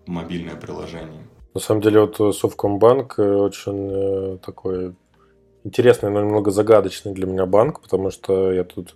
мобильное 0.05 0.55
приложение. 0.55 1.23
На 1.53 1.61
самом 1.61 1.81
деле, 1.81 2.01
вот 2.01 2.35
Совкомбанк 2.35 3.19
э, 3.19 3.35
очень 3.35 3.89
э, 3.91 4.37
такой 4.43 4.95
интересный, 5.63 6.09
но 6.09 6.21
немного 6.21 6.51
загадочный 6.51 7.13
для 7.13 7.25
меня 7.25 7.45
банк, 7.45 7.81
потому 7.81 8.11
что 8.11 8.51
я 8.51 8.63
тут, 8.63 8.95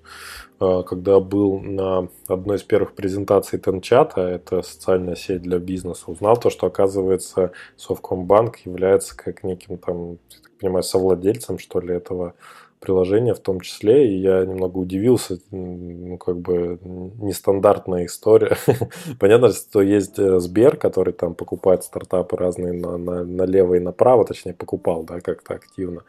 э, 0.59 0.84
когда 0.88 1.20
был 1.20 1.59
на 1.59 2.09
одной 2.28 2.57
из 2.57 2.63
первых 2.63 2.93
презентаций 2.93 3.59
Тенчата, 3.59 4.22
это 4.22 4.61
социальная 4.61 5.15
сеть 5.15 5.41
для 5.41 5.59
бизнеса, 5.59 6.03
узнал 6.07 6.38
то, 6.38 6.49
что, 6.49 6.68
оказывается, 6.68 7.51
Совкомбанк 7.78 8.57
является 8.65 9.15
как 9.15 9.43
неким 9.43 9.78
там, 9.78 10.11
я 10.11 10.18
так 10.43 10.51
понимаю, 10.59 10.84
совладельцем, 10.84 11.59
что 11.59 11.80
ли, 11.80 11.93
этого 11.93 12.34
приложения 12.80 13.34
в 13.34 13.39
том 13.39 13.59
числе, 13.61 14.07
и 14.07 14.20
я 14.20 14.45
немного 14.45 14.78
удивился, 14.78 15.39
ну, 15.49 16.18
как 16.18 16.38
бы, 16.38 16.80
нестандартная 16.84 18.05
история. 18.05 18.55
Понятно, 19.20 19.51
что 19.51 19.82
есть 19.82 20.20
э, 20.20 20.39
Сбер, 20.39 20.78
который 20.78 21.13
там 21.13 21.34
покупает 21.34 21.84
стартапы 21.84 22.38
разные 22.38 22.74
на, 22.74 22.97
на, 22.97 23.24
налево 23.24 23.76
и 23.76 23.80
направо, 23.80 24.26
точнее, 24.26 24.53
покупал, 24.53 25.03
да, 25.03 25.22
как-то 25.22 25.55
активно 25.55 26.03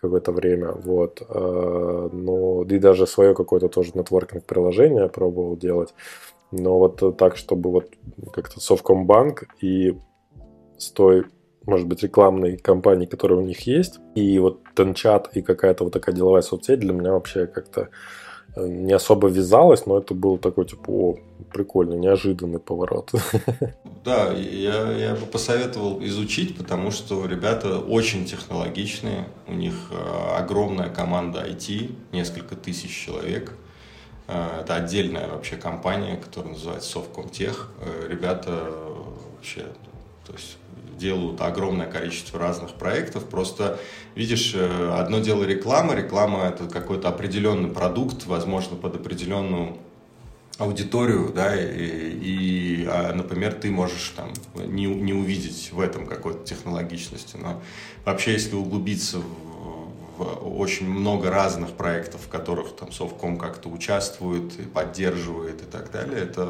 какое-то 0.00 0.32
время, 0.32 0.72
вот, 0.72 1.22
э, 1.28 2.08
но 2.12 2.64
и 2.64 2.78
даже 2.78 3.06
свое 3.06 3.34
какое-то 3.34 3.68
тоже 3.68 3.92
нетворкинг-приложение 3.94 5.08
пробовал 5.08 5.56
делать, 5.56 5.94
но 6.50 6.78
вот 6.78 7.16
так, 7.16 7.36
чтобы 7.36 7.70
вот 7.70 7.90
как-то 8.32 8.60
Совкомбанк 8.60 9.44
и 9.60 9.98
с 10.76 10.90
той 10.90 11.24
может 11.68 11.86
быть, 11.86 12.02
рекламной 12.02 12.56
кампании, 12.56 13.04
которая 13.04 13.38
у 13.38 13.42
них 13.42 13.66
есть. 13.66 14.00
И 14.14 14.38
вот 14.38 14.62
Тенчат 14.74 15.28
и 15.36 15.42
какая-то 15.42 15.84
вот 15.84 15.92
такая 15.92 16.14
деловая 16.14 16.40
соцсеть 16.40 16.80
для 16.80 16.94
меня 16.94 17.12
вообще 17.12 17.46
как-то 17.46 17.90
не 18.66 18.92
особо 18.92 19.28
вязалось, 19.28 19.86
но 19.86 19.98
это 19.98 20.14
был 20.14 20.38
такой, 20.38 20.64
типа, 20.64 20.90
о, 20.90 21.16
прикольный, 21.52 21.98
неожиданный 21.98 22.58
поворот. 22.58 23.12
Да, 24.04 24.32
я, 24.32 24.92
я 24.92 25.14
бы 25.14 25.26
посоветовал 25.26 26.02
изучить, 26.04 26.56
потому 26.56 26.90
что 26.90 27.26
ребята 27.26 27.78
очень 27.78 28.24
технологичные, 28.24 29.26
у 29.46 29.52
них 29.52 29.74
э, 29.90 30.36
огромная 30.38 30.88
команда 30.88 31.46
IT, 31.46 31.94
несколько 32.12 32.56
тысяч 32.56 32.90
человек. 32.90 33.52
Э, 34.26 34.60
это 34.62 34.76
отдельная 34.76 35.28
вообще 35.28 35.56
компания, 35.56 36.16
которая 36.16 36.54
называется 36.54 36.98
Softcomtech. 36.98 37.56
Ребята 38.08 38.72
вообще, 39.34 39.66
то 40.26 40.32
есть 40.32 40.56
делают 40.98 41.40
огромное 41.40 41.86
количество 41.86 42.38
разных 42.38 42.74
проектов. 42.74 43.24
Просто, 43.24 43.78
видишь, 44.14 44.52
э, 44.54 44.94
одно 44.98 45.20
дело 45.20 45.44
реклама. 45.44 45.94
Реклама– 45.94 46.44
это 46.48 46.66
какой-то 46.68 47.08
определенный 47.08 47.70
продукт, 47.70 48.26
возможно, 48.26 48.76
под 48.76 48.96
определенную 48.96 49.78
аудиторию, 50.58 51.32
да, 51.32 51.54
и, 51.54 52.10
и 52.20 52.84
а, 52.90 53.12
например, 53.12 53.54
ты 53.54 53.70
можешь 53.70 54.12
там 54.16 54.32
не, 54.56 54.86
не 54.86 55.12
увидеть 55.12 55.70
в 55.72 55.80
этом 55.80 56.04
какой-то 56.04 56.44
технологичности, 56.44 57.36
но 57.36 57.62
вообще, 58.04 58.32
если 58.32 58.56
углубиться 58.56 59.18
в, 59.18 59.58
очень 60.18 60.88
много 60.88 61.30
разных 61.30 61.72
проектов, 61.72 62.22
в 62.22 62.28
которых 62.28 62.74
там 62.74 62.92
Совком 62.92 63.38
как-то 63.38 63.68
участвует 63.68 64.58
и 64.58 64.62
поддерживает 64.62 65.62
и 65.62 65.64
так 65.64 65.90
далее. 65.90 66.20
Это, 66.20 66.44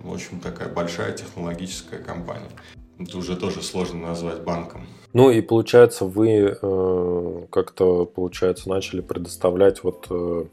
в 0.00 0.12
общем, 0.12 0.40
такая 0.40 0.68
большая 0.68 1.12
технологическая 1.12 1.98
компания. 1.98 2.50
Это 2.98 3.18
уже 3.18 3.36
тоже 3.36 3.62
сложно 3.62 4.08
назвать 4.08 4.42
банком. 4.42 4.86
Ну 5.12 5.30
и 5.30 5.40
получается, 5.40 6.04
вы 6.04 6.56
э, 6.60 7.46
как-то, 7.50 8.04
получается, 8.04 8.68
начали 8.68 9.00
предоставлять 9.00 9.82
вот 9.84 10.06
э, 10.10 10.44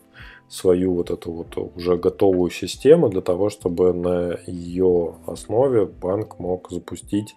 свою 0.50 0.96
вот 0.96 1.12
эту 1.12 1.32
вот 1.32 1.58
уже 1.76 1.98
готовую 1.98 2.52
систему 2.52 3.10
для 3.10 3.22
того, 3.22 3.50
чтобы 3.50 3.94
на 3.94 4.38
ее 4.46 5.16
основе 5.26 5.86
банк 5.86 6.40
мог 6.40 6.70
запустить 6.70 7.36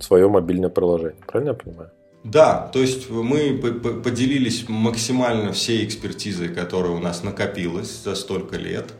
свое 0.00 0.28
мобильное 0.28 0.70
приложение. 0.70 1.22
Правильно 1.26 1.50
я 1.50 1.54
понимаю? 1.54 1.90
Да, 2.24 2.68
то 2.72 2.80
есть 2.80 3.08
мы 3.10 3.56
поделились 4.02 4.68
максимально 4.68 5.52
всей 5.52 5.84
экспертизой, 5.84 6.48
которая 6.48 6.92
у 6.92 6.98
нас 6.98 7.22
накопилась 7.22 8.02
за 8.02 8.16
столько 8.16 8.56
лет, 8.56 8.92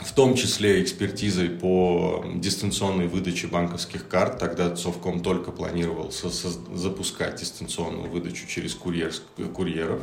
в 0.00 0.12
том 0.12 0.34
числе 0.34 0.82
экспертизой 0.82 1.48
по 1.48 2.24
дистанционной 2.34 3.06
выдаче 3.06 3.46
банковских 3.46 4.08
карт. 4.08 4.38
Тогда 4.38 4.76
Совком 4.76 5.20
только 5.20 5.50
планировал 5.52 6.10
запускать 6.10 7.36
дистанционную 7.36 8.10
выдачу 8.10 8.46
через 8.46 8.74
курьеров. 8.74 10.00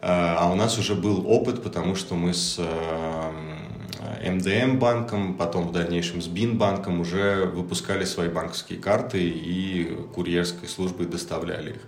А, 0.00 0.36
а 0.40 0.52
у 0.52 0.54
нас 0.54 0.78
уже 0.78 0.94
был 0.94 1.26
опыт, 1.26 1.62
потому 1.62 1.94
что 1.94 2.14
мы 2.14 2.34
с 2.34 2.60
МДМ 4.24 4.78
банком, 4.78 5.34
потом 5.34 5.68
в 5.68 5.72
дальнейшем 5.72 6.22
с 6.22 6.26
БИН 6.26 6.58
банком 6.58 7.00
уже 7.00 7.44
выпускали 7.46 8.04
свои 8.04 8.28
банковские 8.28 8.78
карты 8.78 9.20
и 9.22 9.96
курьерской 10.14 10.68
службой 10.68 11.06
доставляли 11.06 11.70
их. 11.70 11.80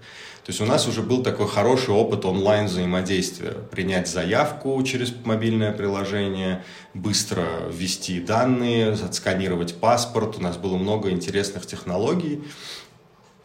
То 0.46 0.52
есть 0.52 0.60
у 0.60 0.64
нас 0.64 0.86
уже 0.86 1.02
был 1.02 1.24
такой 1.24 1.48
хороший 1.48 1.90
опыт 1.90 2.24
онлайн 2.24 2.66
взаимодействия. 2.66 3.50
Принять 3.50 4.06
заявку 4.06 4.80
через 4.84 5.12
мобильное 5.24 5.72
приложение, 5.72 6.62
быстро 6.94 7.44
ввести 7.68 8.20
данные, 8.20 8.92
отсканировать 8.92 9.74
паспорт. 9.74 10.38
У 10.38 10.40
нас 10.40 10.56
было 10.56 10.76
много 10.76 11.10
интересных 11.10 11.66
технологий 11.66 12.44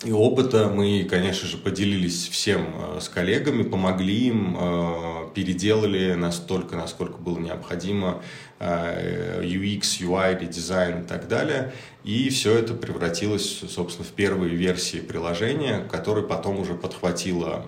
и 0.04 0.12
опыта. 0.12 0.68
Мы, 0.68 1.06
конечно 1.10 1.48
же, 1.48 1.58
поделились 1.58 2.28
всем 2.28 2.74
э, 2.76 3.00
с 3.02 3.10
коллегами, 3.10 3.64
помогли 3.64 4.28
им, 4.28 4.58
э, 4.60 5.30
переделали 5.36 6.14
настолько, 6.14 6.76
насколько 6.76 7.18
было 7.18 7.38
необходимо 7.38 8.22
э, 8.60 9.44
UX, 9.44 10.02
UI, 10.02 10.48
дизайн 10.48 11.04
и 11.04 11.08
так 11.08 11.28
далее. 11.28 11.74
И 12.04 12.30
все 12.30 12.58
это 12.58 12.74
превратилось, 12.74 13.64
собственно, 13.70 14.08
в 14.08 14.12
первые 14.12 14.56
версии 14.56 14.98
приложения, 14.98 15.86
которые 15.92 16.26
потом 16.26 16.60
уже 16.60 16.74
подхватила 16.74 17.66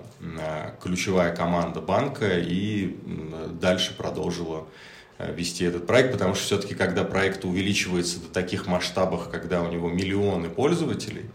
ключевая 0.82 1.36
команда 1.36 1.82
банка 1.82 2.40
и 2.40 2.98
дальше 3.62 3.94
продолжила 3.96 4.66
вести 5.20 5.66
этот 5.66 5.86
проект, 5.86 6.12
потому 6.12 6.34
что 6.34 6.46
все-таки, 6.46 6.74
когда 6.74 7.04
проект 7.04 7.46
увеличивается 7.46 8.20
до 8.20 8.28
таких 8.30 8.66
масштабов, 8.66 9.30
когда 9.30 9.62
у 9.62 9.72
него 9.72 9.88
миллионы 9.88 10.50
пользователей, 10.50 11.26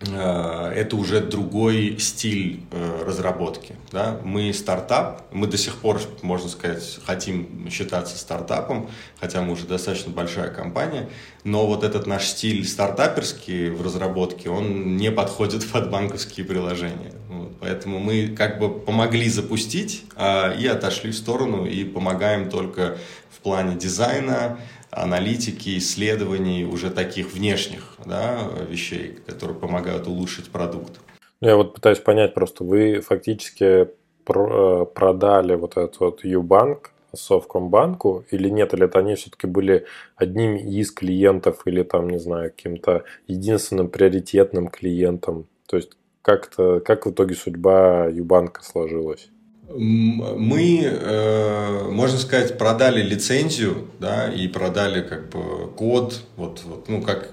это 0.00 0.96
уже 0.96 1.20
другой 1.20 1.98
стиль 1.98 2.62
э, 2.70 3.02
разработки. 3.06 3.74
Да? 3.92 4.18
Мы 4.24 4.54
стартап, 4.54 5.26
мы 5.30 5.46
до 5.46 5.58
сих 5.58 5.76
пор, 5.76 6.00
можно 6.22 6.48
сказать, 6.48 6.98
хотим 7.04 7.68
считаться 7.70 8.16
стартапом, 8.16 8.88
хотя 9.20 9.42
мы 9.42 9.52
уже 9.52 9.66
достаточно 9.66 10.10
большая 10.10 10.48
компания, 10.48 11.10
но 11.44 11.66
вот 11.66 11.84
этот 11.84 12.06
наш 12.06 12.24
стиль 12.24 12.66
стартаперский 12.66 13.68
в 13.68 13.82
разработке, 13.82 14.48
он 14.48 14.96
не 14.96 15.10
подходит 15.10 15.68
под 15.72 15.90
банковские 15.90 16.46
приложения. 16.46 17.12
Вот. 17.28 17.58
Поэтому 17.60 17.98
мы 17.98 18.28
как 18.28 18.58
бы 18.58 18.70
помогли 18.70 19.28
запустить 19.28 20.04
а, 20.16 20.50
и 20.50 20.66
отошли 20.66 21.10
в 21.10 21.16
сторону 21.16 21.66
и 21.66 21.84
помогаем 21.84 22.48
только 22.48 22.96
в 23.30 23.40
плане 23.40 23.76
дизайна, 23.76 24.58
аналитики, 24.90 25.78
исследований 25.78 26.64
уже 26.64 26.90
таких 26.90 27.32
внешних 27.32 27.96
да, 28.04 28.50
вещей, 28.68 29.18
которые 29.26 29.58
помогают 29.58 30.06
улучшить 30.06 30.50
продукт. 30.50 31.00
Ну, 31.40 31.48
я 31.48 31.56
вот 31.56 31.74
пытаюсь 31.74 32.00
понять 32.00 32.34
просто, 32.34 32.64
вы 32.64 33.00
фактически 33.00 33.64
э, 33.64 34.86
продали 34.94 35.54
вот 35.54 35.76
этот 35.76 36.00
вот 36.00 36.24
Юбанк 36.24 36.92
Совкомбанку 37.14 38.24
или 38.30 38.48
нет, 38.48 38.74
или 38.74 38.84
это 38.84 39.00
они 39.00 39.14
все-таки 39.14 39.46
были 39.46 39.86
одним 40.16 40.56
из 40.56 40.92
клиентов 40.92 41.62
или 41.66 41.82
там, 41.82 42.08
не 42.08 42.18
знаю, 42.18 42.50
каким-то 42.50 43.04
единственным 43.26 43.88
приоритетным 43.88 44.68
клиентом? 44.68 45.46
То 45.66 45.76
есть 45.76 45.92
как-то, 46.22 46.80
как 46.80 47.06
в 47.06 47.10
итоге 47.10 47.34
судьба 47.34 48.06
Юбанка 48.06 48.62
сложилась? 48.62 49.28
Мы, 49.76 50.80
э, 50.82 51.88
можно 51.90 52.18
сказать, 52.18 52.58
продали 52.58 53.02
лицензию, 53.02 53.88
да, 54.00 54.28
и 54.28 54.48
продали 54.48 55.00
как 55.00 55.28
бы 55.30 55.68
код, 55.76 56.22
вот, 56.36 56.62
вот 56.64 56.88
ну 56.88 57.02
как, 57.02 57.30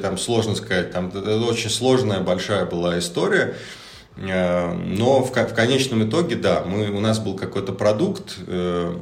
там 0.00 0.16
сложно 0.16 0.54
сказать, 0.54 0.90
там 0.90 1.08
это 1.08 1.38
очень 1.38 1.70
сложная 1.70 2.20
большая 2.20 2.64
была 2.64 2.98
история, 2.98 3.54
э, 4.16 4.72
но 4.72 5.22
в, 5.22 5.30
в 5.30 5.54
конечном 5.54 6.08
итоге, 6.08 6.36
да, 6.36 6.64
мы, 6.64 6.90
у 6.90 7.00
нас 7.00 7.18
был 7.18 7.36
какой-то 7.36 7.72
продукт, 7.72 8.36
э, 8.46 8.98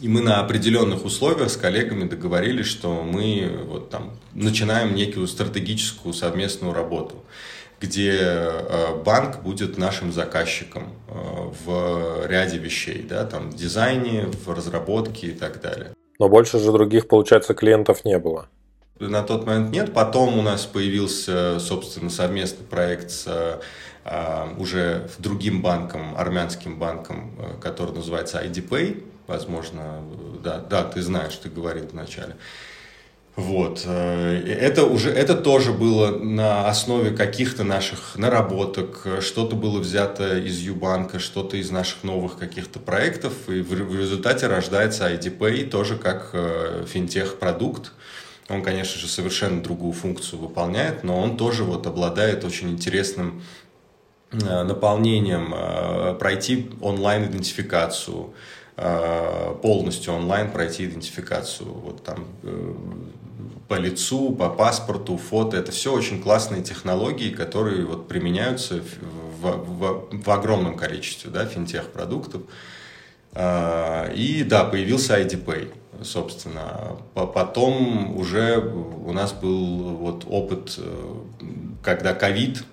и 0.00 0.08
мы 0.08 0.20
на 0.20 0.40
определенных 0.40 1.04
условиях 1.04 1.50
с 1.50 1.56
коллегами 1.56 2.04
договорились, 2.04 2.66
что 2.66 3.02
мы 3.02 3.60
вот 3.66 3.90
там 3.90 4.18
начинаем 4.34 4.94
некую 4.94 5.26
стратегическую 5.26 6.12
совместную 6.12 6.74
работу 6.74 7.24
где 7.84 8.18
э, 8.18 9.02
банк 9.04 9.42
будет 9.42 9.76
нашим 9.78 10.12
заказчиком 10.12 10.94
э, 11.08 11.12
в 11.64 12.26
ряде 12.26 12.58
вещей, 12.58 13.02
да, 13.02 13.24
там 13.24 13.50
в 13.50 13.54
дизайне, 13.54 14.26
в 14.26 14.50
разработке 14.50 15.28
и 15.28 15.32
так 15.32 15.60
далее. 15.60 15.92
Но 16.18 16.28
больше 16.28 16.58
же 16.58 16.72
других, 16.72 17.08
получается, 17.08 17.54
клиентов 17.54 18.04
не 18.04 18.18
было. 18.18 18.48
На 19.00 19.22
тот 19.22 19.44
момент 19.46 19.70
нет. 19.70 19.92
Потом 19.92 20.38
у 20.38 20.42
нас 20.42 20.64
появился, 20.64 21.58
собственно, 21.58 22.08
совместный 22.08 22.64
проект 22.64 23.10
с 23.10 23.60
э, 24.04 24.46
уже 24.58 25.08
другим 25.18 25.60
банком, 25.60 26.16
армянским 26.16 26.78
банком, 26.78 27.36
который 27.60 27.94
называется 27.94 28.42
IDPay. 28.42 29.02
Возможно, 29.26 30.02
да, 30.42 30.58
да, 30.58 30.84
ты 30.84 31.02
знаешь, 31.02 31.36
ты 31.36 31.48
говорил 31.48 31.86
вначале. 31.90 32.36
Вот. 33.36 33.82
Э, 33.84 34.42
это 34.46 34.84
уже, 34.84 35.10
это 35.10 35.34
тоже 35.34 35.72
было 35.72 36.16
на 36.18 36.68
основе 36.68 37.10
каких-то 37.10 37.64
наших 37.64 38.16
наработок, 38.16 39.06
что-то 39.20 39.56
было 39.56 39.80
взято 39.80 40.38
из 40.38 40.60
Юбанка, 40.60 41.18
что-то 41.18 41.56
из 41.56 41.70
наших 41.70 42.04
новых 42.04 42.38
каких-то 42.38 42.78
проектов, 42.78 43.32
и 43.48 43.60
в, 43.60 43.70
в 43.70 43.98
результате 43.98 44.46
рождается 44.46 45.12
IDPay 45.12 45.68
тоже 45.68 45.96
как 45.96 46.30
э, 46.32 46.84
финтех-продукт. 46.86 47.92
Он, 48.48 48.62
конечно 48.62 49.00
же, 49.00 49.08
совершенно 49.08 49.62
другую 49.62 49.94
функцию 49.94 50.38
выполняет, 50.38 51.02
но 51.02 51.18
он 51.18 51.36
тоже 51.36 51.64
вот 51.64 51.86
обладает 51.88 52.44
очень 52.44 52.70
интересным 52.70 53.42
э, 54.30 54.62
наполнением, 54.62 56.18
пройти 56.18 56.70
онлайн-идентификацию, 56.80 58.32
полностью 59.62 60.14
онлайн 60.14 60.50
пройти 60.50 60.84
идентификацию. 60.84 61.72
Вот 61.72 62.02
там 62.02 62.26
по 63.68 63.74
лицу, 63.74 64.32
по 64.32 64.48
паспорту, 64.48 65.16
фото. 65.16 65.56
Это 65.56 65.72
все 65.72 65.92
очень 65.92 66.22
классные 66.22 66.62
технологии, 66.62 67.30
которые 67.30 67.86
вот 67.86 68.08
применяются 68.08 68.82
в, 69.40 69.46
в, 69.46 70.08
в 70.10 70.30
огромном 70.30 70.76
количестве 70.76 71.30
да, 71.30 71.46
финтех-продуктов. 71.46 72.42
А, 73.32 74.10
и 74.12 74.44
да, 74.44 74.64
появился 74.64 75.20
IDPay, 75.20 75.72
собственно. 76.02 76.98
Потом 77.14 78.16
уже 78.16 78.58
у 78.58 79.12
нас 79.12 79.32
был 79.32 79.96
вот 79.96 80.24
опыт, 80.28 80.74
э, 80.78 81.14
когда 81.82 82.14
ковид 82.14 82.64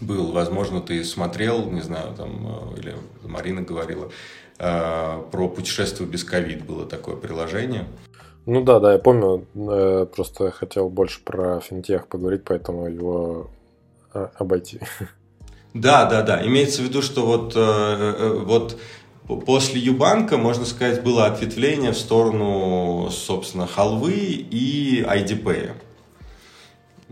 был, 0.00 0.32
возможно, 0.32 0.80
ты 0.80 1.04
смотрел, 1.04 1.70
не 1.70 1.80
знаю, 1.80 2.14
там, 2.14 2.74
э, 2.74 2.80
или 2.80 2.96
Марина 3.22 3.62
говорила, 3.62 4.10
э, 4.58 5.22
про 5.30 5.48
путешествие 5.48 6.08
без 6.08 6.22
ковид 6.22 6.64
было 6.64 6.86
такое 6.86 7.16
приложение. 7.16 7.86
Ну 8.46 8.62
да, 8.62 8.80
да, 8.80 8.92
я 8.92 8.98
помню. 8.98 9.46
Э, 9.54 10.06
просто 10.12 10.50
хотел 10.50 10.88
больше 10.88 11.22
про 11.24 11.60
финтех 11.60 12.08
поговорить, 12.08 12.42
поэтому 12.44 12.88
его 12.88 13.50
э, 14.14 14.28
обойти. 14.38 14.80
Да, 15.74 16.04
да, 16.04 16.20
да. 16.20 16.46
Имеется 16.46 16.82
в 16.82 16.84
виду, 16.84 17.00
что 17.00 17.24
вот, 17.24 17.54
э, 17.56 18.42
вот 18.44 18.78
после 19.46 19.80
Юбанка, 19.80 20.36
можно 20.36 20.66
сказать, 20.66 21.02
было 21.02 21.24
ответвление 21.24 21.92
в 21.92 21.96
сторону, 21.96 23.08
собственно, 23.10 23.66
халвы 23.66 24.12
и 24.12 25.02
IDP. 25.02 25.70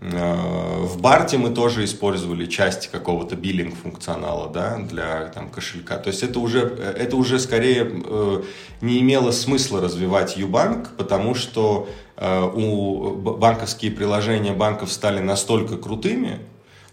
Э, 0.01 0.79
в 0.83 1.01
Барте 1.01 1.37
мы 1.37 1.51
тоже 1.51 1.85
использовали 1.85 2.47
части 2.47 2.89
какого-то 2.91 3.37
биллинг 3.37 3.75
функционала 3.77 4.49
да, 4.49 4.79
для 4.79 5.27
там, 5.27 5.51
кошелька. 5.51 5.99
То 5.99 6.09
есть 6.09 6.23
это 6.23 6.41
уже, 6.41 6.61
это 6.61 7.17
уже 7.17 7.39
скорее 7.39 7.91
э, 7.93 8.43
не 8.81 9.01
имело 9.01 9.31
смысла 9.31 9.81
развивать 9.81 10.37
Юбанк, 10.37 10.91
потому 10.97 11.35
что 11.35 11.89
э, 12.17 12.51
у 12.55 13.13
банковские 13.15 13.93
приложения 13.93 14.53
банков 14.53 14.91
стали 14.91 15.21
настолько 15.21 15.77
крутыми, 15.77 16.39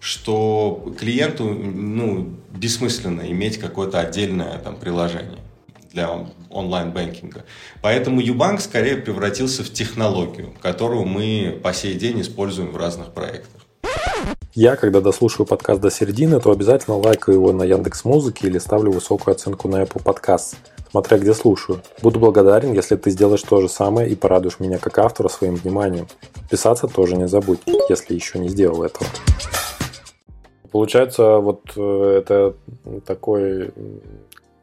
что 0.01 0.93
клиенту 0.99 1.45
ну, 1.45 2.35
бессмысленно 2.51 3.21
иметь 3.31 3.57
какое-то 3.57 3.99
отдельное 3.99 4.57
там, 4.59 4.75
приложение 4.75 5.46
для 5.97 6.27
онлайн-бэнкинга. 6.51 7.43
Поэтому 7.81 8.21
Юбанк 8.21 8.61
скорее 8.61 8.97
превратился 8.97 9.63
в 9.63 9.73
технологию, 9.73 10.53
которую 10.61 11.05
мы 11.05 11.59
по 11.63 11.73
сей 11.73 11.95
день 11.95 12.21
используем 12.21 12.71
в 12.71 12.77
разных 12.77 13.13
проектах. 13.13 13.61
Я, 14.53 14.75
когда 14.75 15.01
дослушаю 15.01 15.47
подкаст 15.47 15.81
до 15.81 15.89
середины, 15.89 16.39
то 16.39 16.51
обязательно 16.51 16.97
лайкаю 16.97 17.37
его 17.37 17.51
на 17.51 17.63
Яндекс 17.63 18.05
Музыке 18.05 18.47
или 18.47 18.59
ставлю 18.59 18.91
высокую 18.91 19.33
оценку 19.33 19.67
на 19.67 19.83
Apple 19.83 20.03
Podcasts, 20.03 20.55
смотря 20.91 21.17
где 21.17 21.33
слушаю. 21.33 21.81
Буду 22.03 22.19
благодарен, 22.19 22.73
если 22.73 22.95
ты 22.95 23.09
сделаешь 23.09 23.41
то 23.41 23.61
же 23.61 23.69
самое 23.69 24.09
и 24.09 24.15
порадуешь 24.15 24.59
меня 24.59 24.77
как 24.77 24.99
автора 24.99 25.29
своим 25.29 25.55
вниманием. 25.55 26.07
Писаться 26.49 26.87
тоже 26.87 27.15
не 27.15 27.27
забудь, 27.27 27.59
если 27.89 28.13
еще 28.13 28.37
не 28.39 28.49
сделал 28.49 28.83
этого. 28.83 29.09
Получается, 30.71 31.37
вот 31.37 31.61
э, 31.75 32.19
это 32.19 32.55
такой 33.05 33.71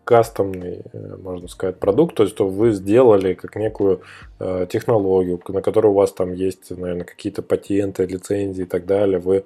кастомный, 0.04 0.82
э, 0.92 1.16
можно 1.16 1.48
сказать, 1.48 1.78
продукт, 1.78 2.14
то 2.14 2.22
есть 2.22 2.36
то 2.36 2.46
вы 2.46 2.72
сделали 2.72 3.34
как 3.34 3.56
некую 3.56 4.02
э, 4.38 4.66
технологию, 4.70 5.40
на 5.48 5.62
которой 5.62 5.88
у 5.88 5.94
вас 5.94 6.12
там 6.12 6.32
есть, 6.32 6.70
наверное, 6.70 7.04
какие-то 7.04 7.42
патенты, 7.42 8.06
лицензии 8.06 8.62
и 8.62 8.66
так 8.66 8.86
далее, 8.86 9.18
вы 9.18 9.44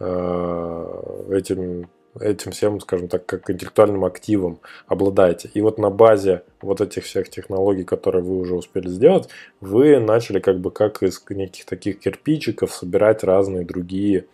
э, 0.00 1.22
этим 1.32 1.88
этим 2.20 2.52
всем, 2.52 2.80
скажем 2.80 3.08
так, 3.08 3.26
как 3.26 3.50
интеллектуальным 3.50 4.04
активом 4.04 4.60
обладаете. 4.86 5.50
И 5.54 5.60
вот 5.60 5.78
на 5.78 5.90
базе 5.90 6.42
вот 6.60 6.80
этих 6.80 7.04
всех 7.04 7.28
технологий, 7.28 7.84
которые 7.84 8.22
вы 8.22 8.38
уже 8.38 8.54
успели 8.54 8.88
сделать, 8.88 9.28
вы 9.60 9.98
начали 9.98 10.40
как 10.40 10.60
бы 10.60 10.70
как 10.70 11.02
из 11.02 11.22
неких 11.30 11.64
таких 11.66 12.00
кирпичиков 12.00 12.72
собирать 12.72 13.24
разные 13.24 13.64
другие 13.64 14.26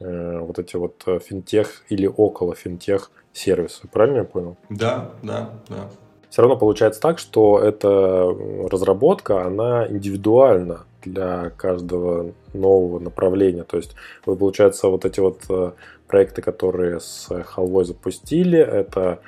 э, 0.00 0.38
вот 0.38 0.58
эти 0.58 0.76
вот 0.76 1.02
э, 1.06 1.18
финтех 1.18 1.84
или 1.88 2.06
около 2.06 2.54
финтех 2.54 3.10
сервисы. 3.36 3.86
Правильно 3.88 4.18
я 4.18 4.24
понял? 4.24 4.56
Да, 4.70 5.10
да, 5.22 5.50
да. 5.68 5.88
Все 6.30 6.42
равно 6.42 6.56
получается 6.56 7.00
так, 7.00 7.18
что 7.18 7.58
эта 7.58 8.34
разработка, 8.70 9.44
она 9.44 9.86
индивидуальна 9.88 10.80
для 11.02 11.50
каждого 11.50 12.32
нового 12.52 12.98
направления. 12.98 13.62
То 13.62 13.76
есть 13.76 13.94
вы, 14.24 14.36
получается, 14.36 14.88
вот 14.88 15.04
эти 15.04 15.20
вот 15.20 15.42
э, 15.48 15.72
проекты, 16.08 16.42
которые 16.42 17.00
с 17.00 17.28
халвой 17.44 17.84
запустили, 17.84 18.58
это 18.58 19.20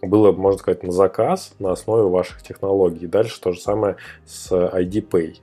было, 0.00 0.32
можно 0.32 0.58
сказать, 0.58 0.82
на 0.82 0.92
заказ 0.92 1.54
на 1.58 1.72
основе 1.72 2.08
ваших 2.08 2.42
технологий. 2.42 3.06
Дальше 3.06 3.40
то 3.40 3.52
же 3.52 3.60
самое 3.60 3.96
с 4.24 4.50
ID 4.50 5.08
Pay. 5.08 5.36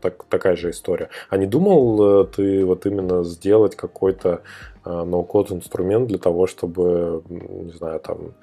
Так, 0.00 0.24
такая 0.24 0.56
же 0.56 0.70
история. 0.70 1.08
А 1.30 1.36
не 1.36 1.46
думал 1.46 2.22
э, 2.22 2.26
ты 2.26 2.64
вот 2.64 2.86
именно 2.86 3.24
сделать 3.24 3.76
какой-то 3.76 4.42
Э, 4.84 5.04
ноу-код 5.04 5.50
инструмент 5.50 6.08
для 6.08 6.18
того, 6.18 6.46
чтобы, 6.46 7.22
не 7.28 7.72
знаю, 7.72 8.00
там 8.00 8.34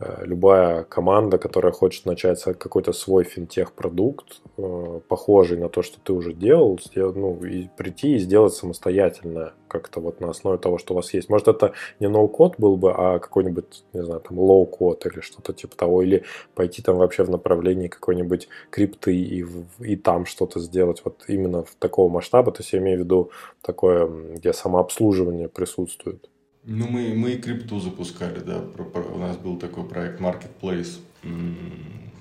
любая 0.00 0.84
команда, 0.84 1.38
которая 1.38 1.72
хочет 1.72 2.06
начать 2.06 2.40
какой-то 2.42 2.92
свой 2.92 3.24
финтех-продукт, 3.24 4.40
э, 4.56 5.00
похожий 5.08 5.58
на 5.58 5.68
то, 5.68 5.82
что 5.82 5.98
ты 6.00 6.12
уже 6.12 6.32
делал, 6.32 6.78
ну, 6.94 7.44
и 7.44 7.68
прийти 7.76 8.14
и 8.14 8.18
сделать 8.18 8.54
самостоятельно, 8.54 9.54
как-то 9.66 10.00
вот 10.00 10.20
на 10.20 10.30
основе 10.30 10.58
того, 10.58 10.78
что 10.78 10.94
у 10.94 10.96
вас 10.96 11.12
есть. 11.14 11.28
Может, 11.28 11.48
это 11.48 11.72
не 11.98 12.08
no-code 12.08 12.54
был 12.58 12.76
бы, 12.76 12.92
а 12.92 13.18
какой-нибудь, 13.18 13.84
не 13.92 14.04
знаю, 14.04 14.20
там, 14.20 14.38
low-code 14.38 15.04
или 15.06 15.20
что-то 15.20 15.52
типа 15.52 15.76
того, 15.76 16.02
или 16.02 16.24
пойти 16.54 16.80
там 16.80 16.96
вообще 16.96 17.24
в 17.24 17.30
направлении 17.30 17.88
какой-нибудь 17.88 18.48
крипты 18.70 19.16
и, 19.16 19.44
и 19.80 19.96
там 19.96 20.26
что-то 20.26 20.60
сделать 20.60 21.02
вот 21.04 21.24
именно 21.26 21.64
в 21.64 21.74
такого 21.74 22.08
масштаба, 22.08 22.52
то 22.52 22.60
есть 22.60 22.72
я 22.72 22.78
имею 22.78 22.98
в 22.98 23.00
виду 23.00 23.30
такое, 23.62 24.06
где 24.06 24.52
самообслуживание 24.52 25.48
присутствует. 25.48 26.28
Ну, 26.70 26.86
мы, 26.86 27.14
мы 27.14 27.30
и 27.30 27.38
крипту 27.38 27.80
запускали, 27.80 28.40
да. 28.40 28.58
Про, 28.58 28.84
про, 28.84 29.00
у 29.00 29.18
нас 29.18 29.38
был 29.38 29.56
такой 29.56 29.84
проект 29.84 30.20
маркетплейс 30.20 30.98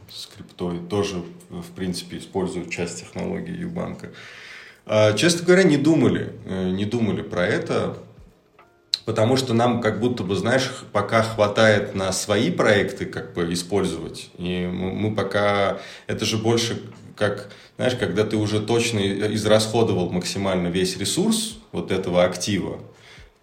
с 0.10 0.26
криптой. 0.28 0.80
Тоже, 0.90 1.22
в 1.50 1.70
принципе, 1.76 2.18
используют 2.18 2.70
часть 2.70 3.02
технологии 3.02 3.54
Юбанка. 3.54 4.12
А, 4.86 5.12
честно 5.12 5.46
говоря, 5.46 5.64
не 5.64 5.76
думали, 5.76 6.32
э, 6.46 6.70
не 6.70 6.86
думали 6.86 7.24
про 7.24 7.46
это, 7.46 7.98
потому 9.04 9.36
что 9.36 9.54
нам 9.54 9.82
как 9.82 10.00
будто 10.00 10.24
бы, 10.24 10.38
знаешь, 10.38 10.72
пока 10.94 11.24
хватает 11.24 11.94
на 11.94 12.14
свои 12.14 12.50
проекты 12.50 13.06
как 13.06 13.34
бы 13.34 13.52
использовать. 13.52 14.30
И 14.38 14.66
мы, 14.66 14.94
мы 14.94 15.14
пока... 15.14 15.80
Это 16.08 16.24
же 16.24 16.38
больше 16.38 16.82
как, 17.18 17.50
знаешь, 17.76 17.96
когда 17.96 18.24
ты 18.24 18.38
уже 18.38 18.62
точно 18.62 19.00
израсходовал 19.34 20.10
максимально 20.10 20.70
весь 20.70 20.96
ресурс 20.96 21.58
вот 21.74 21.92
этого 21.92 22.24
актива, 22.24 22.80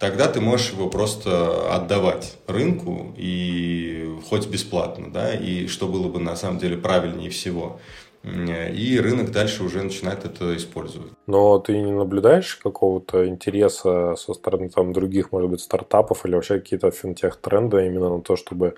тогда 0.05 0.27
ты 0.27 0.39
можешь 0.39 0.71
его 0.71 0.87
просто 0.87 1.73
отдавать 1.73 2.37
рынку 2.45 3.13
и 3.17 4.07
хоть 4.29 4.47
бесплатно, 4.47 5.11
да, 5.11 5.33
и 5.33 5.65
что 5.65 5.87
было 5.87 6.07
бы 6.07 6.19
на 6.19 6.35
самом 6.35 6.59
деле 6.59 6.77
правильнее 6.77 7.31
всего. 7.31 7.79
И 8.23 8.99
рынок 8.99 9.31
дальше 9.31 9.63
уже 9.63 9.83
начинает 9.83 10.25
это 10.25 10.55
использовать. 10.57 11.11
Но 11.27 11.59
ты 11.59 11.77
не 11.77 11.91
наблюдаешь 11.91 12.55
какого-то 12.55 13.27
интереса 13.27 14.15
со 14.15 14.33
стороны 14.33 14.69
там, 14.69 14.93
других, 14.93 15.31
может 15.31 15.49
быть, 15.49 15.61
стартапов 15.61 16.25
или 16.25 16.35
вообще 16.35 16.59
какие-то 16.59 16.91
финтех-тренды 16.91 17.85
именно 17.85 18.09
на 18.17 18.21
то, 18.21 18.35
чтобы 18.35 18.75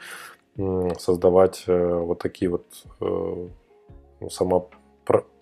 создавать 1.00 1.64
э, 1.68 1.96
вот 2.08 2.20
такие 2.20 2.50
вот 2.50 2.66
э, 3.00 3.48
ну, 4.20 4.30
само 4.30 4.70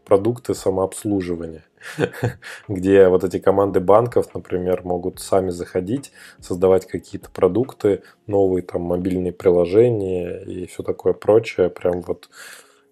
продукты 0.05 0.53
самообслуживания, 0.53 1.63
где 2.67 3.07
вот 3.07 3.23
эти 3.23 3.39
команды 3.39 3.79
банков, 3.79 4.33
например, 4.33 4.81
могут 4.83 5.19
сами 5.19 5.49
заходить, 5.49 6.11
создавать 6.39 6.87
какие-то 6.87 7.29
продукты, 7.29 8.03
новые 8.27 8.63
там 8.63 8.81
мобильные 8.81 9.33
приложения 9.33 10.41
и 10.43 10.65
все 10.67 10.83
такое 10.83 11.13
прочее, 11.13 11.69
прям 11.69 12.01
вот 12.01 12.29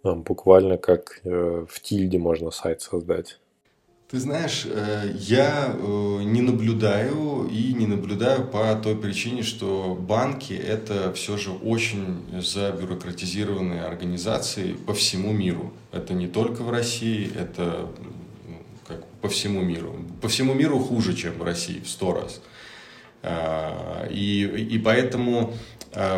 буквально 0.04 0.78
как 0.78 1.22
э, 1.24 1.66
в 1.70 1.82
тильде 1.82 2.18
можно 2.18 2.52
сайт 2.52 2.82
создать. 2.82 3.40
Ты 4.14 4.20
знаешь, 4.20 4.68
э, 4.70 5.12
я 5.16 5.74
э, 5.74 6.20
не 6.24 6.42
наблюдаю 6.42 7.48
и 7.50 7.74
не 7.74 7.88
наблюдаю 7.88 8.46
по 8.46 8.76
той 8.76 8.96
причине, 8.96 9.42
что 9.42 9.98
банки 10.00 10.54
это 10.54 11.12
все 11.14 11.36
же 11.36 11.50
очень 11.50 12.24
забюрократизированные 12.40 13.82
организации 13.82 14.74
по 14.74 14.94
всему 14.94 15.32
миру. 15.32 15.74
Это 15.92 16.14
не 16.14 16.28
только 16.28 16.62
в 16.62 16.70
России, 16.70 17.32
это 17.36 17.90
по 19.24 19.30
всему 19.30 19.62
миру. 19.62 19.96
По 20.22 20.28
всему 20.28 20.54
миру 20.54 20.78
хуже, 20.78 21.16
чем 21.16 21.34
в 21.40 21.44
России 21.44 21.80
в 21.80 21.90
сто 21.90 22.14
раз. 22.14 22.42
Э, 23.24 24.08
и, 24.12 24.44
и 24.44 24.78
поэтому 24.78 25.56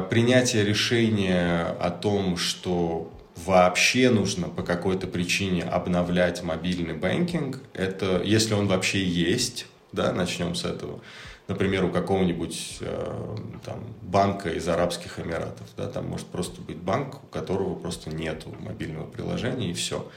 принятие 0.09 0.63
решения 0.63 1.65
о 1.81 1.89
том, 1.89 2.37
что 2.37 3.11
вообще 3.35 4.09
нужно 4.09 4.47
по 4.47 4.63
какой-то 4.63 5.07
причине 5.07 5.63
обновлять 5.63 6.41
мобильный 6.43 6.93
банкинг, 6.93 7.59
это 7.73 8.21
если 8.23 8.53
он 8.53 8.67
вообще 8.67 9.03
есть, 9.03 9.67
да, 9.91 10.11
начнем 10.11 10.55
с 10.55 10.63
этого. 10.63 11.01
Например, 11.47 11.85
у 11.85 11.89
какого-нибудь 11.89 12.77
э, 12.81 13.35
там, 13.63 13.83
банка 14.01 14.49
из 14.49 14.67
Арабских 14.67 15.19
Эмиратов, 15.19 15.67
да, 15.77 15.87
там 15.87 16.07
может 16.07 16.25
просто 16.27 16.59
быть 16.59 16.77
банк, 16.77 17.23
у 17.23 17.27
которого 17.27 17.75
просто 17.75 18.09
нет 18.09 18.45
мобильного 18.61 19.05
приложения 19.05 19.69
и 19.69 19.73
все. 19.73 20.09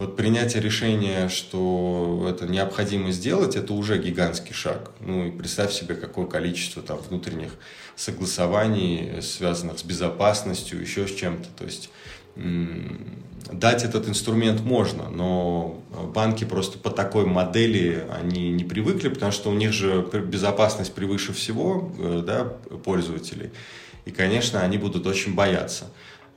Вот 0.00 0.16
принятие 0.16 0.62
решения, 0.62 1.28
что 1.28 2.26
это 2.30 2.46
необходимо 2.46 3.12
сделать, 3.12 3.56
это 3.56 3.74
уже 3.74 3.98
гигантский 3.98 4.54
шаг. 4.54 4.92
Ну 5.00 5.26
и 5.26 5.30
представь 5.30 5.72
себе, 5.74 5.94
какое 5.94 6.24
количество 6.24 6.82
там 6.82 6.96
внутренних 6.96 7.50
согласований, 7.96 9.20
связанных 9.20 9.78
с 9.78 9.84
безопасностью, 9.84 10.80
еще 10.80 11.06
с 11.06 11.14
чем-то. 11.14 11.50
То 11.58 11.64
есть 11.64 11.90
дать 12.36 13.84
этот 13.84 14.08
инструмент 14.08 14.60
можно, 14.60 15.08
но 15.08 15.82
банки 16.14 16.44
просто 16.44 16.78
по 16.78 16.90
такой 16.90 17.26
модели 17.26 18.04
они 18.12 18.50
не 18.50 18.64
привыкли, 18.64 19.08
потому 19.08 19.32
что 19.32 19.50
у 19.50 19.54
них 19.54 19.72
же 19.72 20.06
безопасность 20.24 20.94
превыше 20.94 21.32
всего 21.32 21.92
э, 21.98 22.22
да, 22.24 22.44
пользователей. 22.84 23.50
И, 24.04 24.10
конечно, 24.10 24.60
они 24.60 24.78
будут 24.78 25.06
очень 25.06 25.34
бояться. 25.34 25.90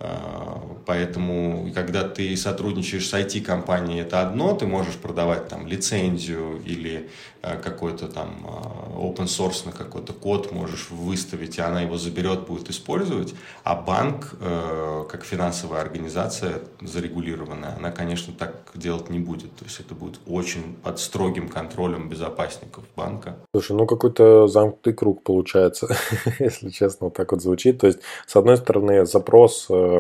А, 0.06 0.62
поэтому, 0.86 1.72
когда 1.74 2.04
ты 2.04 2.36
сотрудничаешь 2.36 3.08
с 3.08 3.14
IT-компанией, 3.14 4.02
это 4.02 4.22
одно, 4.22 4.54
ты 4.54 4.68
можешь 4.68 4.96
продавать 4.96 5.48
там 5.48 5.66
лицензию 5.66 6.62
или 6.66 7.10
а, 7.42 7.56
какой-то 7.56 8.10
там 8.10 8.46
а, 8.46 9.00
open 9.00 9.26
source 9.26 9.66
на 9.66 9.72
какой-то 9.72 10.12
код 10.12 10.52
можешь 10.52 10.90
выставить, 10.90 11.58
и 11.58 11.62
она 11.62 11.82
его 11.82 11.98
заберет, 11.98 12.48
будет 12.48 12.70
использовать. 12.70 13.34
А 13.64 13.76
банк, 13.76 14.34
э, 14.40 15.06
как 15.10 15.24
финансовая 15.24 15.82
организация 15.82 16.60
зарегулированная, 16.82 17.76
она, 17.78 17.92
конечно, 17.92 18.34
так 18.34 18.72
делать 18.76 19.10
не 19.10 19.20
будет. 19.20 19.56
То 19.56 19.66
есть 19.66 19.80
это 19.80 19.96
будет 19.96 20.20
очень 20.28 20.76
под 20.84 21.00
строгим 21.00 21.50
контролем 21.50 22.10
безопасников 22.10 22.84
банка. 22.96 23.38
Слушай, 23.54 23.78
ну 23.78 23.86
какой-то 23.86 24.48
замкнутый 24.48 24.94
круг 24.94 25.24
получается, 25.24 25.96
если 26.40 26.70
честно, 26.70 27.08
вот 27.08 27.16
так 27.16 27.32
вот 27.32 27.42
звучит. 27.42 27.80
То 27.80 27.88
есть, 27.88 28.00
с 28.26 28.36
одной 28.36 28.58
стороны, 28.58 29.06
запрос 29.06 29.68
э, 29.70 29.93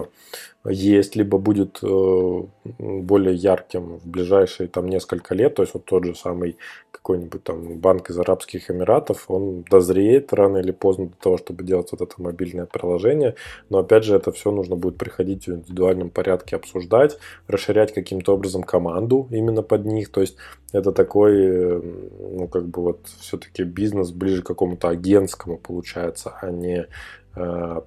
есть, 0.66 1.16
либо 1.16 1.38
будет 1.38 1.80
более 1.82 3.36
ярким 3.36 3.98
в 3.98 4.08
ближайшие 4.08 4.70
там 4.70 4.88
несколько 4.88 5.36
лет. 5.36 5.56
То 5.56 5.64
есть 5.64 5.74
вот 5.74 5.86
тот 5.86 6.06
же 6.06 6.16
самый 6.16 6.58
какой-нибудь 6.91 7.44
там 7.44 7.80
банк 7.80 8.10
из 8.10 8.18
Арабских 8.18 8.72
Эмиратов, 8.72 9.26
он 9.30 9.64
дозреет 9.70 10.32
рано 10.32 10.60
или 10.60 10.72
поздно 10.72 11.08
для 11.08 11.18
того, 11.20 11.38
чтобы 11.38 11.66
делать 11.66 11.91
вот 11.91 12.02
это 12.02 12.14
мобильное 12.22 12.66
приложение. 12.66 13.36
Но 13.70 13.80
опять 13.80 14.06
же, 14.06 14.16
это 14.16 14.32
все 14.32 14.52
нужно 14.52 14.78
будет 14.78 14.98
приходить 14.98 15.48
в 15.48 15.54
индивидуальном 15.54 16.10
порядке 16.10 16.56
обсуждать, 16.56 17.18
расширять 17.48 17.94
каким-то 17.94 18.34
образом 18.34 18.64
команду 18.64 19.28
именно 19.32 19.64
под 19.64 19.86
них. 19.86 20.10
То 20.12 20.22
есть 20.22 20.38
это 20.72 20.94
такой, 20.94 21.82
ну, 21.82 22.48
как 22.48 22.70
бы 22.70 22.82
вот 22.82 23.08
все-таки 23.20 23.64
бизнес 23.64 24.12
ближе 24.12 24.41
к 24.41 24.48
какому-то 24.48 24.88
агентскому 24.88 25.58
получается, 25.58 26.38
а 26.41 26.52
не 26.52 26.88
э, 27.36 27.82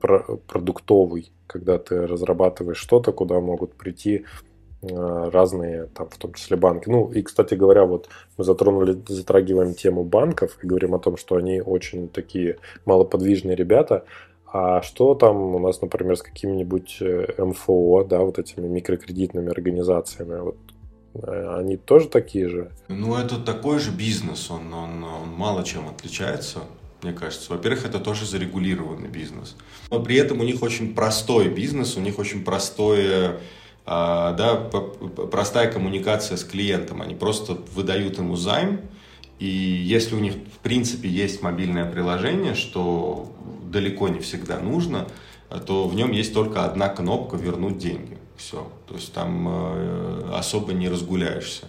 продуктовый, 0.00 1.32
когда 1.46 1.78
ты 1.78 2.06
разрабатываешь 2.06 2.78
что-то, 2.78 3.12
куда 3.12 3.40
могут 3.40 3.74
прийти 3.74 4.24
Э, 4.82 5.28
разные, 5.30 5.88
там, 5.94 6.08
в 6.08 6.16
том 6.16 6.32
числе 6.32 6.56
банки. 6.56 6.88
Ну, 6.88 7.12
и, 7.12 7.20
кстати 7.20 7.54
говоря, 7.54 7.84
вот 7.84 8.08
мы 8.38 8.44
затронули, 8.44 8.98
затрагиваем 9.06 9.74
тему 9.74 10.04
банков 10.04 10.56
и 10.62 10.66
говорим 10.66 10.94
о 10.94 10.98
том, 10.98 11.18
что 11.18 11.36
они 11.36 11.60
очень 11.60 12.08
такие 12.08 12.56
малоподвижные 12.86 13.54
ребята. 13.54 14.06
А 14.46 14.80
что 14.80 15.14
там 15.14 15.54
у 15.54 15.58
нас, 15.58 15.82
например, 15.82 16.16
с 16.16 16.22
какими-нибудь 16.22 16.96
э, 17.02 17.26
МФО, 17.36 18.04
да, 18.04 18.20
вот 18.20 18.38
этими 18.38 18.66
микрокредитными 18.68 19.50
организациями? 19.50 20.40
Вот 20.40 20.56
э, 21.12 21.56
они 21.58 21.76
тоже 21.76 22.08
такие 22.08 22.48
же? 22.48 22.70
Ну, 22.88 23.16
это 23.16 23.38
такой 23.38 23.80
же 23.80 23.90
бизнес, 23.90 24.50
он, 24.50 24.72
он, 24.72 25.04
он 25.04 25.28
мало 25.28 25.62
чем 25.62 25.90
отличается 25.90 26.60
мне 27.02 27.12
кажется. 27.12 27.52
Во-первых, 27.52 27.84
это 27.84 27.98
тоже 27.98 28.26
зарегулированный 28.26 29.08
бизнес. 29.08 29.56
Но 29.90 30.00
при 30.00 30.16
этом 30.16 30.40
у 30.40 30.44
них 30.44 30.62
очень 30.62 30.94
простой 30.94 31.48
бизнес, 31.48 31.96
у 31.96 32.00
них 32.00 32.18
очень 32.18 32.44
простое 32.44 33.40
а, 33.86 34.34
да, 34.34 34.54
простая 34.54 35.70
коммуникация 35.70 36.36
с 36.36 36.44
клиентом. 36.44 37.02
Они 37.02 37.14
просто 37.14 37.54
выдают 37.74 38.18
ему 38.18 38.36
займ, 38.36 38.82
и 39.38 39.46
если 39.46 40.14
у 40.14 40.20
них 40.20 40.34
в 40.34 40.58
принципе 40.62 41.08
есть 41.08 41.42
мобильное 41.42 41.90
приложение, 41.90 42.54
что 42.54 43.32
далеко 43.64 44.08
не 44.08 44.20
всегда 44.20 44.60
нужно, 44.60 45.08
то 45.66 45.88
в 45.88 45.94
нем 45.94 46.12
есть 46.12 46.32
только 46.34 46.64
одна 46.64 46.88
кнопка 46.88 47.36
«Вернуть 47.36 47.78
деньги». 47.78 48.18
Все. 48.36 48.70
То 48.86 48.94
есть 48.94 49.12
там 49.12 49.48
э, 49.48 50.30
особо 50.34 50.72
не 50.72 50.88
разгуляешься. 50.88 51.66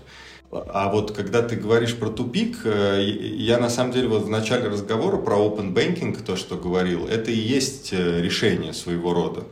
А 0.51 0.89
вот 0.91 1.11
когда 1.11 1.41
ты 1.41 1.55
говоришь 1.55 1.95
про 1.95 2.09
тупик, 2.09 2.65
э, 2.65 3.01
я 3.01 3.57
на 3.57 3.69
самом 3.69 3.93
деле 3.93 4.09
вот 4.09 4.23
в 4.23 4.29
начале 4.29 4.67
разговора 4.67 5.17
про 5.17 5.37
open 5.37 5.73
banking, 5.73 6.21
то, 6.21 6.35
что 6.35 6.57
говорил, 6.57 7.07
это 7.07 7.31
и 7.31 7.37
есть 7.37 7.93
э, 7.93 8.21
решение 8.21 8.73
своего 8.73 9.13
рода. 9.13 9.45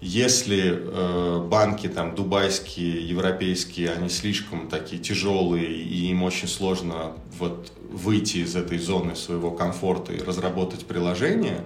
Если 0.00 0.74
э, 0.76 1.46
банки 1.48 1.88
там 1.88 2.14
дубайские, 2.14 3.08
европейские, 3.08 3.90
они 3.90 4.08
слишком 4.08 4.68
такие 4.68 5.02
тяжелые 5.02 5.66
и 5.66 6.10
им 6.10 6.22
очень 6.22 6.46
сложно 6.46 7.14
вот 7.36 7.72
выйти 7.90 8.38
из 8.38 8.54
этой 8.54 8.78
зоны 8.78 9.16
своего 9.16 9.50
комфорта 9.50 10.12
и 10.12 10.22
разработать 10.22 10.86
приложение, 10.86 11.62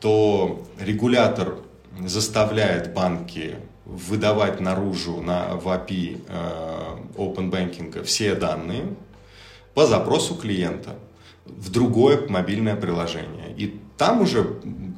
то 0.00 0.66
регулятор 0.80 1.58
заставляет 2.04 2.92
банки 2.92 3.56
выдавать 3.86 4.60
наружу 4.60 5.20
на 5.22 5.54
в 5.54 5.68
API 5.68 6.20
э, 6.28 6.96
Open 7.16 7.50
Banking 7.50 8.02
все 8.02 8.34
данные 8.34 8.94
по 9.74 9.86
запросу 9.86 10.34
клиента 10.34 10.96
в 11.44 11.70
другое 11.70 12.28
мобильное 12.28 12.74
приложение. 12.74 13.54
И 13.56 13.78
там 13.96 14.20
уже 14.20 14.44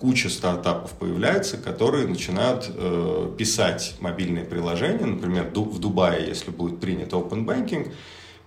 куча 0.00 0.30
стартапов 0.30 0.92
появляется, 0.92 1.58
которые 1.58 2.08
начинают 2.08 2.70
э, 2.74 3.30
писать 3.36 3.96
мобильные 4.00 4.44
приложения, 4.44 5.04
например, 5.04 5.50
в 5.54 5.78
Дубае, 5.78 6.26
если 6.26 6.50
будет 6.50 6.80
принят 6.80 7.12
Open 7.12 7.44
Banking, 7.44 7.92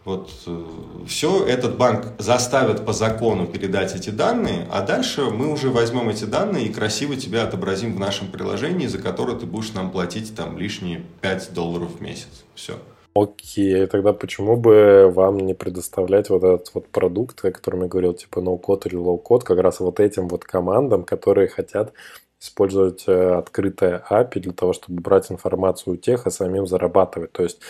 вот 0.03 0.31
э, 0.47 0.63
все, 1.07 1.45
этот 1.45 1.77
банк 1.77 2.07
заставит 2.17 2.85
по 2.85 2.93
закону 2.93 3.45
передать 3.45 3.95
эти 3.95 4.09
данные, 4.09 4.67
а 4.71 4.81
дальше 4.81 5.25
мы 5.25 5.51
уже 5.51 5.69
возьмем 5.69 6.09
эти 6.09 6.25
данные 6.25 6.65
и 6.65 6.73
красиво 6.73 7.15
тебя 7.15 7.43
отобразим 7.43 7.95
в 7.95 7.99
нашем 7.99 8.27
приложении, 8.27 8.87
за 8.87 8.97
которое 8.97 9.37
ты 9.37 9.45
будешь 9.45 9.73
нам 9.73 9.91
платить 9.91 10.35
там 10.35 10.57
лишние 10.57 11.03
5 11.21 11.53
долларов 11.53 11.97
в 11.97 12.01
месяц. 12.01 12.45
Все. 12.55 12.73
Окей, 13.13 13.85
тогда 13.87 14.13
почему 14.13 14.55
бы 14.55 15.11
вам 15.13 15.37
не 15.37 15.53
предоставлять 15.53 16.29
вот 16.29 16.43
этот 16.43 16.73
вот 16.73 16.87
продукт, 16.87 17.43
о 17.43 17.51
котором 17.51 17.81
я 17.81 17.87
говорил, 17.87 18.13
типа 18.13 18.39
no-code 18.39 18.87
или 18.87 18.97
low-code, 18.97 19.43
как 19.43 19.59
раз 19.59 19.81
вот 19.81 19.99
этим 19.99 20.29
вот 20.29 20.45
командам, 20.45 21.03
которые 21.03 21.49
хотят 21.49 21.93
использовать 22.41 23.03
э, 23.07 23.33
открытое 23.35 24.03
API 24.09 24.41
для 24.41 24.53
того, 24.53 24.73
чтобы 24.73 25.01
брать 25.01 25.31
информацию 25.31 25.93
у 25.93 25.97
тех 25.97 26.27
и 26.27 26.31
самим 26.31 26.67
зарабатывать. 26.67 27.31
То 27.31 27.43
есть 27.43 27.61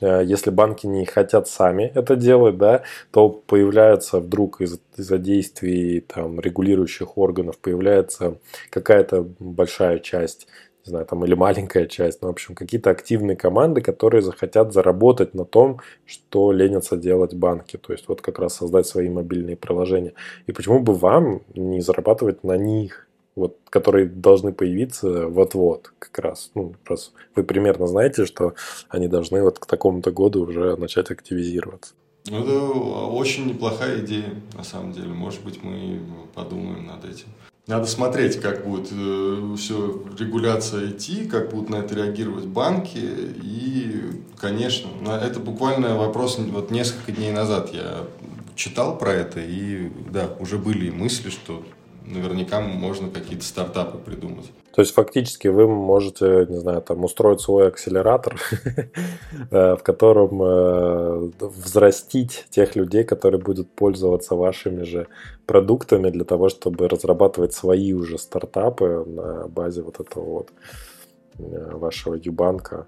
э, 0.00 0.22
если 0.24 0.50
банки 0.50 0.86
не 0.86 1.04
хотят 1.06 1.48
сами 1.48 1.90
это 1.94 2.16
делать, 2.16 2.58
да, 2.58 2.82
то 3.10 3.28
появляется 3.30 4.20
вдруг 4.20 4.60
из- 4.60 4.80
из-за 4.96 5.18
действий 5.18 6.00
там, 6.00 6.40
регулирующих 6.40 7.16
органов 7.18 7.58
появляется 7.58 8.38
какая-то 8.70 9.26
большая 9.38 9.98
часть 9.98 10.46
не 10.86 10.90
знаю, 10.90 11.06
там 11.06 11.24
или 11.24 11.34
маленькая 11.34 11.86
часть, 11.86 12.22
но, 12.22 12.28
в 12.28 12.30
общем, 12.30 12.54
какие-то 12.54 12.90
активные 12.90 13.36
команды, 13.36 13.80
которые 13.82 14.22
захотят 14.22 14.72
заработать 14.72 15.34
на 15.34 15.44
том, 15.44 15.80
что 16.06 16.52
ленятся 16.52 16.96
делать 16.96 17.34
банки. 17.34 17.76
То 17.76 17.92
есть 17.92 18.08
вот 18.08 18.20
как 18.22 18.38
раз 18.38 18.54
создать 18.56 18.86
свои 18.86 19.08
мобильные 19.10 19.56
приложения. 19.56 20.14
И 20.46 20.52
почему 20.52 20.80
бы 20.80 20.94
вам 20.94 21.42
не 21.54 21.80
зарабатывать 21.80 22.42
на 22.44 22.56
них? 22.56 23.07
Вот, 23.38 23.56
которые 23.70 24.06
должны 24.06 24.52
появиться 24.52 25.28
вот-вот 25.28 25.92
как 25.98 26.18
раз. 26.18 26.50
Ну, 26.54 26.74
раз 26.86 27.12
вы 27.34 27.44
примерно 27.44 27.86
знаете, 27.86 28.26
что 28.26 28.54
они 28.88 29.08
должны 29.08 29.42
вот 29.42 29.58
к 29.58 29.66
такому-то 29.66 30.10
году 30.10 30.42
уже 30.42 30.76
начать 30.76 31.10
активизироваться. 31.10 31.94
Ну, 32.30 32.42
это 32.42 32.52
очень 32.52 33.46
неплохая 33.46 34.00
идея, 34.00 34.34
на 34.54 34.64
самом 34.64 34.92
деле. 34.92 35.08
Может 35.08 35.42
быть, 35.42 35.62
мы 35.62 36.00
подумаем 36.34 36.86
над 36.86 37.04
этим. 37.04 37.26
Надо 37.66 37.86
смотреть, 37.86 38.40
как 38.40 38.66
будет 38.66 38.88
э, 38.92 39.54
все 39.58 40.02
регуляция 40.18 40.90
идти, 40.90 41.26
как 41.26 41.50
будут 41.50 41.68
на 41.68 41.76
это 41.76 41.94
реагировать 41.94 42.46
банки. 42.46 42.98
И, 42.98 44.22
конечно, 44.38 44.88
это 45.10 45.38
буквально 45.38 45.96
вопрос, 45.96 46.38
вот 46.38 46.70
несколько 46.70 47.12
дней 47.12 47.30
назад 47.30 47.70
я 47.74 48.04
читал 48.54 48.98
про 48.98 49.12
это, 49.12 49.40
и 49.40 49.90
да, 50.10 50.34
уже 50.40 50.58
были 50.58 50.90
мысли, 50.90 51.30
что 51.30 51.62
наверняка 52.12 52.60
можно 52.60 53.10
какие-то 53.10 53.44
стартапы 53.44 53.98
придумать. 53.98 54.50
То 54.74 54.82
есть 54.82 54.94
фактически 54.94 55.48
вы 55.48 55.66
можете, 55.66 56.46
не 56.48 56.58
знаю, 56.58 56.82
там 56.82 57.04
устроить 57.04 57.40
свой 57.40 57.68
акселератор, 57.68 58.40
э, 59.50 59.76
в 59.76 59.82
котором 59.82 60.42
э, 60.42 61.30
взрастить 61.40 62.46
тех 62.50 62.76
людей, 62.76 63.04
которые 63.04 63.40
будут 63.40 63.70
пользоваться 63.70 64.36
вашими 64.36 64.84
же 64.84 65.08
продуктами 65.46 66.10
для 66.10 66.24
того, 66.24 66.48
чтобы 66.48 66.88
разрабатывать 66.88 67.54
свои 67.54 67.92
уже 67.92 68.18
стартапы 68.18 69.04
на 69.06 69.48
базе 69.48 69.82
вот 69.82 69.98
этого 69.98 70.24
вот 70.24 70.50
э, 71.38 71.74
вашего 71.74 72.14
юбанка 72.14 72.86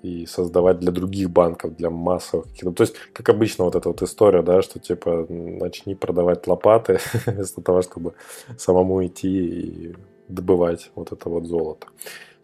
и 0.00 0.26
создавать 0.26 0.78
для 0.78 0.90
других 0.90 1.30
банков, 1.30 1.76
для 1.76 1.90
массовых 1.90 2.46
каких-то. 2.46 2.72
То 2.72 2.82
есть, 2.82 2.94
как 3.12 3.28
обычно, 3.28 3.64
вот 3.64 3.74
эта 3.74 3.88
вот 3.88 4.02
история, 4.02 4.42
да, 4.42 4.62
что 4.62 4.78
типа 4.78 5.26
начни 5.28 5.94
продавать 5.94 6.46
лопаты 6.46 6.98
вместо 7.26 7.60
того, 7.60 7.82
чтобы 7.82 8.14
самому 8.56 9.04
идти 9.04 9.46
и 9.46 9.96
добывать 10.28 10.90
вот 10.94 11.12
это 11.12 11.28
вот 11.28 11.44
золото. 11.44 11.88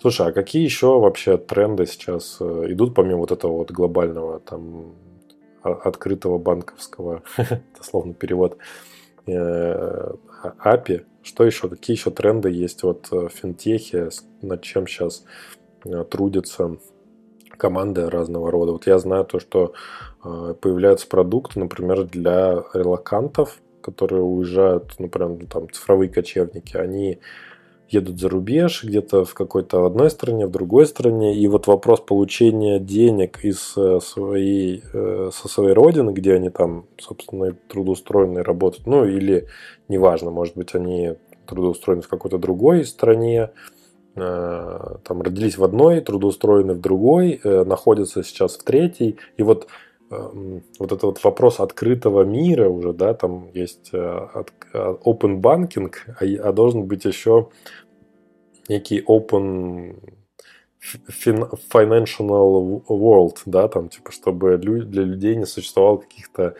Слушай, 0.00 0.28
а 0.28 0.32
какие 0.32 0.62
еще 0.62 1.00
вообще 1.00 1.38
тренды 1.38 1.86
сейчас 1.86 2.36
э, 2.40 2.66
идут, 2.68 2.94
помимо 2.94 3.18
вот 3.18 3.32
этого 3.32 3.52
вот 3.52 3.70
глобального 3.72 4.38
там 4.40 4.94
открытого 5.62 6.38
банковского, 6.38 7.22
дословно 7.76 8.14
перевод, 8.14 8.58
э, 9.26 10.12
API? 10.64 11.04
Что 11.22 11.44
еще? 11.44 11.68
Какие 11.68 11.96
еще 11.96 12.10
тренды 12.10 12.48
есть 12.50 12.84
вот 12.84 13.08
в 13.10 13.28
финтехе, 13.28 14.10
над 14.40 14.62
чем 14.62 14.86
сейчас 14.86 15.24
э, 15.84 16.04
трудятся 16.04 16.78
команды 17.58 18.08
разного 18.08 18.50
рода. 18.50 18.72
Вот 18.72 18.86
я 18.86 18.98
знаю 18.98 19.24
то, 19.24 19.38
что 19.38 19.74
появляются 20.22 21.06
продукты, 21.06 21.60
например, 21.60 22.04
для 22.04 22.64
релакантов, 22.72 23.58
которые 23.82 24.22
уезжают, 24.22 24.98
например, 24.98 25.46
там 25.46 25.70
цифровые 25.70 26.08
кочевники, 26.08 26.76
они 26.76 27.18
едут 27.88 28.20
за 28.20 28.28
рубеж, 28.28 28.84
где-то 28.84 29.24
в 29.24 29.34
какой-то 29.34 29.86
одной 29.86 30.10
стране, 30.10 30.46
в 30.46 30.50
другой 30.50 30.86
стране, 30.86 31.34
и 31.34 31.46
вот 31.48 31.66
вопрос 31.66 32.00
получения 32.00 32.78
денег 32.78 33.44
из 33.44 33.72
э, 33.76 34.00
своей, 34.02 34.82
э, 34.92 35.30
со 35.32 35.48
своей 35.48 35.72
родины, 35.72 36.10
где 36.10 36.34
они 36.34 36.50
там, 36.50 36.84
собственно, 36.98 37.54
трудоустроены 37.68 38.42
работают, 38.42 38.86
ну 38.86 39.06
или 39.06 39.46
неважно, 39.88 40.30
может 40.30 40.56
быть, 40.56 40.74
они 40.74 41.14
трудоустроены 41.46 42.02
в 42.02 42.08
какой-то 42.08 42.36
другой 42.36 42.84
стране, 42.84 43.40
э, 43.40 43.77
там 44.18 45.22
родились 45.22 45.58
в 45.58 45.64
одной, 45.64 46.00
трудоустроены 46.00 46.74
в 46.74 46.80
другой, 46.80 47.40
находятся 47.44 48.22
сейчас 48.22 48.56
в 48.56 48.64
третьей, 48.64 49.16
и 49.36 49.42
вот 49.42 49.68
эм, 50.10 50.62
вот 50.78 50.92
этот 50.92 51.02
вот 51.02 51.24
вопрос 51.24 51.60
открытого 51.60 52.22
мира 52.22 52.68
уже, 52.68 52.92
да, 52.92 53.14
там 53.14 53.50
есть 53.54 53.92
open 53.92 55.40
banking, 55.40 55.92
а, 56.06 56.48
а 56.48 56.52
должен 56.52 56.84
быть 56.86 57.04
еще 57.04 57.48
некий 58.68 59.00
open 59.00 59.96
financial 61.72 62.82
world, 62.88 63.38
да, 63.46 63.68
там, 63.68 63.88
типа, 63.88 64.12
чтобы 64.12 64.56
для 64.58 65.02
людей 65.02 65.36
не 65.36 65.46
существовало 65.46 65.98
каких-то 65.98 66.42
Э, 66.50 66.54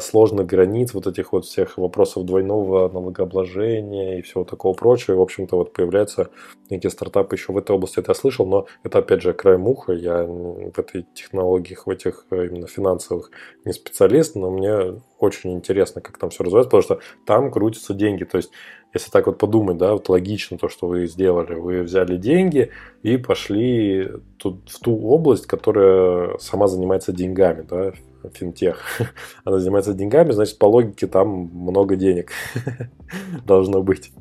сложных 0.00 0.46
границ, 0.46 0.94
вот 0.94 1.06
этих 1.06 1.32
вот 1.32 1.44
всех 1.44 1.76
вопросов 1.76 2.24
двойного 2.24 2.88
налогообложения 2.88 4.18
и 4.18 4.22
всего 4.22 4.44
такого 4.44 4.72
прочего. 4.72 5.14
И, 5.14 5.18
в 5.18 5.20
общем-то, 5.20 5.56
вот 5.56 5.72
появляются 5.72 6.30
некие 6.70 6.90
стартапы 6.90 7.36
еще 7.36 7.52
в 7.52 7.58
этой 7.58 7.72
области. 7.72 7.98
Это 7.98 8.12
я 8.12 8.14
слышал, 8.14 8.46
но 8.46 8.66
это, 8.84 8.98
опять 9.00 9.20
же, 9.20 9.34
край 9.34 9.58
муха. 9.58 9.92
Я 9.92 10.24
в 10.24 10.78
этой 10.78 11.06
технологиях, 11.14 11.86
в 11.86 11.90
этих 11.90 12.24
э, 12.30 12.46
именно 12.46 12.66
финансовых 12.66 13.30
не 13.64 13.72
специалист, 13.72 14.34
но 14.34 14.50
мне 14.50 15.02
очень 15.18 15.52
интересно, 15.52 16.00
как 16.00 16.18
там 16.18 16.30
все 16.30 16.44
развивается, 16.44 16.70
потому 16.70 16.82
что 16.82 17.00
там 17.26 17.50
крутятся 17.50 17.92
деньги. 17.92 18.24
То 18.24 18.38
есть, 18.38 18.50
если 18.94 19.10
так 19.10 19.26
вот 19.26 19.38
подумать, 19.38 19.76
да, 19.76 19.92
вот 19.92 20.08
логично 20.08 20.56
то, 20.56 20.68
что 20.68 20.86
вы 20.86 21.06
сделали. 21.06 21.54
Вы 21.54 21.82
взяли 21.82 22.16
деньги 22.16 22.70
и 23.02 23.18
пошли 23.18 24.10
тут, 24.38 24.70
в 24.70 24.80
ту 24.80 24.98
область, 25.06 25.46
которая 25.46 26.38
сама 26.38 26.66
занимается 26.66 27.12
деньгами, 27.12 27.62
да, 27.68 27.92
финтех, 28.34 28.82
она 29.44 29.58
занимается 29.58 29.94
деньгами, 29.94 30.32
значит, 30.32 30.58
по 30.58 30.66
логике 30.66 31.06
там 31.06 31.28
много 31.28 31.96
денег 31.96 32.30
должно 33.46 33.82
быть. 33.82 34.12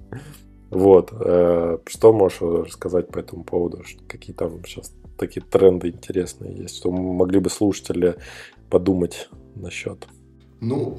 Вот. 0.70 1.14
Э, 1.14 1.78
что 1.86 2.14
можешь 2.14 2.42
рассказать 2.42 3.08
по 3.08 3.20
этому 3.20 3.44
поводу? 3.44 3.84
Какие 4.08 4.36
там 4.36 4.64
сейчас 4.66 4.94
такие 5.18 5.42
тренды 5.42 5.90
интересные 5.90 6.56
есть, 6.56 6.78
что 6.78 6.92
могли 6.92 7.40
бы 7.40 7.50
слушатели 7.50 8.16
подумать 8.70 9.30
насчет? 9.56 10.08
Ну, 10.62 10.98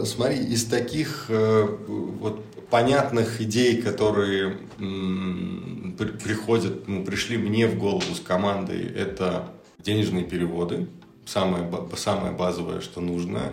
э, 0.00 0.04
смотри, 0.06 0.38
из 0.38 0.64
таких 0.64 1.26
э, 1.28 1.66
вот 1.86 2.42
понятных 2.70 3.40
идей, 3.40 3.82
которые 3.82 4.56
при, 4.78 6.06
приходят, 6.06 6.88
ну, 6.88 7.04
пришли 7.04 7.36
мне 7.36 7.66
в 7.66 7.78
голову 7.78 8.14
с 8.14 8.20
командой, 8.20 8.82
это 8.82 9.50
денежные 9.78 10.24
переводы 10.24 10.88
самое, 11.24 11.68
самое 11.96 12.32
базовое, 12.32 12.80
что 12.80 13.00
нужно. 13.00 13.52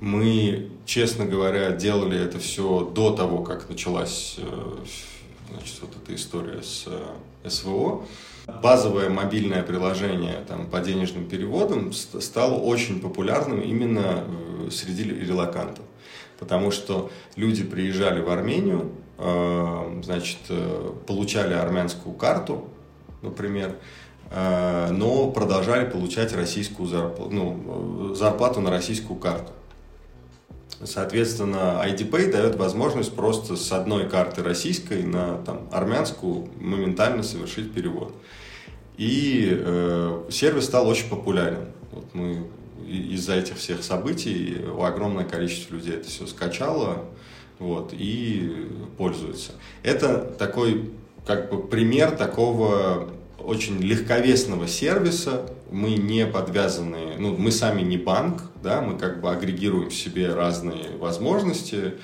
Мы, 0.00 0.70
честно 0.86 1.24
говоря, 1.24 1.72
делали 1.72 2.18
это 2.18 2.38
все 2.38 2.84
до 2.84 3.12
того, 3.12 3.42
как 3.42 3.68
началась 3.68 4.36
э, 4.38 4.76
значит, 5.50 5.76
вот 5.80 5.90
эта 6.02 6.14
история 6.14 6.62
с 6.62 6.84
э, 6.86 7.48
СВО. 7.48 8.04
Базовое 8.62 9.10
мобильное 9.10 9.62
приложение 9.62 10.44
там, 10.46 10.66
по 10.66 10.80
денежным 10.80 11.26
переводам 11.28 11.92
стало 11.92 12.54
очень 12.54 13.00
популярным 13.00 13.60
именно 13.60 14.24
э, 14.66 14.70
среди 14.70 15.02
релакантов. 15.02 15.84
Потому 16.38 16.70
что 16.70 17.10
люди 17.34 17.64
приезжали 17.64 18.20
в 18.20 18.30
Армению, 18.30 18.92
значит, 20.04 20.38
получали 21.04 21.52
армянскую 21.54 22.14
карту, 22.14 22.68
например, 23.22 23.74
но 24.30 25.30
продолжали 25.30 25.88
получать 25.88 26.34
российскую 26.34 26.86
зарплату, 26.86 27.30
ну, 27.30 28.14
зарплату 28.14 28.60
на 28.60 28.70
российскую 28.70 29.18
карту. 29.18 29.52
Соответственно, 30.84 31.82
IDPay 31.84 32.30
дает 32.30 32.54
возможность 32.54 33.14
просто 33.14 33.56
с 33.56 33.72
одной 33.72 34.08
карты 34.08 34.42
российской 34.44 35.02
на 35.02 35.38
там, 35.38 35.68
армянскую 35.72 36.48
моментально 36.60 37.24
совершить 37.24 37.72
перевод. 37.72 38.14
И 38.96 39.48
э, 39.50 40.22
сервис 40.30 40.66
стал 40.66 40.86
очень 40.86 41.08
популярен. 41.08 41.66
Вот 41.90 42.04
мы 42.14 42.46
из-за 42.86 43.34
этих 43.34 43.56
всех 43.56 43.82
событий 43.82 44.56
огромное 44.80 45.24
количество 45.24 45.74
людей 45.74 45.94
это 45.94 46.08
все 46.08 46.26
скачало 46.26 47.04
вот, 47.58 47.92
и 47.92 48.68
пользуется. 48.96 49.52
Это 49.82 50.18
такой 50.18 50.90
как 51.26 51.50
бы 51.50 51.60
пример 51.60 52.12
такого 52.12 53.10
очень 53.48 53.78
легковесного 53.80 54.68
сервиса, 54.68 55.50
мы 55.70 55.94
не 55.94 56.26
подвязаны, 56.26 57.16
ну, 57.18 57.34
мы 57.34 57.50
сами 57.50 57.80
не 57.80 57.96
банк, 57.96 58.42
да, 58.62 58.82
мы 58.82 58.98
как 58.98 59.22
бы 59.22 59.30
агрегируем 59.30 59.88
в 59.88 59.94
себе 59.94 60.34
разные 60.34 60.96
возможности, 60.98 61.94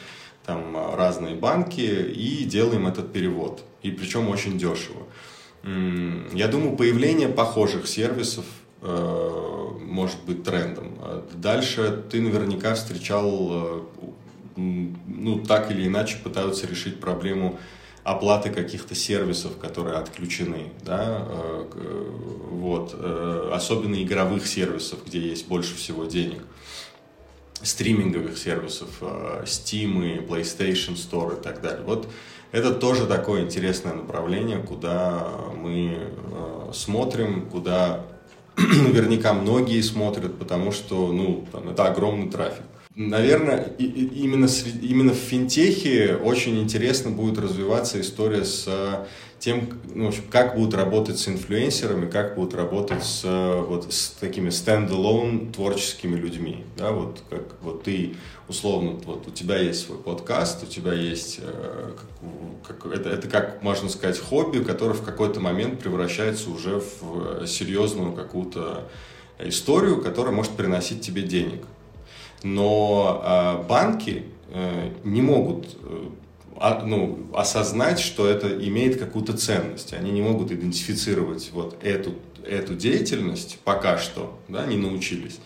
там 0.46 0.94
разные 0.96 1.34
банки 1.34 1.80
и 1.80 2.44
делаем 2.44 2.86
этот 2.86 3.12
перевод. 3.12 3.62
И 3.82 3.90
причем 3.90 4.28
очень 4.30 4.58
дешево. 4.58 5.06
Я 6.32 6.48
думаю, 6.48 6.76
появление 6.76 7.28
похожих 7.28 7.86
сервисов 7.86 8.46
э, 8.80 9.68
может 9.80 10.22
быть 10.26 10.44
трендом. 10.44 10.98
Дальше 11.34 12.04
ты 12.10 12.22
наверняка 12.22 12.74
встречал, 12.74 13.48
э, 13.50 13.80
ну, 14.56 15.38
так 15.40 15.70
или 15.70 15.86
иначе 15.86 16.16
пытаются 16.22 16.66
решить 16.66 17.00
проблему 17.00 17.58
оплаты 18.04 18.50
каких-то 18.50 18.94
сервисов, 18.94 19.56
которые 19.58 19.96
отключены, 19.96 20.72
да, 20.82 21.26
э, 21.26 22.10
вот, 22.50 22.94
э, 22.94 23.50
особенно 23.52 24.00
игровых 24.02 24.46
сервисов, 24.46 24.98
где 25.06 25.20
есть 25.20 25.48
больше 25.48 25.74
всего 25.74 26.04
денег, 26.04 26.42
стриминговых 27.62 28.36
сервисов, 28.36 28.90
э, 29.00 29.44
Steam, 29.46 30.28
PlayStation 30.28 30.96
Store 30.96 31.40
и 31.40 31.42
так 31.42 31.62
далее. 31.62 31.82
Вот 31.82 32.06
это 32.52 32.74
тоже 32.74 33.06
такое 33.06 33.42
интересное 33.42 33.94
направление, 33.94 34.58
куда 34.58 35.26
мы 35.56 36.12
смотрим, 36.74 37.48
куда 37.50 38.04
наверняка 38.56 39.32
многие 39.32 39.80
смотрят, 39.80 40.38
потому 40.38 40.72
что, 40.72 41.10
ну, 41.10 41.46
там, 41.50 41.70
это 41.70 41.86
огромный 41.86 42.30
трафик. 42.30 42.64
Наверное, 42.96 43.72
именно, 43.78 44.46
именно 44.82 45.12
в 45.12 45.16
финтехе 45.16 46.14
очень 46.14 46.60
интересно 46.60 47.10
будет 47.10 47.38
развиваться 47.38 48.00
история 48.00 48.44
с 48.44 48.66
э, 48.68 49.06
тем, 49.40 49.68
ну, 49.92 50.12
как 50.30 50.54
будут 50.54 50.74
работать 50.74 51.18
с 51.18 51.26
инфлюенсерами, 51.26 52.08
как 52.08 52.36
будут 52.36 52.54
работать 52.54 53.02
с, 53.02 53.24
вот, 53.24 53.92
с 53.92 54.10
такими 54.10 54.50
стендалон 54.50 55.50
творческими 55.50 56.14
людьми. 56.14 56.62
Да, 56.76 56.92
вот, 56.92 57.20
как 57.28 57.42
вот 57.62 57.82
ты, 57.82 58.14
условно, 58.48 58.92
вот 59.04 59.26
у 59.26 59.30
тебя 59.32 59.58
есть 59.58 59.86
свой 59.86 59.98
подкаст, 59.98 60.62
у 60.62 60.66
тебя 60.66 60.92
есть, 60.92 61.40
э, 61.42 61.94
как, 62.64 62.78
как, 62.78 62.92
это, 62.92 63.10
это 63.10 63.26
как 63.26 63.60
можно 63.60 63.88
сказать, 63.88 64.20
хобби, 64.20 64.60
которое 64.60 64.94
в 64.94 65.02
какой-то 65.02 65.40
момент 65.40 65.80
превращается 65.80 66.48
уже 66.48 66.80
в 67.00 67.44
серьезную 67.48 68.12
какую-то 68.12 68.88
историю, 69.40 70.00
которая 70.00 70.32
может 70.32 70.52
приносить 70.52 71.00
тебе 71.00 71.22
денег. 71.22 71.64
Но 72.44 73.22
э, 73.24 73.66
банки 73.66 74.24
э, 74.50 74.90
не 75.02 75.22
могут 75.22 75.78
э, 75.82 76.08
а, 76.58 76.84
ну, 76.84 77.26
осознать, 77.32 77.98
что 77.98 78.28
это 78.28 78.48
имеет 78.68 79.00
какую-то 79.00 79.34
ценность. 79.34 79.94
Они 79.94 80.10
не 80.10 80.20
могут 80.20 80.52
идентифицировать 80.52 81.50
вот 81.52 81.82
эту, 81.82 82.12
эту 82.46 82.74
деятельность 82.74 83.58
пока 83.64 83.96
что, 83.96 84.38
да, 84.48 84.66
не 84.66 84.76
научились 84.76 85.40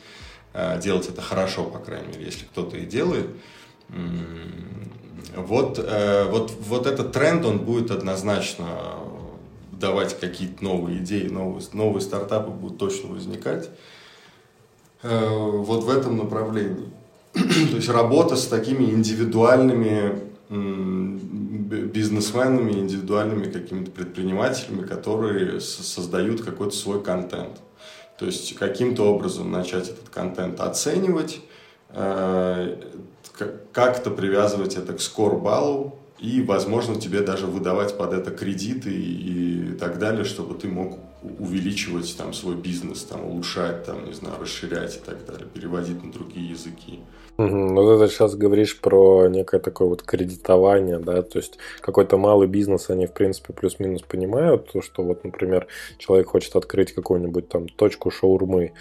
э, 0.55 0.81
делать 0.83 1.09
это 1.09 1.23
хорошо, 1.23 1.65
по 1.65 1.79
крайней 1.79 2.09
мере, 2.09 2.25
если 2.25 2.45
кто-то 2.47 2.77
и 2.77 2.85
делает. 2.85 3.29
Вот, 5.35 5.79
вот, 5.79 6.53
вот 6.61 6.87
этот 6.87 7.13
тренд, 7.13 7.45
он 7.45 7.59
будет 7.61 7.91
однозначно 7.91 8.67
давать 9.71 10.19
какие-то 10.19 10.63
новые 10.65 10.99
идеи, 10.99 11.29
новые, 11.29 11.65
новые 11.73 12.01
стартапы 12.01 12.51
будут 12.51 12.79
точно 12.79 13.11
возникать. 13.11 13.71
Э, 15.03 15.29
вот 15.29 15.85
в 15.85 15.91
этом 15.91 16.17
направлении. 16.17 16.91
То 17.33 17.77
есть 17.77 17.89
работа 17.89 18.37
с 18.37 18.47
такими 18.47 18.85
индивидуальными 18.85 20.29
бизнесменами, 21.69 22.73
индивидуальными 22.73 23.51
какими-то 23.51 23.91
предпринимателями, 23.91 24.87
которые 24.87 25.61
создают 25.61 26.43
какой-то 26.43 26.75
свой 26.75 27.03
контент. 27.03 27.61
То 28.19 28.27
есть 28.27 28.55
каким-то 28.57 29.05
образом 29.05 29.51
начать 29.51 29.89
этот 29.91 30.09
контент 30.09 30.59
оценивать, 30.61 31.41
э, 31.91 32.83
как-то 33.73 34.11
привязывать 34.11 34.77
это 34.77 34.95
к 34.95 35.01
скор-баллу, 35.01 35.99
и, 36.19 36.43
возможно, 36.43 37.01
тебе 37.01 37.21
даже 37.21 37.47
выдавать 37.47 37.97
под 37.97 38.13
это 38.13 38.31
кредиты 38.33 38.91
и, 38.91 39.77
так 39.79 39.99
далее, 39.99 40.25
чтобы 40.25 40.55
ты 40.55 40.67
мог 40.67 40.99
увеличивать 41.23 42.17
там 42.17 42.33
свой 42.33 42.57
бизнес, 42.57 43.03
там, 43.05 43.25
улучшать, 43.25 43.85
там, 43.85 44.05
не 44.07 44.13
знаю, 44.13 44.37
расширять 44.41 44.97
и 44.97 45.01
так 45.01 45.25
далее, 45.27 45.47
переводить 45.53 46.03
на 46.03 46.13
другие 46.13 46.51
языки. 46.51 47.01
Ну, 47.39 47.99
ты 47.99 48.09
сейчас 48.09 48.35
говоришь 48.35 48.81
про 48.81 49.29
некое 49.29 49.61
такое 49.61 49.89
вот 49.89 50.03
кредитование, 50.03 50.99
да, 50.99 51.23
то 51.23 51.39
есть 51.39 51.59
какой-то 51.81 52.17
малый 52.17 52.49
бизнес, 52.49 52.91
они, 52.91 53.07
в 53.07 53.13
принципе, 53.13 53.53
плюс-минус 53.53 54.03
понимают, 54.03 54.73
то, 54.73 54.83
что 54.83 55.05
вот, 55.05 55.23
например, 55.23 55.69
человек 55.99 56.27
хочет 56.29 56.57
открыть 56.57 56.93
какую-нибудь 56.93 57.49
там 57.49 57.69
точку 57.69 58.11
шаурмы, 58.11 58.73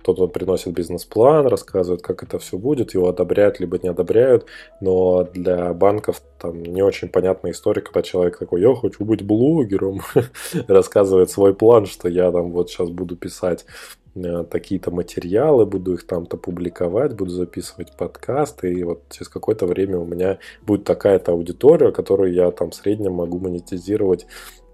кто-то 0.00 0.26
приносит 0.26 0.72
бизнес-план, 0.72 1.46
рассказывает, 1.46 2.02
как 2.02 2.22
это 2.22 2.38
все 2.38 2.56
будет, 2.56 2.94
его 2.94 3.08
одобряют, 3.08 3.60
либо 3.60 3.78
не 3.78 3.88
одобряют, 3.88 4.46
но 4.80 5.24
для 5.24 5.72
банков 5.74 6.22
там 6.38 6.62
не 6.62 6.82
очень 6.82 7.08
понятная 7.08 7.52
история, 7.52 7.82
когда 7.82 8.02
человек 8.02 8.38
такой, 8.38 8.62
я 8.62 8.74
хочу 8.74 9.04
быть 9.04 9.22
блогером, 9.22 10.00
рассказывает 10.68 11.30
свой 11.30 11.54
план, 11.54 11.86
что 11.86 12.08
я 12.08 12.32
там 12.32 12.50
вот 12.50 12.70
сейчас 12.70 12.88
буду 12.88 13.16
писать 13.16 13.66
э, 14.14 14.44
такие-то 14.50 14.90
материалы, 14.90 15.66
буду 15.66 15.94
их 15.94 16.06
там-то 16.06 16.36
публиковать, 16.38 17.14
буду 17.14 17.30
записывать 17.30 17.94
подкасты, 17.96 18.72
и 18.72 18.82
вот 18.84 19.02
через 19.10 19.28
какое-то 19.28 19.66
время 19.66 19.98
у 19.98 20.06
меня 20.06 20.38
будет 20.62 20.84
такая-то 20.84 21.32
аудитория, 21.32 21.92
которую 21.92 22.32
я 22.32 22.50
там 22.50 22.70
в 22.70 22.74
среднем 22.74 23.12
могу 23.12 23.38
монетизировать 23.38 24.26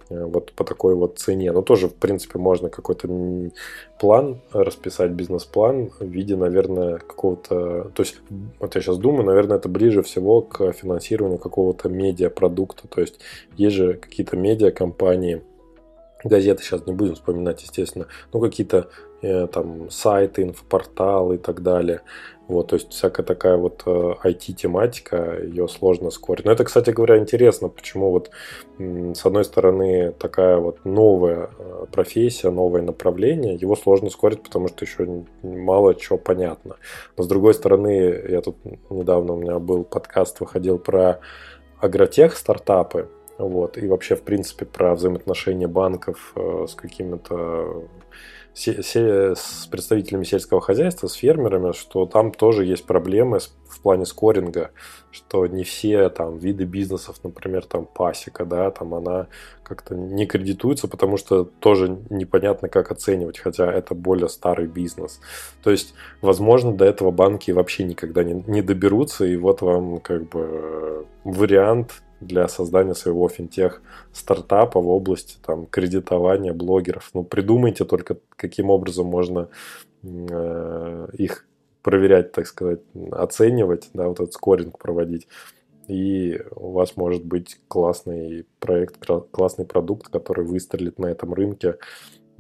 вот 0.09 0.53
по 0.53 0.65
такой 0.65 0.95
вот 0.95 1.19
цене. 1.19 1.53
Но 1.53 1.63
тоже, 1.63 1.89
в 1.89 1.95
принципе, 1.95 2.39
можно 2.39 2.69
какой-то 2.69 3.09
план 3.99 4.41
расписать, 4.53 5.11
бизнес-план 5.11 5.91
в 5.99 6.05
виде, 6.05 6.37
наверное, 6.37 6.99
какого-то... 6.99 7.91
То 7.95 8.03
есть, 8.03 8.21
вот 8.61 8.75
я 8.75 8.81
сейчас 8.81 8.99
думаю, 8.99 9.25
наверное, 9.25 9.59
это 9.59 9.69
ближе 9.69 10.03
всего 10.03 10.43
к 10.43 10.73
финансированию 10.73 11.39
какого-то 11.39 11.89
медиапродукта. 11.89 12.89
То 12.89 13.01
есть, 13.01 13.21
есть 13.57 13.77
же 13.77 13.95
какие-то 13.95 14.37
медиакомпании, 14.37 15.43
газеты 16.29 16.63
сейчас 16.63 16.87
не 16.87 16.93
будем 16.93 17.15
вспоминать, 17.15 17.63
естественно, 17.63 18.07
ну, 18.33 18.41
какие-то 18.41 18.89
э, 19.23 19.47
там 19.47 19.91
сайты, 19.91 20.43
инфопорталы 20.43 21.37
и 21.37 21.39
так 21.39 21.63
далее. 21.63 22.03
Вот, 22.49 22.69
то 22.69 22.77
есть 22.77 22.93
всякая 22.93 23.25
такая 23.25 23.57
вот 23.57 23.83
IT-тематика, 23.85 25.17
э, 25.17 25.47
ее 25.47 25.67
сложно 25.67 26.11
скорить. 26.11 26.45
Но 26.45 26.53
это, 26.53 26.65
кстати 26.65 26.91
говоря, 26.91 27.19
интересно, 27.19 27.69
почему 27.69 28.11
вот 28.13 28.31
с 28.79 29.27
одной 29.27 29.45
стороны 29.45 30.13
такая 30.13 30.59
вот 30.59 30.85
новая 30.85 31.51
э, 31.59 31.87
профессия, 31.91 32.51
новое 32.51 32.83
направление, 32.83 33.55
его 33.55 33.75
сложно 33.75 34.11
скорить, 34.11 34.43
потому 34.43 34.69
что 34.69 34.85
еще 34.85 35.25
мало 35.43 35.95
чего 35.97 36.19
понятно. 36.19 36.77
Но 37.17 37.25
с 37.25 37.27
другой 37.27 37.55
стороны, 37.55 38.23
я 38.29 38.41
тут 38.43 38.57
недавно 38.91 39.33
у 39.33 39.37
меня 39.37 39.59
был 39.59 39.83
подкаст, 39.83 40.39
выходил 40.39 40.79
про 40.79 41.21
агротех 41.81 42.37
стартапы, 42.37 43.09
вот, 43.39 43.79
и 43.79 43.87
вообще, 43.87 44.17
в 44.17 44.23
принципе, 44.23 44.65
про 44.65 44.95
взаимоотношения 44.95 45.69
банков 45.69 46.33
э, 46.37 46.67
с 46.69 46.75
какими-то 46.75 47.85
с 48.57 49.67
представителями 49.71 50.25
сельского 50.25 50.63
хозяйства, 50.63 51.09
с 51.09 51.13
фермерами, 51.13 51.73
что 51.73 52.07
там 52.07 52.33
тоже 52.33 52.65
есть 52.65 52.87
проблемы 52.87 53.39
в 53.69 53.81
плане 53.83 54.07
скоринга, 54.07 54.71
что 55.11 55.47
не 55.47 55.63
все 55.63 56.09
там 56.09 56.39
виды 56.39 56.65
бизнесов, 56.65 57.17
например, 57.23 57.67
там 57.67 57.85
пасека, 57.85 58.47
да, 58.47 58.71
там 58.71 58.95
она 58.95 59.27
как-то 59.63 59.95
не 59.95 60.27
кредитуется, 60.27 60.89
потому 60.89 61.19
что 61.19 61.45
тоже 61.45 61.99
непонятно, 62.09 62.71
как 62.71 62.91
оценивать, 62.91 63.39
хотя 63.39 63.71
это 63.71 63.95
более 63.95 64.31
старый 64.31 64.69
бизнес. 64.69 65.21
То 65.63 65.71
есть, 65.71 65.93
возможно, 66.23 66.73
до 66.73 66.87
этого 66.87 67.11
банки 67.11 67.51
вообще 67.51 67.85
никогда 67.85 68.25
не, 68.25 68.43
не 68.47 68.63
доберутся, 68.63 69.27
и 69.27 69.37
вот 69.37 69.61
вам 69.61 69.99
как 69.99 70.31
бы 70.31 71.07
вариант 71.25 72.03
для 72.21 72.49
создания 72.49 72.95
своего 72.95 73.29
финтех 73.29 73.83
стартапа 74.13 74.81
в 74.81 74.89
области 74.89 75.39
там, 75.45 75.67
кредитования 75.67 76.53
блогеров. 76.53 77.11
Ну, 77.15 77.25
придумайте 77.25 77.85
только, 77.85 78.17
каким 78.37 78.71
образом 78.71 79.07
можно 79.07 79.49
э, 80.03 81.09
их 81.13 81.47
проверять, 81.83 82.33
так 82.33 82.47
сказать, 82.47 82.81
оценивать, 83.13 83.91
да, 83.95 84.09
вот 84.09 84.21
этот 84.21 84.33
скоринг 84.33 84.79
проводить. 84.79 85.29
И 85.89 86.43
у 86.57 86.73
вас 86.73 86.97
может 86.97 87.25
быть 87.25 87.61
классный 87.69 88.45
проект, 88.59 88.97
классный 89.31 89.67
продукт, 89.67 90.09
который 90.09 90.45
выстрелит 90.45 90.99
на 90.99 91.07
этом 91.07 91.33
рынке, 91.33 91.77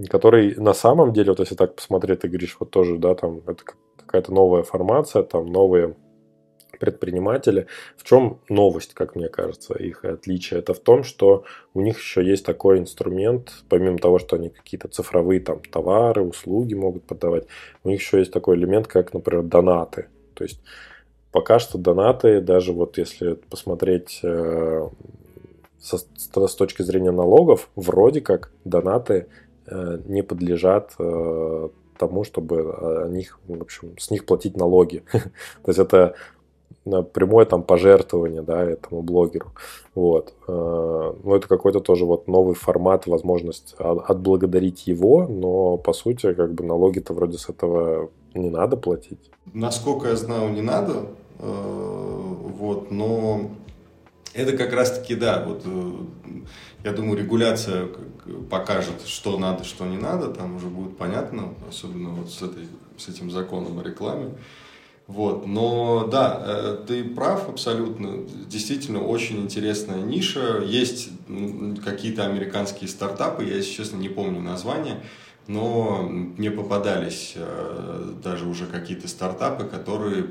который 0.08 0.56
на 0.56 0.74
самом 0.74 1.12
деле, 1.12 1.30
вот 1.30 1.40
если 1.40 1.54
так 1.54 1.76
посмотреть, 1.76 2.20
ты 2.20 2.28
говоришь, 2.28 2.56
вот 2.58 2.70
тоже, 2.70 2.98
да, 2.98 3.14
там 3.14 3.42
это 3.46 3.62
какая-то 3.96 4.32
новая 4.32 4.62
формация, 4.62 5.22
там 5.22 5.46
новые 5.46 5.94
предприниматели. 6.78 7.66
В 7.96 8.04
чем 8.04 8.38
новость, 8.48 8.94
как 8.94 9.14
мне 9.16 9.28
кажется, 9.28 9.74
их 9.74 10.04
отличие? 10.04 10.60
Это 10.60 10.74
в 10.74 10.78
том, 10.78 11.04
что 11.04 11.44
у 11.74 11.80
них 11.80 11.98
еще 11.98 12.24
есть 12.24 12.44
такой 12.44 12.78
инструмент, 12.78 13.52
помимо 13.68 13.98
того, 13.98 14.18
что 14.18 14.36
они 14.36 14.50
какие-то 14.50 14.88
цифровые 14.88 15.40
там 15.40 15.60
товары, 15.60 16.22
услуги 16.22 16.74
могут 16.74 17.04
подавать, 17.04 17.46
у 17.84 17.88
них 17.88 18.00
еще 18.00 18.18
есть 18.18 18.32
такой 18.32 18.56
элемент, 18.56 18.86
как, 18.86 19.14
например, 19.14 19.42
донаты. 19.42 20.06
То 20.34 20.44
есть 20.44 20.60
пока 21.32 21.58
что 21.58 21.78
донаты, 21.78 22.40
даже 22.40 22.72
вот 22.72 22.98
если 22.98 23.34
посмотреть 23.34 24.20
э, 24.22 24.88
со, 25.80 25.98
с 25.98 26.54
точки 26.54 26.82
зрения 26.82 27.10
налогов, 27.10 27.68
вроде 27.76 28.20
как 28.20 28.52
донаты 28.64 29.26
э, 29.66 29.98
не 30.06 30.22
подлежат 30.22 30.94
э, 30.98 31.68
тому, 31.98 32.24
чтобы 32.24 33.04
о 33.04 33.08
них, 33.08 33.38
в 33.46 33.60
общем, 33.60 33.98
с 33.98 34.10
них 34.10 34.26
платить 34.26 34.56
налоги. 34.56 35.02
То 35.12 35.68
есть 35.68 35.78
это 35.78 36.14
прямое 37.12 37.44
там 37.46 37.62
пожертвование, 37.62 38.42
да, 38.42 38.62
этому 38.64 39.02
блогеру. 39.02 39.52
Вот. 39.94 40.34
Э, 40.46 41.14
ну, 41.22 41.34
это 41.34 41.48
какой-то 41.48 41.80
тоже 41.80 42.04
вот 42.04 42.28
новый 42.28 42.54
формат, 42.54 43.06
возможность 43.06 43.74
отблагодарить 43.78 44.86
его, 44.86 45.26
но 45.26 45.76
по 45.78 45.92
сути, 45.92 46.32
как 46.32 46.54
бы 46.54 46.64
налоги-то 46.64 47.12
вроде 47.12 47.38
с 47.38 47.48
этого 47.48 48.10
не 48.34 48.50
надо 48.50 48.76
платить. 48.76 49.30
Насколько 49.52 50.08
я 50.08 50.16
знаю, 50.16 50.52
не 50.52 50.62
надо. 50.62 51.06
Э, 51.38 52.22
вот, 52.58 52.90
но 52.90 53.50
это 54.32 54.56
как 54.56 54.72
раз-таки, 54.72 55.14
да, 55.14 55.44
вот 55.46 55.62
э, 55.64 55.92
я 56.84 56.92
думаю, 56.92 57.18
регуляция 57.18 57.88
покажет, 58.50 59.06
что 59.06 59.38
надо, 59.38 59.64
что 59.64 59.84
не 59.84 59.98
надо, 59.98 60.28
там 60.28 60.56
уже 60.56 60.66
будет 60.66 60.96
понятно, 60.96 61.54
особенно 61.68 62.10
вот 62.10 62.30
с, 62.30 62.42
этой, 62.42 62.68
с 62.96 63.08
этим 63.08 63.30
законом 63.30 63.78
о 63.78 63.82
рекламе. 63.82 64.30
Вот, 65.06 65.46
но 65.46 66.08
да, 66.08 66.42
э, 66.44 66.84
ты 66.86 67.04
прав 67.04 67.48
абсолютно. 67.48 68.24
Действительно, 68.48 69.04
очень 69.04 69.40
интересная 69.40 70.00
ниша. 70.00 70.60
Есть 70.66 71.10
какие-то 71.84 72.26
американские 72.26 72.88
стартапы, 72.88 73.44
я, 73.44 73.56
если 73.56 73.72
честно, 73.72 73.98
не 73.98 74.08
помню 74.08 74.40
название, 74.40 75.02
но 75.46 76.02
мне 76.02 76.50
попадались 76.50 77.34
э, 77.36 78.14
даже 78.22 78.46
уже 78.46 78.66
какие-то 78.66 79.06
стартапы, 79.06 79.64
которые 79.64 80.30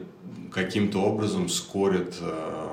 каким-то 0.52 1.00
образом 1.00 1.48
скорят, 1.48 2.16
э, 2.20 2.70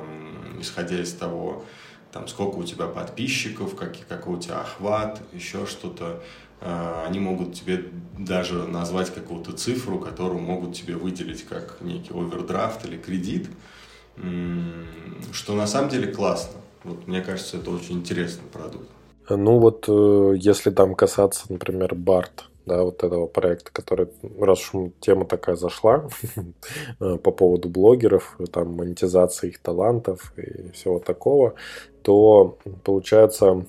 исходя 0.61 1.01
из 1.01 1.13
того, 1.13 1.65
там, 2.11 2.27
сколько 2.27 2.57
у 2.57 2.65
тебя 2.65 2.89
подписчиков, 2.89 3.77
как, 3.77 3.95
какой 4.09 4.37
у 4.37 4.41
тебя 4.41 4.61
охват, 4.61 5.23
еще 5.33 5.67
что-то. 5.67 6.21
Э, 6.63 7.05
они 7.07 7.19
могут 7.19 7.55
тебе 7.55 7.85
даже 8.19 8.67
назвать 8.67 9.13
какую-то 9.13 9.53
цифру, 9.53 9.99
которую 9.99 10.41
могут 10.41 10.75
тебе 10.75 10.95
выделить 10.95 11.45
как 11.45 11.79
некий 11.81 12.13
овердрафт 12.13 12.85
или 12.87 12.97
кредит, 12.97 13.49
что 15.33 15.55
на 15.55 15.67
самом 15.67 15.89
деле 15.89 16.13
классно. 16.13 16.61
Вот, 16.85 17.07
мне 17.07 17.21
кажется, 17.21 17.57
это 17.57 17.71
очень 17.71 17.97
интересный 17.97 18.47
продукт. 18.53 18.89
Ну 19.29 19.59
вот, 19.59 19.87
э, 19.89 20.35
если 20.37 20.71
там 20.71 20.95
касаться, 20.95 21.47
например, 21.49 21.95
Барт, 21.95 22.49
да, 22.67 22.83
вот 22.83 23.03
этого 23.03 23.27
проекта, 23.27 23.71
который, 23.73 24.09
раз 24.39 24.75
уж 24.75 24.91
тема 25.01 25.25
такая 25.25 25.57
зашла 25.57 26.09
э, 27.01 27.17
по 27.17 27.31
поводу 27.31 27.69
блогеров, 27.69 28.37
там, 28.53 28.75
монетизации 28.75 29.49
их 29.49 29.59
талантов 29.61 30.33
и 30.37 30.71
всего 30.73 30.99
такого, 30.99 31.55
то 32.03 32.59
получается, 32.85 33.65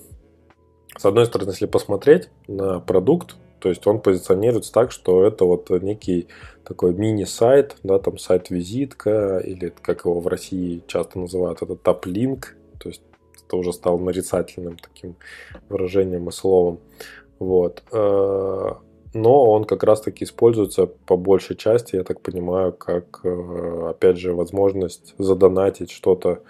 с 0.96 1.04
одной 1.04 1.26
стороны, 1.26 1.50
если 1.50 1.66
посмотреть 1.66 2.28
на 2.46 2.80
продукт, 2.80 3.36
то 3.58 3.68
есть 3.68 3.86
он 3.86 4.00
позиционируется 4.00 4.72
так, 4.72 4.92
что 4.92 5.24
это 5.24 5.44
вот 5.44 5.70
некий 5.70 6.28
такой 6.64 6.92
мини-сайт, 6.94 7.76
да, 7.82 7.98
там 7.98 8.18
сайт-визитка, 8.18 9.38
или 9.38 9.72
как 9.82 10.04
его 10.04 10.20
в 10.20 10.28
России 10.28 10.82
часто 10.86 11.18
называют, 11.18 11.62
это 11.62 11.74
топ-линк, 11.74 12.56
то 12.78 12.88
есть 12.88 13.02
это 13.46 13.56
уже 13.56 13.72
стало 13.72 13.98
нарицательным 13.98 14.76
таким 14.76 15.16
выражением 15.68 16.28
и 16.28 16.32
словом. 16.32 16.80
Вот. 17.38 17.82
Э, 17.92 18.72
но 19.14 19.50
он 19.50 19.64
как 19.64 19.82
раз-таки 19.84 20.24
используется 20.24 20.86
по 20.86 21.16
большей 21.16 21.56
части, 21.56 21.96
я 21.96 22.04
так 22.04 22.20
понимаю, 22.20 22.72
как, 22.72 23.20
э, 23.24 23.88
опять 23.90 24.18
же, 24.18 24.34
возможность 24.34 25.14
задонатить 25.18 25.90
что-то 25.90 26.42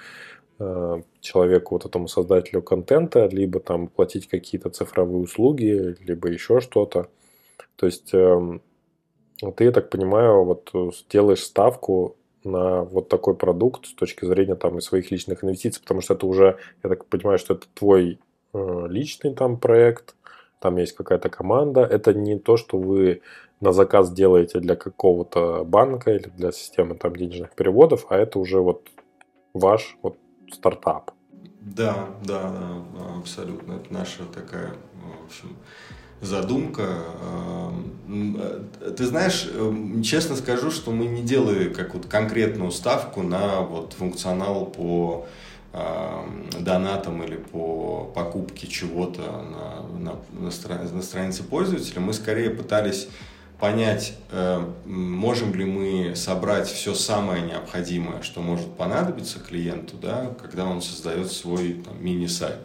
человеку, 1.20 1.74
вот 1.74 1.84
этому 1.84 2.06
создателю 2.08 2.62
контента, 2.62 3.26
либо 3.26 3.60
там 3.60 3.88
платить 3.88 4.28
какие-то 4.28 4.70
цифровые 4.70 5.22
услуги, 5.22 5.96
либо 6.00 6.28
еще 6.28 6.60
что-то. 6.60 7.08
То 7.76 7.86
есть 7.86 8.14
эм, 8.14 8.62
ты, 9.56 9.64
я 9.64 9.72
так 9.72 9.90
понимаю, 9.90 10.44
вот 10.44 10.72
делаешь 11.10 11.42
ставку 11.42 12.16
на 12.44 12.82
вот 12.84 13.08
такой 13.08 13.34
продукт 13.34 13.86
с 13.86 13.94
точки 13.94 14.24
зрения 14.24 14.54
там 14.54 14.78
и 14.78 14.82
своих 14.82 15.10
личных 15.10 15.42
инвестиций, 15.42 15.82
потому 15.82 16.00
что 16.02 16.14
это 16.14 16.26
уже, 16.26 16.58
я 16.82 16.90
так 16.90 17.06
понимаю, 17.06 17.38
что 17.38 17.54
это 17.54 17.66
твой 17.74 18.20
э, 18.52 18.86
личный 18.88 19.34
там 19.34 19.58
проект, 19.58 20.14
там 20.60 20.76
есть 20.76 20.92
какая-то 20.92 21.30
команда, 21.30 21.80
это 21.80 22.14
не 22.14 22.38
то, 22.38 22.56
что 22.56 22.78
вы 22.78 23.22
на 23.60 23.72
заказ 23.72 24.12
делаете 24.12 24.60
для 24.60 24.76
какого-то 24.76 25.64
банка 25.64 26.12
или 26.12 26.28
для 26.28 26.52
системы 26.52 26.96
там 26.96 27.16
денежных 27.16 27.54
переводов, 27.54 28.06
а 28.10 28.16
это 28.16 28.38
уже 28.38 28.60
вот 28.60 28.88
ваш 29.54 29.96
вот 30.02 30.16
стартап. 30.52 31.10
Да, 31.60 32.08
да, 32.22 32.52
абсолютно. 33.18 33.74
Это 33.74 33.92
наша 33.92 34.24
такая, 34.26 34.74
в 34.94 35.26
общем, 35.26 35.56
задумка. 36.20 37.02
Ты 38.96 39.06
знаешь, 39.06 39.50
честно 40.04 40.36
скажу, 40.36 40.70
что 40.70 40.90
мы 40.90 41.06
не 41.06 41.22
делали 41.22 41.72
как 41.72 41.94
вот 41.94 42.06
конкретную 42.06 42.70
ставку 42.70 43.22
на 43.22 43.60
вот 43.60 43.94
функционал 43.94 44.66
по 44.66 45.26
донатам 46.60 47.22
или 47.24 47.36
по 47.36 48.12
покупке 48.14 48.66
чего-то 48.66 49.22
на, 49.98 50.14
на, 50.40 50.50
на 50.92 51.02
странице 51.02 51.42
пользователя. 51.42 52.00
Мы 52.00 52.12
скорее 52.12 52.50
пытались 52.50 53.08
понять, 53.58 54.14
э, 54.30 54.64
можем 54.84 55.54
ли 55.54 55.64
мы 55.64 56.16
собрать 56.16 56.68
все 56.68 56.94
самое 56.94 57.42
необходимое, 57.42 58.22
что 58.22 58.40
может 58.40 58.76
понадобиться 58.76 59.38
клиенту, 59.38 59.96
да, 59.96 60.34
когда 60.40 60.66
он 60.66 60.82
создает 60.82 61.30
свой 61.32 61.82
мини-сайт. 62.00 62.58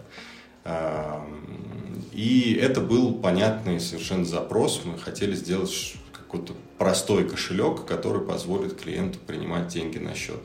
И 2.12 2.60
это 2.62 2.82
был 2.82 3.14
понятный 3.14 3.80
совершенно 3.80 4.26
запрос. 4.26 4.82
Мы 4.84 5.00
хотели 5.00 5.34
сделать 5.34 5.96
какой-то 6.12 6.54
простой 6.78 7.28
кошелек, 7.28 7.86
который 7.86 8.22
позволит 8.22 8.80
клиенту 8.80 9.18
принимать 9.26 9.68
деньги 9.70 9.98
на 9.98 10.14
счет. 10.14 10.40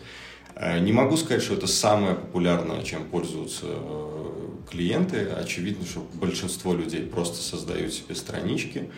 Э, 0.55 0.79
не 0.79 0.93
могу 0.93 1.17
сказать, 1.17 1.43
что 1.43 1.55
это 1.55 1.67
самое 1.67 2.15
популярное, 2.15 2.83
чем 2.83 3.05
пользуются 3.05 3.67
э, 3.67 4.35
клиенты. 4.71 5.27
Очевидно, 5.27 5.85
что 5.85 6.07
большинство 6.15 6.75
людей 6.75 7.03
просто 7.03 7.37
создают 7.37 7.93
себе 7.93 8.15
странички. 8.15 8.91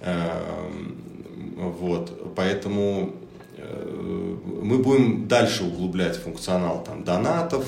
Эм, 0.00 0.96
вот, 1.56 2.34
поэтому 2.34 3.14
э, 3.56 4.36
мы 4.62 4.78
будем 4.78 5.28
дальше 5.28 5.64
углублять 5.64 6.16
функционал 6.16 6.82
там, 6.84 7.04
донатов. 7.04 7.64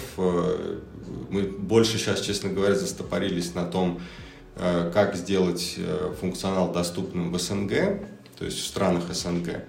Мы 1.30 1.42
больше 1.42 1.98
сейчас, 1.98 2.20
честно 2.20 2.50
говоря, 2.50 2.74
застопорились 2.74 3.54
на 3.54 3.64
том, 3.64 4.00
как 4.56 5.14
сделать 5.16 5.78
функционал 6.20 6.72
доступным 6.72 7.30
в 7.30 7.38
СНГ, 7.38 7.70
то 8.38 8.44
есть 8.44 8.58
в 8.58 8.66
странах 8.66 9.12
СНГ. 9.12 9.64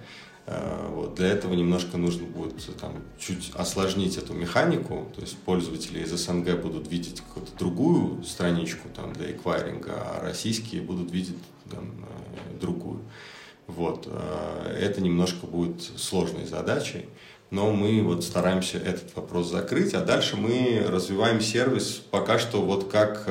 Э, 0.47 0.87
вот. 0.91 1.15
Для 1.15 1.27
этого 1.27 1.53
немножко 1.53 1.97
нужно 1.97 2.25
будет 2.25 2.55
там, 2.77 2.93
чуть 3.19 3.51
осложнить 3.53 4.17
эту 4.17 4.33
механику, 4.33 5.07
то 5.13 5.21
есть 5.21 5.37
пользователи 5.39 5.99
из 5.99 6.11
СНГ 6.11 6.61
будут 6.61 6.89
видеть 6.89 7.21
какую-то 7.21 7.51
другую 7.57 8.23
страничку 8.23 8.87
там, 8.95 9.11
для 9.13 9.31
эквайринга, 9.31 9.91
а 9.93 10.21
российские 10.23 10.81
будут 10.81 11.11
видеть 11.11 11.35
там, 11.69 11.85
э, 11.85 12.59
другую. 12.59 13.01
Вот. 13.67 14.07
Э, 14.09 14.77
это 14.79 15.01
немножко 15.01 15.45
будет 15.47 15.81
сложной 15.81 16.45
задачей, 16.45 17.05
но 17.51 17.71
мы 17.71 18.01
вот 18.01 18.23
стараемся 18.23 18.77
этот 18.77 19.15
вопрос 19.15 19.49
закрыть, 19.49 19.93
а 19.93 20.01
дальше 20.01 20.35
мы 20.37 20.85
развиваем 20.87 21.41
сервис 21.41 22.01
пока 22.11 22.39
что 22.39 22.61
вот 22.61 22.91
как 22.91 23.27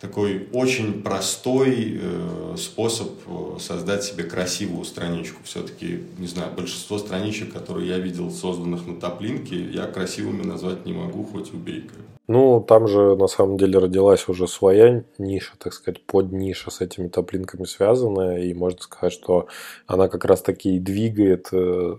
такой 0.00 0.48
очень 0.52 1.02
простой 1.02 1.98
э, 2.00 2.54
способ 2.56 3.10
э, 3.26 3.58
создать 3.60 4.02
себе 4.02 4.24
красивую 4.24 4.84
страничку. 4.84 5.42
Все-таки, 5.44 6.04
не 6.18 6.26
знаю, 6.26 6.52
большинство 6.56 6.98
страничек, 6.98 7.52
которые 7.52 7.88
я 7.88 7.98
видел 7.98 8.30
созданных 8.30 8.86
на 8.86 8.98
топлинке, 8.98 9.62
я 9.62 9.86
красивыми 9.86 10.42
назвать 10.42 10.86
не 10.86 10.94
могу, 10.94 11.24
хоть 11.24 11.52
убей. 11.52 11.90
Ну, 12.32 12.60
там 12.60 12.86
же 12.86 13.16
на 13.16 13.26
самом 13.26 13.56
деле 13.56 13.80
родилась 13.80 14.28
уже 14.28 14.46
своя 14.46 15.02
ниша, 15.18 15.54
так 15.58 15.72
сказать, 15.72 16.06
под 16.06 16.30
ниша 16.30 16.70
с 16.70 16.80
этими 16.80 17.08
топлинками 17.08 17.64
связанная, 17.64 18.38
и 18.38 18.54
можно 18.54 18.80
сказать, 18.80 19.12
что 19.12 19.48
она 19.88 20.06
как 20.06 20.24
раз 20.24 20.40
таки 20.40 20.76
и 20.76 20.78
двигает 20.78 21.48
э, 21.50 21.96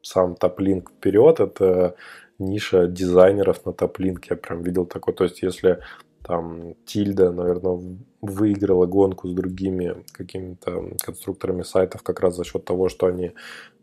сам 0.00 0.36
топлинк 0.36 0.92
вперед. 0.92 1.40
Это 1.40 1.96
ниша 2.38 2.86
дизайнеров 2.86 3.66
на 3.66 3.72
топлинке. 3.72 4.28
Я 4.30 4.36
прям 4.36 4.62
видел 4.62 4.86
такой. 4.86 5.14
То 5.14 5.24
есть, 5.24 5.42
если 5.42 5.80
там 6.22 6.76
Тильда, 6.86 7.32
наверное, 7.32 7.98
выиграла 8.20 8.86
гонку 8.86 9.26
с 9.26 9.32
другими 9.32 10.04
какими-то 10.12 10.90
конструкторами 11.02 11.64
сайтов 11.64 12.04
как 12.04 12.20
раз 12.20 12.36
за 12.36 12.44
счет 12.44 12.64
того, 12.64 12.88
что 12.88 13.06
они 13.06 13.32
э, 13.32 13.32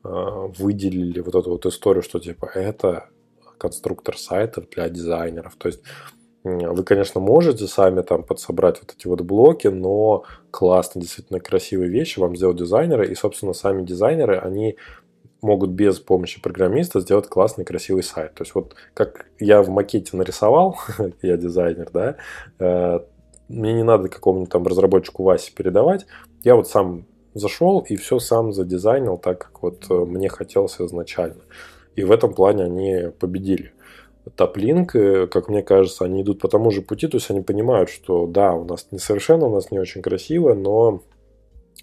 выделили 0.04 1.20
вот 1.20 1.36
эту 1.36 1.50
вот 1.50 1.66
историю, 1.66 2.04
что 2.04 2.20
типа 2.20 2.46
это 2.56 3.10
конструктор 3.60 4.18
сайтов 4.18 4.70
для 4.70 4.90
дизайнеров. 4.90 5.56
То 5.58 5.68
есть 5.68 5.82
вы, 6.44 6.84
конечно, 6.84 7.20
можете 7.20 7.68
сами 7.68 8.02
там 8.02 8.24
подсобрать 8.24 8.80
вот 8.82 8.96
эти 8.98 9.08
вот 9.08 9.22
блоки, 9.22 9.68
но 9.68 10.24
классно, 10.52 11.02
действительно 11.02 11.40
красивые 11.40 11.90
вещи 11.90 12.20
вам 12.20 12.36
сделают 12.36 12.60
дизайнеры, 12.60 13.08
и, 13.08 13.16
собственно, 13.16 13.54
сами 13.54 13.84
дизайнеры, 13.84 14.38
они 14.38 14.78
могут 15.42 15.72
без 15.72 16.00
помощи 16.00 16.42
программиста 16.42 17.00
сделать 17.02 17.28
классный, 17.28 17.66
красивый 17.66 18.04
сайт. 18.04 18.34
То 18.36 18.44
есть 18.44 18.56
вот 18.56 18.76
как 18.94 19.26
я 19.40 19.62
в 19.62 19.70
макете 19.70 20.16
нарисовал, 20.18 20.78
я 21.22 21.38
дизайнер, 21.38 21.90
да, 21.94 22.16
э, 22.60 23.00
мне 23.48 23.74
не 23.74 23.84
надо 23.84 24.10
какому-нибудь 24.10 24.52
там 24.52 24.66
разработчику 24.66 25.24
Васе 25.24 25.52
передавать, 25.54 26.06
я 26.44 26.56
вот 26.56 26.68
сам 26.68 27.06
зашел 27.34 27.80
и 27.80 27.96
все 27.96 28.20
сам 28.20 28.54
задизайнил 28.54 29.18
так, 29.18 29.40
как 29.40 29.62
вот 29.64 29.86
э, 29.90 29.94
мне 29.94 30.30
хотелось 30.30 30.80
изначально. 30.80 31.42
И 31.96 32.04
в 32.04 32.12
этом 32.12 32.34
плане 32.34 32.64
они 32.66 33.12
победили. 33.20 33.74
Топлинк, 34.36 34.96
э, 34.96 35.28
как 35.28 35.50
мне 35.50 35.64
кажется, 35.64 36.06
они 36.06 36.22
идут 36.22 36.40
по 36.40 36.48
тому 36.48 36.72
же 36.72 36.82
пути, 36.82 37.08
то 37.08 37.18
есть 37.18 37.30
они 37.32 37.42
понимают, 37.42 37.90
что 37.90 38.28
да, 38.28 38.54
у 38.54 38.64
нас 38.64 38.88
несовершенно, 38.92 39.48
у 39.48 39.54
нас 39.54 39.72
не 39.72 39.80
очень 39.80 40.02
красиво, 40.02 40.54
но 40.54 41.02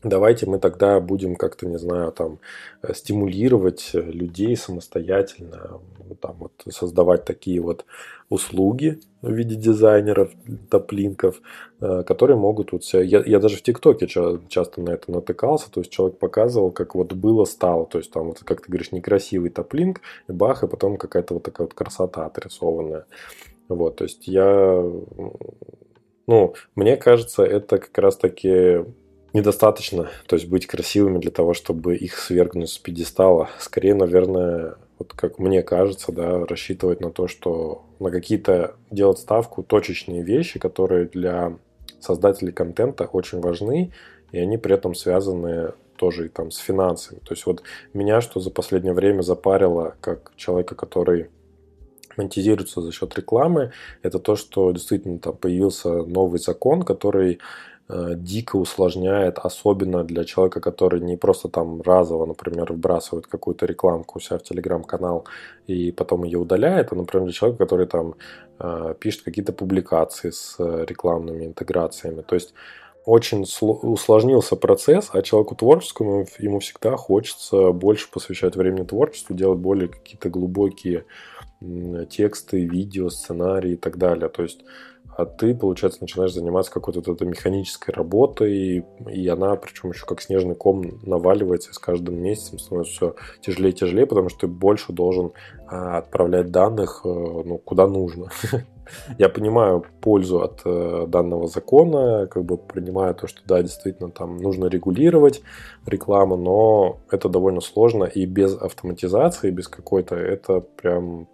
давайте 0.08 0.46
мы 0.46 0.58
тогда 0.58 1.00
будем 1.00 1.36
как-то, 1.36 1.66
не 1.66 1.78
знаю, 1.78 2.12
там, 2.12 2.38
э, 2.82 2.94
стимулировать 2.94 3.90
э, 3.94 4.00
людей 4.00 4.56
самостоятельно, 4.56 5.80
там, 6.20 6.36
вот, 6.38 6.52
создавать 6.70 7.24
такие 7.24 7.60
вот 7.60 7.84
услуги 8.28 9.00
в 9.22 9.32
виде 9.32 9.54
дизайнеров, 9.54 10.30
топлинков, 10.70 11.40
э, 11.80 12.02
которые 12.04 12.36
могут 12.36 12.72
вот 12.72 12.84
себя... 12.84 13.02
Я, 13.02 13.22
я 13.24 13.38
даже 13.38 13.56
в 13.56 13.62
ТикТоке 13.62 14.06
часто 14.06 14.80
на 14.80 14.90
это 14.90 15.10
натыкался, 15.10 15.70
то 15.70 15.80
есть 15.80 15.90
человек 15.90 16.18
показывал, 16.18 16.70
как 16.70 16.94
вот 16.94 17.12
было, 17.12 17.44
стало, 17.44 17.86
то 17.86 17.98
есть 17.98 18.10
там 18.10 18.28
вот, 18.28 18.40
как 18.40 18.62
ты 18.62 18.68
говоришь, 18.68 18.92
некрасивый 18.92 19.50
топлинк, 19.50 20.00
и 20.28 20.32
бах, 20.32 20.62
и 20.62 20.68
потом 20.68 20.96
какая-то 20.96 21.34
вот 21.34 21.42
такая 21.42 21.66
вот 21.66 21.74
красота 21.74 22.26
отрисованная. 22.26 23.06
Вот, 23.68 23.96
то 23.96 24.04
есть 24.04 24.28
я... 24.28 24.82
Ну, 26.28 26.54
мне 26.74 26.96
кажется, 26.96 27.44
это 27.44 27.78
как 27.78 27.96
раз-таки 27.98 28.84
недостаточно, 29.36 30.08
то 30.26 30.36
есть 30.36 30.48
быть 30.48 30.66
красивыми 30.66 31.18
для 31.18 31.30
того, 31.30 31.52
чтобы 31.52 31.94
их 31.94 32.16
свергнуть 32.18 32.70
с 32.70 32.78
пьедестала. 32.78 33.50
Скорее, 33.58 33.94
наверное, 33.94 34.76
вот 34.98 35.12
как 35.12 35.38
мне 35.38 35.62
кажется, 35.62 36.10
да, 36.10 36.46
рассчитывать 36.46 37.00
на 37.00 37.10
то, 37.10 37.28
что 37.28 37.84
на 37.98 38.10
какие-то 38.10 38.76
делать 38.90 39.18
ставку 39.18 39.62
точечные 39.62 40.22
вещи, 40.22 40.58
которые 40.58 41.06
для 41.06 41.58
создателей 42.00 42.52
контента 42.52 43.04
очень 43.04 43.40
важны, 43.40 43.92
и 44.32 44.38
они 44.38 44.56
при 44.56 44.74
этом 44.74 44.94
связаны 44.94 45.72
тоже 45.96 46.26
и 46.26 46.28
там 46.28 46.50
с 46.50 46.56
финансами. 46.56 47.18
То 47.18 47.34
есть 47.34 47.44
вот 47.46 47.62
меня 47.92 48.20
что 48.22 48.40
за 48.40 48.50
последнее 48.50 48.94
время 48.94 49.20
запарило, 49.20 49.96
как 50.00 50.32
человека, 50.36 50.74
который 50.74 51.28
монетизируется 52.16 52.80
за 52.80 52.90
счет 52.92 53.14
рекламы, 53.16 53.72
это 54.02 54.18
то, 54.18 54.36
что 54.36 54.72
действительно 54.72 55.18
там 55.18 55.36
появился 55.36 55.90
новый 55.90 56.38
закон, 56.38 56.82
который 56.82 57.38
дико 57.88 58.56
усложняет, 58.56 59.38
особенно 59.38 60.02
для 60.02 60.24
человека, 60.24 60.60
который 60.60 61.00
не 61.00 61.16
просто 61.16 61.48
там 61.48 61.82
разово, 61.82 62.26
например, 62.26 62.72
вбрасывает 62.72 63.26
какую-то 63.26 63.66
рекламку 63.66 64.18
у 64.18 64.20
себя 64.20 64.38
в 64.38 64.42
телеграм-канал 64.42 65.24
и 65.68 65.92
потом 65.92 66.24
ее 66.24 66.38
удаляет, 66.38 66.92
а, 66.92 66.96
например, 66.96 67.26
для 67.26 67.32
человека, 67.32 67.64
который 67.64 67.86
там 67.86 68.14
э, 68.58 68.94
пишет 68.98 69.22
какие-то 69.22 69.52
публикации 69.52 70.30
с 70.30 70.56
рекламными 70.58 71.44
интеграциями. 71.44 72.22
То 72.22 72.34
есть 72.34 72.54
очень 73.04 73.46
усложнился 73.60 74.56
процесс, 74.56 75.10
а 75.12 75.22
человеку 75.22 75.54
творческому 75.54 76.26
ему 76.40 76.58
всегда 76.58 76.96
хочется 76.96 77.70
больше 77.70 78.10
посвящать 78.10 78.56
времени 78.56 78.84
творчеству, 78.84 79.36
делать 79.36 79.60
более 79.60 79.88
какие-то 79.88 80.28
глубокие 80.28 81.04
тексты, 82.10 82.64
видео, 82.64 83.08
сценарии 83.08 83.72
и 83.72 83.76
так 83.76 83.96
далее. 83.96 84.28
То 84.28 84.42
есть 84.42 84.64
а 85.16 85.24
ты, 85.24 85.54
получается, 85.54 86.02
начинаешь 86.02 86.34
заниматься 86.34 86.70
какой-то 86.70 87.00
вот 87.00 87.08
этой 87.08 87.26
механической 87.26 87.90
работой, 87.92 88.84
и 89.10 89.28
она, 89.28 89.56
причем 89.56 89.90
еще 89.90 90.04
как 90.04 90.20
снежный 90.20 90.54
ком 90.54 91.00
наваливается, 91.02 91.72
с 91.72 91.78
каждым 91.78 92.20
месяцем 92.20 92.58
становится 92.58 92.92
все 92.92 93.14
тяжелее 93.40 93.72
и 93.72 93.76
тяжелее, 93.76 94.06
потому 94.06 94.28
что 94.28 94.40
ты 94.40 94.46
больше 94.46 94.92
должен 94.92 95.32
а, 95.68 95.98
отправлять 95.98 96.50
данных, 96.50 97.00
э, 97.04 97.08
ну, 97.08 97.58
куда 97.58 97.86
нужно. 97.86 98.28
Я 99.18 99.28
понимаю 99.28 99.84
пользу 100.00 100.42
от 100.42 100.60
э, 100.64 101.06
данного 101.08 101.46
закона, 101.46 102.26
как 102.26 102.44
бы 102.44 102.58
принимаю 102.58 103.14
то, 103.14 103.26
что 103.26 103.40
да, 103.46 103.62
действительно 103.62 104.10
там 104.10 104.36
нужно 104.36 104.66
регулировать 104.66 105.42
рекламу, 105.86 106.36
но 106.36 106.98
это 107.10 107.28
довольно 107.28 107.60
сложно, 107.60 108.04
и 108.04 108.26
без 108.26 108.54
автоматизации, 108.54 109.50
без 109.50 109.68
какой-то, 109.68 110.14
это 110.14 110.60
прям 110.60 111.26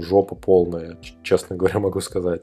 жопа 0.00 0.34
полная, 0.34 0.98
честно 1.22 1.56
говоря, 1.56 1.78
могу 1.80 2.00
сказать. 2.00 2.42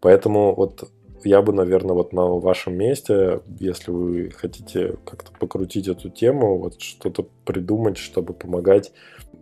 Поэтому 0.00 0.54
вот 0.54 0.90
я 1.24 1.42
бы, 1.42 1.52
наверное, 1.52 1.94
вот 1.94 2.12
на 2.12 2.26
вашем 2.26 2.74
месте, 2.74 3.40
если 3.58 3.90
вы 3.90 4.30
хотите 4.30 4.96
как-то 5.04 5.32
покрутить 5.38 5.88
эту 5.88 6.08
тему, 6.08 6.58
вот 6.58 6.80
что-то 6.80 7.26
придумать, 7.44 7.98
чтобы 7.98 8.32
помогать 8.32 8.92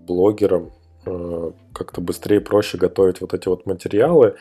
блогерам 0.07 0.73
э, 1.07 1.53
как-то 1.73 2.01
быстрее 2.01 2.41
проще 2.41 2.79
готовить 2.79 3.21
вот 3.21 3.35
эти 3.35 3.49
вот 3.49 3.67
материалы. 3.67 4.35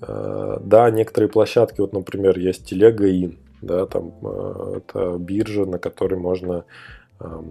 Э, 0.00 0.58
да, 0.62 0.90
некоторые 0.90 1.28
площадки, 1.28 1.80
вот, 1.80 1.92
например, 1.92 2.38
есть 2.38 2.66
Телега 2.66 3.08
Ин, 3.10 3.38
да, 3.60 3.86
там 3.86 4.14
э, 4.22 4.78
это 4.78 5.18
биржа, 5.18 5.66
на 5.66 5.78
которой 5.78 6.18
можно 6.18 6.64
э, 7.20 7.42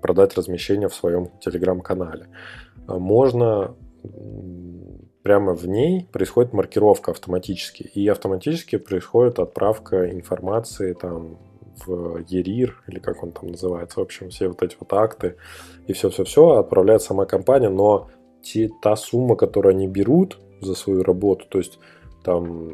продать 0.00 0.36
размещение 0.36 0.88
в 0.88 0.94
своем 0.94 1.28
телеграм-канале. 1.40 2.28
Можно 2.86 3.76
прямо 5.22 5.54
в 5.54 5.66
ней 5.66 6.06
происходит 6.12 6.52
маркировка 6.52 7.10
автоматически. 7.10 7.82
И 7.82 8.08
автоматически 8.08 8.76
происходит 8.76 9.38
отправка 9.38 10.10
информации 10.10 10.92
там 10.92 11.38
в 11.86 12.18
ЕРИР, 12.26 12.84
или 12.88 12.98
как 12.98 13.22
он 13.22 13.32
там 13.32 13.48
называется, 13.48 14.00
в 14.00 14.02
общем, 14.02 14.30
все 14.30 14.48
вот 14.48 14.62
эти 14.62 14.76
вот 14.78 14.92
акты, 14.92 15.36
и 15.86 15.92
все-все-все 15.92 16.58
отправляет 16.58 17.02
сама 17.02 17.24
компания, 17.24 17.70
но 17.70 18.08
те, 18.42 18.70
та 18.82 18.96
сумма, 18.96 19.36
которую 19.36 19.74
они 19.74 19.88
берут 19.88 20.38
за 20.60 20.74
свою 20.74 21.02
работу, 21.02 21.46
то 21.48 21.58
есть 21.58 21.78
там 22.22 22.72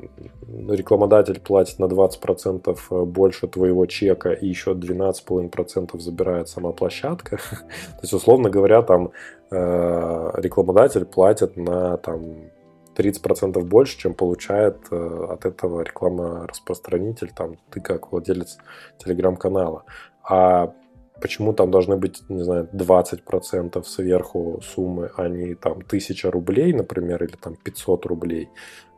рекламодатель 0.48 1.40
платит 1.40 1.78
на 1.78 1.84
20% 1.84 3.04
больше 3.04 3.46
твоего 3.46 3.86
чека 3.86 4.32
и 4.32 4.48
еще 4.48 4.72
12,5% 4.72 5.98
забирает 6.00 6.48
сама 6.48 6.72
площадка. 6.72 7.36
То 7.50 8.00
есть, 8.02 8.12
условно 8.12 8.50
говоря, 8.50 8.82
там 8.82 9.12
рекламодатель 9.50 11.04
платит 11.04 11.56
на 11.56 11.96
там 11.98 12.50
30% 12.96 13.60
больше, 13.62 13.98
чем 13.98 14.14
получает 14.14 14.78
э, 14.90 15.26
от 15.30 15.44
этого 15.44 15.82
рекламораспространитель, 15.82 17.30
там, 17.32 17.56
ты 17.70 17.80
как 17.80 18.10
владелец 18.10 18.58
телеграм-канала. 18.98 19.84
А 20.22 20.72
почему 21.20 21.52
там 21.52 21.70
должны 21.70 21.96
быть, 21.96 22.22
не 22.28 22.42
знаю, 22.42 22.68
20% 22.72 23.82
сверху 23.84 24.60
суммы, 24.62 25.10
а 25.16 25.28
не 25.28 25.54
там 25.54 25.78
1000 25.78 26.30
рублей, 26.30 26.72
например, 26.72 27.22
или 27.22 27.36
там 27.36 27.56
500 27.56 28.06
рублей 28.06 28.48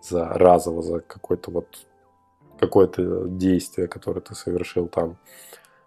за 0.03 0.27
разово, 0.27 0.83
за 0.83 1.01
какое-то 1.01 1.51
вот 1.51 1.67
какое-то 2.59 3.27
действие, 3.29 3.89
которое 3.89 4.21
ты 4.21 4.35
совершил 4.35 4.89
там. 4.89 5.17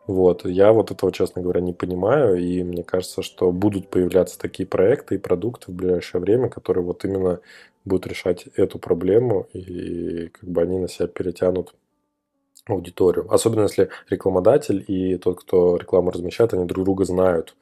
Вот. 0.07 0.45
Я 0.45 0.73
вот 0.73 0.91
этого, 0.91 1.11
честно 1.11 1.41
говоря, 1.41 1.61
не 1.61 1.73
понимаю, 1.73 2.37
и 2.37 2.63
мне 2.63 2.83
кажется, 2.83 3.21
что 3.21 3.51
будут 3.51 3.89
появляться 3.89 4.39
такие 4.39 4.67
проекты 4.67 5.15
и 5.15 5.19
продукты 5.19 5.71
в 5.71 5.75
ближайшее 5.75 6.21
время, 6.21 6.49
которые 6.49 6.83
вот 6.83 7.05
именно 7.05 7.39
будут 7.85 8.07
решать 8.07 8.47
эту 8.55 8.79
проблему, 8.79 9.47
и 9.53 10.27
как 10.29 10.49
бы 10.49 10.61
они 10.61 10.79
на 10.79 10.87
себя 10.87 11.07
перетянут 11.07 11.73
аудиторию. 12.67 13.31
Особенно 13.31 13.63
если 13.63 13.89
рекламодатель 14.09 14.83
и 14.87 15.17
тот, 15.17 15.41
кто 15.41 15.77
рекламу 15.77 16.11
размещает, 16.11 16.53
они 16.53 16.65
друг 16.65 16.85
друга 16.85 17.05
знают. 17.05 17.55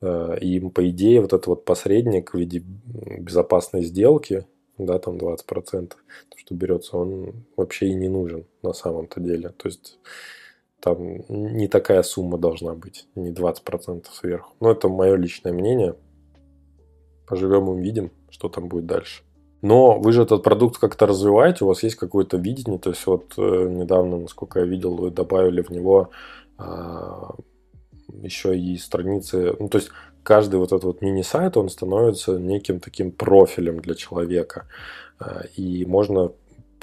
Э, 0.00 0.36
и 0.40 0.56
им, 0.56 0.70
по 0.70 0.88
идее, 0.88 1.20
вот 1.20 1.32
этот 1.32 1.46
вот 1.46 1.64
посредник 1.64 2.34
в 2.34 2.38
виде 2.38 2.62
безопасной 2.64 3.82
сделки, 3.84 4.46
да, 4.78 4.98
там 4.98 5.16
20%, 5.16 5.88
то, 5.88 5.96
что 6.36 6.54
берется, 6.54 6.96
он 6.96 7.44
вообще 7.56 7.88
и 7.88 7.94
не 7.94 8.08
нужен 8.08 8.46
на 8.62 8.72
самом-то 8.72 9.20
деле. 9.20 9.50
То 9.50 9.68
есть 9.68 9.98
там 10.84 11.24
не 11.28 11.66
такая 11.66 12.02
сумма 12.02 12.36
должна 12.36 12.74
быть, 12.74 13.06
не 13.14 13.30
20% 13.30 14.04
сверху. 14.12 14.52
Но 14.60 14.70
это 14.70 14.88
мое 14.88 15.16
личное 15.16 15.52
мнение. 15.52 15.94
Поживем 17.26 17.70
увидим, 17.70 18.10
что 18.28 18.50
там 18.50 18.68
будет 18.68 18.84
дальше. 18.84 19.22
Но 19.62 19.98
вы 19.98 20.12
же 20.12 20.24
этот 20.24 20.42
продукт 20.42 20.76
как-то 20.76 21.06
развиваете, 21.06 21.64
у 21.64 21.68
вас 21.68 21.82
есть 21.82 21.96
какое-то 21.96 22.36
видение. 22.36 22.78
То 22.78 22.90
есть 22.90 23.06
вот 23.06 23.32
э, 23.38 23.68
недавно, 23.70 24.18
насколько 24.18 24.60
я 24.60 24.66
видел, 24.66 24.94
вы 24.94 25.10
добавили 25.10 25.62
в 25.62 25.70
него 25.70 26.10
э, 26.58 26.62
еще 28.22 28.58
и 28.58 28.76
страницы. 28.76 29.56
Ну, 29.58 29.70
то 29.70 29.78
есть 29.78 29.88
каждый 30.22 30.56
вот 30.56 30.66
этот 30.66 30.84
вот 30.84 31.00
мини-сайт, 31.00 31.56
он 31.56 31.70
становится 31.70 32.38
неким 32.38 32.78
таким 32.78 33.10
профилем 33.10 33.80
для 33.80 33.94
человека. 33.94 34.66
Э, 35.18 35.44
и 35.56 35.86
можно 35.86 36.32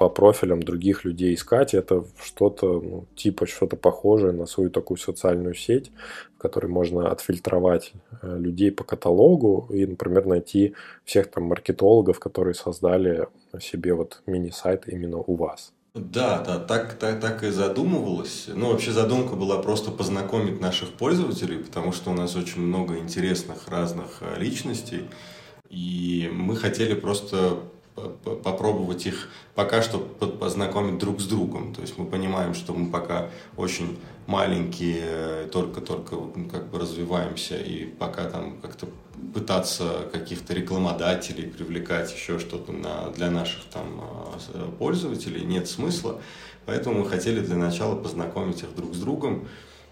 по 0.01 0.09
профилям 0.09 0.63
других 0.63 1.05
людей 1.05 1.35
искать. 1.35 1.75
Это 1.75 2.03
что-то 2.19 2.81
ну, 2.81 3.05
типа 3.15 3.45
что-то 3.45 3.75
похожее 3.75 4.31
на 4.31 4.47
свою 4.47 4.71
такую 4.71 4.97
социальную 4.97 5.53
сеть, 5.53 5.91
в 6.35 6.41
которой 6.41 6.65
можно 6.65 7.11
отфильтровать 7.11 7.93
э, 8.23 8.35
людей 8.39 8.71
по 8.71 8.83
каталогу 8.83 9.67
и, 9.69 9.85
например, 9.85 10.25
найти 10.25 10.73
всех 11.05 11.29
там 11.29 11.43
маркетологов, 11.43 12.19
которые 12.19 12.55
создали 12.55 13.27
себе 13.59 13.93
вот 13.93 14.23
мини-сайт 14.25 14.87
именно 14.87 15.17
у 15.17 15.35
вас. 15.35 15.71
Да, 15.93 16.41
да, 16.43 16.57
так, 16.57 16.95
так, 16.95 17.19
так 17.19 17.43
и 17.43 17.51
задумывалось. 17.51 18.49
Ну, 18.51 18.71
вообще 18.71 18.93
задумка 18.93 19.35
была 19.35 19.61
просто 19.61 19.91
познакомить 19.91 20.59
наших 20.59 20.93
пользователей, 20.93 21.59
потому 21.59 21.91
что 21.91 22.09
у 22.09 22.15
нас 22.15 22.35
очень 22.35 22.61
много 22.61 22.97
интересных 22.97 23.67
разных 23.67 24.21
э, 24.21 24.39
личностей. 24.39 25.01
И 25.69 26.27
мы 26.33 26.55
хотели 26.55 26.95
просто 26.95 27.59
попробовать 27.95 29.05
их 29.05 29.29
пока 29.55 29.81
что 29.81 29.99
познакомить 29.99 30.97
друг 30.97 31.19
с 31.19 31.25
другом. 31.25 31.73
То 31.73 31.81
есть 31.81 31.97
мы 31.97 32.05
понимаем, 32.05 32.53
что 32.53 32.73
мы 32.73 32.89
пока 32.89 33.29
очень 33.57 33.99
маленькие, 34.27 35.47
только-только 35.51 36.15
как 36.51 36.69
бы 36.69 36.79
развиваемся, 36.79 37.57
и 37.57 37.85
пока 37.85 38.29
там 38.29 38.57
как-то 38.61 38.87
пытаться 39.33 40.07
каких-то 40.11 40.53
рекламодателей 40.53 41.47
привлекать, 41.47 42.13
еще 42.13 42.39
что-то 42.39 42.71
на, 42.71 43.09
для 43.11 43.29
наших 43.29 43.65
там 43.65 44.01
а, 44.01 44.71
пользователей 44.79 45.43
нет 45.43 45.67
смысла. 45.67 46.21
Поэтому 46.65 46.99
мы 46.99 47.09
хотели 47.09 47.39
для 47.39 47.55
начала 47.55 47.95
познакомить 47.95 48.63
их 48.63 48.75
друг 48.75 48.93
с 48.93 48.99
другом. 48.99 49.47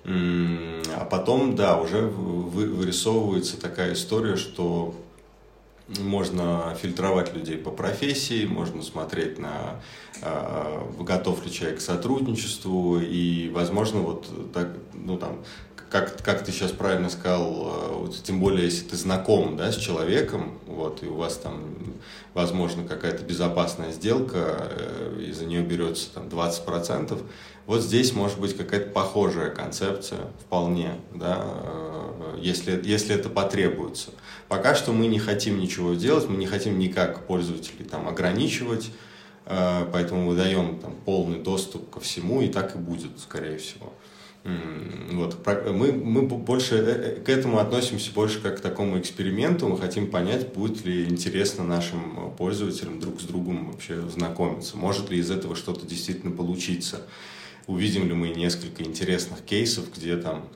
А 0.05 1.05
потом, 1.05 1.55
да, 1.55 1.79
уже 1.79 2.01
вырисовывается 2.01 3.59
такая 3.59 3.93
история, 3.93 4.37
что 4.37 4.95
можно 5.97 6.75
фильтровать 6.81 7.33
людей 7.33 7.57
по 7.57 7.71
профессии, 7.71 8.45
можно 8.45 8.83
смотреть 8.83 9.39
на 9.39 9.81
готов 10.99 11.45
ли 11.45 11.51
человек 11.51 11.79
к 11.79 11.81
сотрудничеству 11.81 12.99
и, 12.99 13.49
возможно, 13.49 14.01
вот 14.01 14.27
так, 14.53 14.69
ну 14.93 15.17
там, 15.17 15.39
как, 15.89 16.21
как 16.23 16.43
ты 16.43 16.51
сейчас 16.51 16.71
правильно 16.71 17.09
сказал, 17.09 17.51
э, 17.51 17.93
вот, 17.93 18.23
тем 18.23 18.39
более, 18.39 18.65
если 18.65 18.85
ты 18.85 18.95
знаком 18.95 19.57
да, 19.57 19.71
с 19.71 19.77
человеком, 19.77 20.59
вот, 20.67 21.03
и 21.03 21.07
у 21.07 21.15
вас 21.15 21.37
там, 21.37 21.63
возможно, 22.33 22.83
какая-то 22.83 23.23
безопасная 23.23 23.91
сделка, 23.91 24.69
э, 24.69 25.23
и 25.27 25.31
за 25.31 25.45
нее 25.45 25.61
берется 25.61 26.11
там 26.13 26.27
20%, 26.27 27.21
вот 27.65 27.81
здесь 27.81 28.13
может 28.13 28.39
быть 28.39 28.55
какая-то 28.55 28.91
похожая 28.91 29.49
концепция 29.49 30.19
вполне, 30.45 30.95
да, 31.13 31.43
э, 31.43 32.37
если, 32.39 32.79
если 32.83 33.15
это 33.15 33.29
потребуется. 33.29 34.11
Пока 34.47 34.75
что 34.75 34.91
мы 34.91 35.07
не 35.07 35.19
хотим 35.19 35.59
ничего 35.59 35.93
делать, 35.93 36.29
мы 36.29 36.37
не 36.37 36.45
хотим 36.45 36.77
никак 36.77 37.25
пользователей 37.25 37.85
там 37.85 38.07
ограничивать, 38.07 38.91
поэтому 39.91 40.31
мы 40.31 40.35
там 40.81 40.95
полный 41.05 41.39
доступ 41.39 41.89
ко 41.89 41.99
всему, 41.99 42.41
и 42.41 42.47
так 42.47 42.75
и 42.75 42.79
будет, 42.79 43.19
скорее 43.19 43.57
всего. 43.57 43.93
Вот. 45.11 45.37
Мы, 45.45 45.91
мы 45.91 46.21
больше 46.21 46.75
э, 46.75 47.21
к 47.21 47.27
этому 47.27 47.59
относимся 47.59 48.11
больше 48.13 48.41
как 48.41 48.59
к 48.59 48.61
такому 48.61 48.97
эксперименту. 48.97 49.67
Мы 49.67 49.77
хотим 49.77 50.09
понять, 50.09 50.53
будет 50.53 50.85
ли 50.85 51.05
интересно 51.05 51.65
нашим 51.65 52.31
пользователям 52.37 52.99
друг 53.01 53.19
с 53.19 53.25
другом 53.25 53.71
вообще 53.71 54.01
знакомиться. 54.09 54.77
Может 54.77 55.09
ли 55.09 55.19
из 55.19 55.29
этого 55.29 55.55
что-то 55.55 55.85
действительно 55.85 56.31
получиться 56.31 57.01
увидим 57.69 58.07
ли 58.07 58.15
мы 58.15 58.29
несколько 58.29 58.83
интересных 58.83 59.41
кейсов, 59.41 59.85
где 59.95 60.17
там 60.17 60.49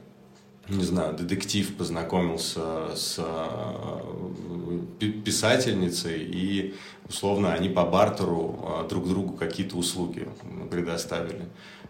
не 0.69 0.84
знаю, 0.84 1.14
детектив 1.14 1.76
познакомился 1.76 2.95
с 2.95 3.18
э, 3.19 5.10
писательницей, 5.26 6.23
и 6.23 6.76
условно 7.07 7.53
они 7.53 7.68
по 7.68 7.84
бартеру 7.84 8.84
э, 8.85 8.88
друг 8.88 9.07
другу 9.07 9.34
какие-то 9.34 9.76
услуги 9.76 10.27
предоставили. 10.72 11.49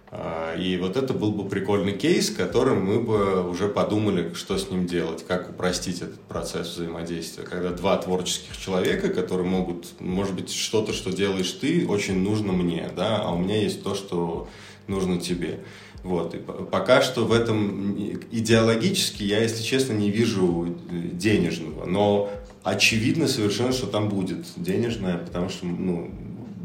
Э, 0.10 0.60
и 0.60 0.78
вот 0.78 0.98
это 0.98 1.14
был 1.14 1.32
бы 1.32 1.48
прикольный 1.48 1.94
кейс, 1.94 2.32
которым 2.32 2.84
мы 2.84 3.00
бы 3.00 3.48
уже 3.48 3.68
подумали, 3.68 4.34
что 4.34 4.58
с 4.58 4.72
ним 4.72 4.88
делать, 4.88 5.24
как 5.28 5.52
упростить 5.52 6.02
этот 6.02 6.22
процесс 6.22 6.70
взаимодействия. 6.70 7.44
Когда 7.44 7.70
два 7.72 7.98
творческих 7.98 8.58
человека, 8.58 9.10
которые 9.10 9.48
могут, 9.48 10.00
может 10.00 10.34
быть, 10.34 10.52
что-то, 10.52 10.94
что 10.94 11.12
делаешь 11.12 11.52
ты, 11.52 11.88
очень 11.88 12.20
нужно 12.22 12.54
мне, 12.54 12.90
да, 12.96 13.22
а 13.22 13.34
у 13.34 13.38
меня 13.38 13.62
есть 13.62 13.84
то, 13.84 13.94
что 13.94 14.48
нужно 14.88 15.20
тебе. 15.20 15.60
Вот. 16.04 16.36
И 16.36 16.38
пока 16.38 17.02
что 17.02 17.26
в 17.26 17.32
этом 17.32 17.98
идеологически 18.32 19.24
я, 19.24 19.42
если 19.42 19.64
честно, 19.64 19.94
не 19.94 20.12
вижу 20.12 20.76
денежного. 20.90 21.86
Но 21.86 22.30
очевидно 22.64 23.28
совершенно, 23.28 23.72
что 23.72 23.88
там 23.88 24.10
будет 24.10 24.46
денежное, 24.58 25.18
потому 25.18 25.50
что 25.50 25.66
ну, 25.66 26.12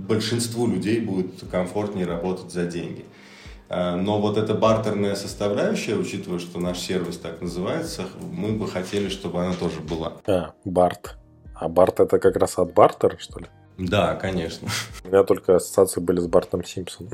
большинству 0.08 0.66
людей 0.66 1.00
будет 1.00 1.44
комфортнее 1.50 2.06
работать 2.06 2.50
за 2.50 2.66
деньги. 2.66 3.04
А, 3.68 3.96
но 3.96 4.20
вот 4.20 4.38
эта 4.38 4.54
бартерная 4.54 5.14
составляющая, 5.14 5.94
учитывая, 5.94 6.38
что 6.38 6.58
наш 6.58 6.78
сервис 6.78 7.18
так 7.18 7.40
называется, 7.40 8.06
мы 8.32 8.52
бы 8.52 8.66
хотели, 8.66 9.08
чтобы 9.08 9.44
она 9.44 9.54
тоже 9.54 9.80
была. 9.80 10.14
А, 10.26 10.52
барт. 10.64 11.16
А 11.54 11.68
барт 11.68 12.00
это 12.00 12.18
как 12.18 12.36
раз 12.36 12.58
от 12.58 12.72
бартера, 12.72 13.18
что 13.18 13.40
ли? 13.40 13.46
Да, 13.78 14.16
конечно. 14.16 14.68
У 15.04 15.08
меня 15.08 15.22
только 15.22 15.56
ассоциации 15.56 16.00
были 16.00 16.18
с 16.18 16.26
Бартом 16.26 16.64
Симпсоном. 16.64 17.12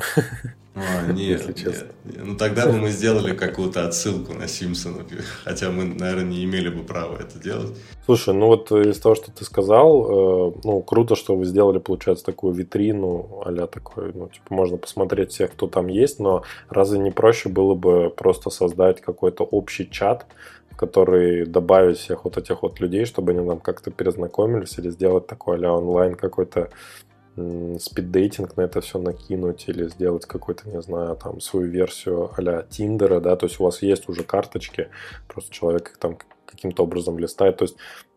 А, 0.76 1.12
нет, 1.12 1.40
если 1.40 1.52
честно. 1.52 1.88
Нет. 2.04 2.24
Ну 2.24 2.36
тогда 2.36 2.66
бы 2.66 2.72
мы 2.72 2.88
сделали 2.88 3.36
какую-то 3.36 3.86
отсылку 3.86 4.32
на 4.32 4.48
Симпсона, 4.48 5.04
хотя 5.44 5.70
мы, 5.70 5.84
наверное, 5.84 6.24
не 6.24 6.44
имели 6.44 6.68
бы 6.68 6.82
права 6.82 7.16
это 7.20 7.38
делать. 7.38 7.76
Слушай, 8.06 8.34
ну 8.34 8.46
вот 8.46 8.72
из 8.72 8.98
того, 8.98 9.14
что 9.14 9.30
ты 9.30 9.44
сказал, 9.44 10.50
э, 10.50 10.52
ну 10.64 10.82
круто, 10.82 11.14
что 11.14 11.36
вы 11.36 11.44
сделали, 11.44 11.78
получается, 11.78 12.24
такую 12.24 12.54
витрину, 12.54 13.42
а 13.46 13.66
такой, 13.68 14.12
ну 14.14 14.28
типа 14.28 14.52
можно 14.52 14.76
посмотреть 14.76 15.30
всех, 15.30 15.52
кто 15.52 15.68
там 15.68 15.86
есть, 15.86 16.18
но 16.18 16.42
разве 16.68 16.98
не 16.98 17.12
проще 17.12 17.50
было 17.50 17.74
бы 17.74 18.10
просто 18.10 18.50
создать 18.50 19.00
какой-то 19.00 19.44
общий 19.44 19.88
чат, 19.88 20.26
который 20.76 21.46
добавить 21.46 21.98
всех 21.98 22.24
вот 22.24 22.36
этих 22.36 22.62
вот 22.62 22.80
людей, 22.80 23.04
чтобы 23.04 23.32
они 23.32 23.46
там 23.46 23.60
как-то 23.60 23.90
перезнакомились 23.90 24.78
или 24.78 24.90
сделать 24.90 25.26
такой 25.26 25.64
а 25.64 25.72
онлайн 25.72 26.14
какой-то 26.14 26.70
спиддейтинг 27.36 28.56
на 28.56 28.62
это 28.62 28.80
все 28.80 28.98
накинуть 28.98 29.68
или 29.68 29.88
сделать 29.88 30.24
какой-то, 30.24 30.68
не 30.68 30.80
знаю, 30.80 31.16
там 31.16 31.40
свою 31.40 31.66
версию 31.66 32.30
а-ля 32.36 32.62
Тиндера, 32.62 33.18
да, 33.20 33.34
то 33.34 33.46
есть 33.46 33.58
у 33.58 33.64
вас 33.64 33.82
есть 33.82 34.08
уже 34.08 34.22
карточки, 34.22 34.88
просто 35.26 35.52
человек 35.52 35.90
их 35.90 35.96
там 35.98 36.16
каким-то 36.46 36.84
образом 36.84 37.18
листает, 37.18 37.56
то 37.56 37.64
есть 37.64 37.76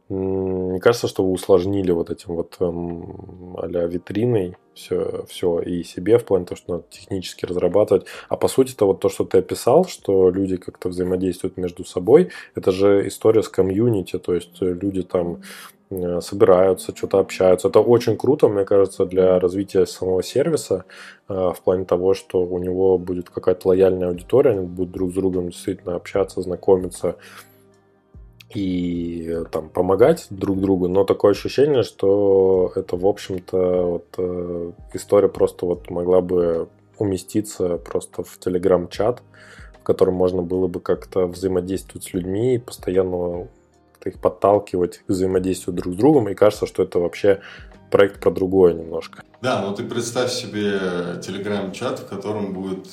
Мне 0.09 0.79
кажется, 0.79 1.07
что 1.07 1.23
вы 1.23 1.31
усложнили 1.31 1.91
вот 1.91 2.09
этим 2.09 2.35
вот 2.35 2.55
эм, 2.61 3.57
а 3.57 3.67
витриной 3.67 4.55
все, 4.73 5.25
все 5.27 5.59
и 5.59 5.83
себе 5.83 6.17
в 6.17 6.23
плане 6.23 6.45
того, 6.45 6.55
что 6.55 6.71
надо 6.73 6.85
технически 6.89 7.45
разрабатывать. 7.45 8.05
А 8.29 8.37
по 8.37 8.47
сути, 8.47 8.73
это 8.73 8.85
вот 8.85 9.01
то, 9.01 9.09
что 9.09 9.25
ты 9.25 9.39
описал, 9.39 9.85
что 9.85 10.29
люди 10.29 10.55
как-то 10.55 10.87
взаимодействуют 10.89 11.57
между 11.57 11.83
собой, 11.83 12.29
это 12.55 12.71
же 12.71 13.05
история 13.07 13.43
с 13.43 13.49
комьюнити, 13.49 14.17
то 14.17 14.33
есть 14.33 14.61
люди 14.61 15.03
там 15.03 15.41
э, 15.89 16.21
собираются, 16.21 16.95
что-то 16.95 17.19
общаются. 17.19 17.67
Это 17.67 17.81
очень 17.81 18.17
круто, 18.17 18.47
мне 18.47 18.63
кажется, 18.63 19.05
для 19.05 19.39
развития 19.39 19.85
самого 19.85 20.23
сервиса 20.23 20.85
э, 21.27 21.33
в 21.33 21.61
плане 21.63 21.83
того, 21.83 22.13
что 22.13 22.45
у 22.45 22.59
него 22.59 22.97
будет 22.97 23.29
какая-то 23.29 23.69
лояльная 23.69 24.07
аудитория, 24.07 24.51
они 24.51 24.65
будут 24.65 24.91
друг 24.91 25.11
с 25.11 25.15
другом 25.15 25.49
действительно 25.49 25.95
общаться, 25.95 26.41
знакомиться, 26.41 27.17
и 28.53 29.43
там 29.51 29.69
помогать 29.69 30.27
друг 30.29 30.59
другу, 30.59 30.87
но 30.87 31.03
такое 31.03 31.31
ощущение, 31.31 31.83
что 31.83 32.71
это, 32.75 32.95
в 32.95 33.05
общем-то, 33.05 33.57
вот, 33.83 34.05
э, 34.17 34.71
история 34.93 35.27
просто 35.27 35.65
вот 35.65 35.89
могла 35.89 36.21
бы 36.21 36.69
уместиться 36.97 37.77
просто 37.77 38.23
в 38.23 38.39
телеграм-чат, 38.39 39.21
в 39.79 39.83
котором 39.83 40.13
можно 40.15 40.41
было 40.41 40.67
бы 40.67 40.79
как-то 40.79 41.27
взаимодействовать 41.27 42.05
с 42.05 42.13
людьми 42.13 42.55
и 42.55 42.59
постоянно 42.59 43.47
их 44.05 44.19
подталкивать 44.19 44.99
к 44.99 45.09
взаимодействию 45.09 45.75
друг 45.75 45.93
с 45.93 45.97
другом. 45.97 46.29
И 46.29 46.33
кажется, 46.33 46.65
что 46.65 46.83
это 46.83 46.99
вообще 46.99 47.41
проект 47.91 48.21
про 48.21 48.31
другое 48.31 48.73
немножко. 48.73 49.23
Да, 49.41 49.61
ну 49.61 49.75
ты 49.75 49.83
представь 49.83 50.31
себе 50.31 50.79
телеграм-чат, 51.21 51.99
в 51.99 52.07
котором 52.07 52.53
будет 52.53 52.87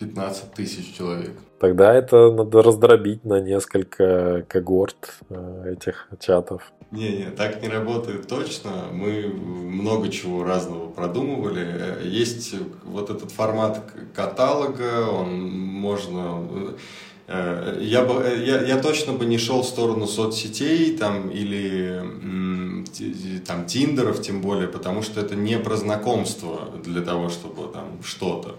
15 0.00 0.52
тысяч 0.54 0.96
человек. 0.96 1.32
Тогда 1.60 1.94
это 1.94 2.32
надо 2.32 2.62
раздробить 2.62 3.24
на 3.24 3.38
несколько 3.38 4.44
когорт 4.48 5.20
э, 5.28 5.74
этих 5.74 6.08
чатов. 6.18 6.72
Не-не, 6.90 7.30
так 7.30 7.62
не 7.62 7.68
работает 7.68 8.26
точно. 8.26 8.70
Мы 8.92 9.28
много 9.28 10.08
чего 10.08 10.42
разного 10.42 10.90
продумывали. 10.90 11.98
Есть 12.08 12.54
вот 12.84 13.10
этот 13.10 13.30
формат 13.30 13.82
каталога, 14.14 15.06
он 15.06 15.50
можно... 15.50 16.74
Э, 17.28 17.78
я, 17.78 18.06
бы, 18.06 18.26
я, 18.42 18.62
я 18.62 18.80
точно 18.80 19.12
бы 19.12 19.26
не 19.26 19.36
шел 19.36 19.60
в 19.62 19.66
сторону 19.66 20.06
соцсетей 20.06 20.96
там, 20.96 21.30
или 21.30 22.02
там, 23.46 23.66
тиндеров, 23.66 24.22
тем 24.22 24.40
более, 24.40 24.66
потому 24.66 25.02
что 25.02 25.20
это 25.20 25.36
не 25.36 25.58
про 25.58 25.76
знакомство 25.76 26.70
для 26.82 27.02
того, 27.02 27.28
чтобы 27.28 27.70
там 27.72 28.02
что-то. 28.02 28.56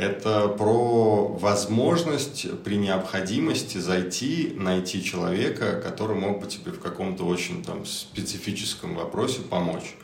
Это 0.00 0.48
про 0.48 1.26
возможность 1.26 2.46
при 2.62 2.76
необходимости 2.76 3.76
зайти, 3.76 4.54
найти 4.56 5.04
человека, 5.04 5.78
который 5.78 6.16
мог 6.16 6.40
бы 6.40 6.46
тебе 6.46 6.72
в 6.72 6.80
каком-то 6.80 7.24
очень 7.24 7.62
там, 7.62 7.84
специфическом 7.84 8.94
вопросе 8.94 9.42
помочь. 9.42 9.94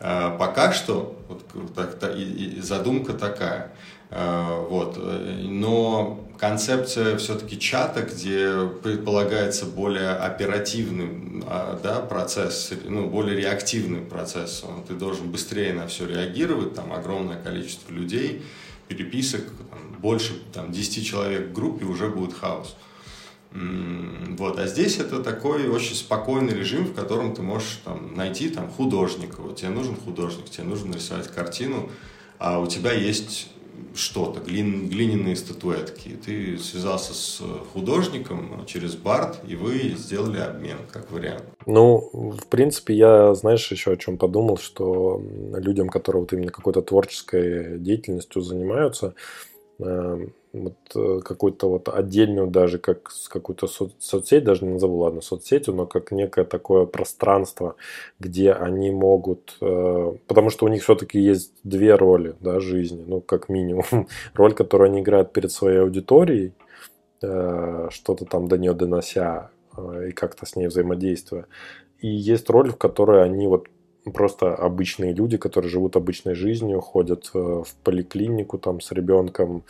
А, 0.00 0.36
пока 0.36 0.74
что 0.74 1.18
вот, 1.28 1.74
так, 1.74 1.98
так, 1.98 2.14
и, 2.14 2.22
и 2.58 2.60
задумка 2.60 3.14
такая. 3.14 3.72
А, 4.10 4.60
вот. 4.68 4.98
Но 5.02 6.28
концепция 6.36 7.16
все-таки 7.16 7.58
чата, 7.58 8.02
где 8.02 8.68
предполагается 8.82 9.64
более 9.64 10.10
оперативный 10.10 11.42
а, 11.46 11.80
да, 11.82 12.00
процесс, 12.00 12.70
ну, 12.84 13.08
более 13.08 13.34
реактивный 13.34 14.02
процесс. 14.02 14.62
Ты 14.88 14.92
должен 14.92 15.30
быстрее 15.30 15.72
на 15.72 15.86
все 15.86 16.06
реагировать, 16.06 16.74
там 16.74 16.92
огромное 16.92 17.42
количество 17.42 17.90
людей– 17.94 18.44
переписок, 18.94 19.44
там, 19.70 20.00
больше 20.00 20.34
там, 20.52 20.72
10 20.72 21.06
человек 21.06 21.48
в 21.48 21.52
группе, 21.52 21.84
уже 21.84 22.08
будет 22.08 22.34
хаос. 22.34 22.76
Вот. 23.52 24.58
А 24.58 24.66
здесь 24.66 24.98
это 24.98 25.22
такой 25.22 25.68
очень 25.68 25.94
спокойный 25.94 26.54
режим, 26.54 26.86
в 26.86 26.94
котором 26.94 27.34
ты 27.34 27.42
можешь 27.42 27.80
там, 27.84 28.14
найти 28.14 28.48
там, 28.48 28.70
художника. 28.70 29.40
Вот 29.42 29.56
тебе 29.56 29.68
нужен 29.68 29.94
художник, 29.96 30.48
тебе 30.48 30.64
нужно 30.64 30.92
нарисовать 30.92 31.28
картину, 31.28 31.90
а 32.38 32.58
у 32.58 32.66
тебя 32.66 32.92
есть 32.92 33.50
что-то, 33.94 34.40
глин, 34.40 34.88
глиняные 34.88 35.36
статуэтки. 35.36 36.10
Ты 36.24 36.58
связался 36.58 37.14
с 37.14 37.42
художником 37.72 38.64
через 38.66 38.94
Барт, 38.94 39.40
и 39.46 39.56
вы 39.56 39.94
сделали 39.96 40.40
обмен, 40.40 40.78
как 40.90 41.10
вариант. 41.10 41.44
Ну, 41.66 42.10
в 42.12 42.46
принципе, 42.46 42.94
я, 42.94 43.34
знаешь, 43.34 43.70
еще 43.70 43.92
о 43.92 43.96
чем 43.96 44.16
подумал, 44.16 44.56
что 44.56 45.22
людям, 45.54 45.88
которые 45.88 46.22
вот 46.22 46.32
именно 46.32 46.50
какой-то 46.50 46.82
творческой 46.82 47.78
деятельностью 47.78 48.42
занимаются, 48.42 49.14
э, 49.78 50.26
вот 50.52 50.76
э, 50.94 51.20
какую-то 51.24 51.68
вот 51.68 51.88
отдельную 51.88 52.46
даже, 52.46 52.78
как 52.78 53.10
какую-то 53.28 53.66
со- 53.66 53.90
соцсеть, 53.98 54.44
даже 54.44 54.64
не 54.64 54.72
назову, 54.72 54.98
ладно, 54.98 55.20
соцсетью, 55.20 55.74
но 55.74 55.86
как 55.86 56.12
некое 56.12 56.44
такое 56.44 56.84
пространство, 56.84 57.76
где 58.20 58.52
они 58.52 58.90
могут, 58.90 59.56
э, 59.60 60.12
потому 60.26 60.50
что 60.50 60.66
у 60.66 60.68
них 60.68 60.82
все-таки 60.82 61.18
есть 61.18 61.52
две 61.64 61.94
роли, 61.94 62.34
да, 62.40 62.60
жизни, 62.60 63.04
ну, 63.06 63.20
как 63.20 63.48
минимум. 63.48 63.84
Роль, 64.34 64.52
которую 64.54 64.90
они 64.90 65.00
играют 65.00 65.32
перед 65.32 65.50
своей 65.50 65.80
аудиторией, 65.80 66.52
э, 67.22 67.88
что-то 67.90 68.24
там 68.26 68.48
до 68.48 68.58
нее 68.58 68.74
донося 68.74 69.50
э, 69.76 70.08
и 70.10 70.12
как-то 70.12 70.44
с 70.44 70.54
ней 70.56 70.66
взаимодействуя. 70.66 71.46
И 72.00 72.08
есть 72.08 72.50
роль, 72.50 72.70
в 72.70 72.76
которой 72.76 73.24
они 73.24 73.46
вот 73.46 73.68
просто 74.12 74.54
обычные 74.54 75.12
люди, 75.12 75.36
которые 75.36 75.70
живут 75.70 75.96
обычной 75.96 76.34
жизнью, 76.34 76.80
ходят 76.80 77.30
э, 77.34 77.38
в 77.38 77.74
поликлинику 77.84 78.58
там 78.58 78.80
с 78.80 78.90
ребенком, 78.92 79.62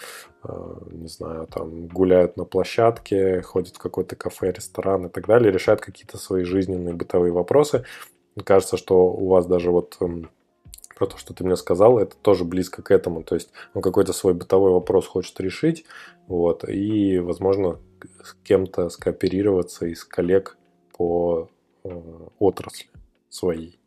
не 0.90 1.08
знаю, 1.08 1.46
там 1.46 1.86
гуляют 1.86 2.36
на 2.36 2.44
площадке, 2.44 3.42
ходят 3.42 3.76
в 3.76 3.78
какой-то 3.78 4.16
кафе, 4.16 4.52
ресторан 4.52 5.06
и 5.06 5.08
так 5.08 5.26
далее, 5.26 5.52
решают 5.52 5.80
какие-то 5.80 6.18
свои 6.18 6.44
жизненные 6.44 6.94
бытовые 6.94 7.32
вопросы. 7.32 7.84
Кажется, 8.44 8.76
что 8.76 9.06
у 9.06 9.28
вас 9.28 9.46
даже 9.46 9.70
вот 9.70 9.96
эм, 10.00 10.30
про 10.96 11.06
то, 11.06 11.18
что 11.18 11.34
ты 11.34 11.44
мне 11.44 11.56
сказал, 11.56 11.98
это 11.98 12.16
тоже 12.16 12.44
близко 12.44 12.82
к 12.82 12.90
этому. 12.90 13.22
То 13.22 13.34
есть 13.34 13.50
он 13.74 13.82
какой-то 13.82 14.12
свой 14.12 14.34
бытовой 14.34 14.72
вопрос 14.72 15.06
хочет 15.06 15.38
решить, 15.40 15.84
вот, 16.26 16.68
и, 16.68 17.18
возможно, 17.18 17.78
с 18.22 18.34
кем-то 18.44 18.88
скооперироваться 18.88 19.86
из 19.86 20.04
коллег 20.04 20.56
по 20.96 21.48
э, 21.84 21.90
отрасли 22.38 22.88
своей 23.28 23.81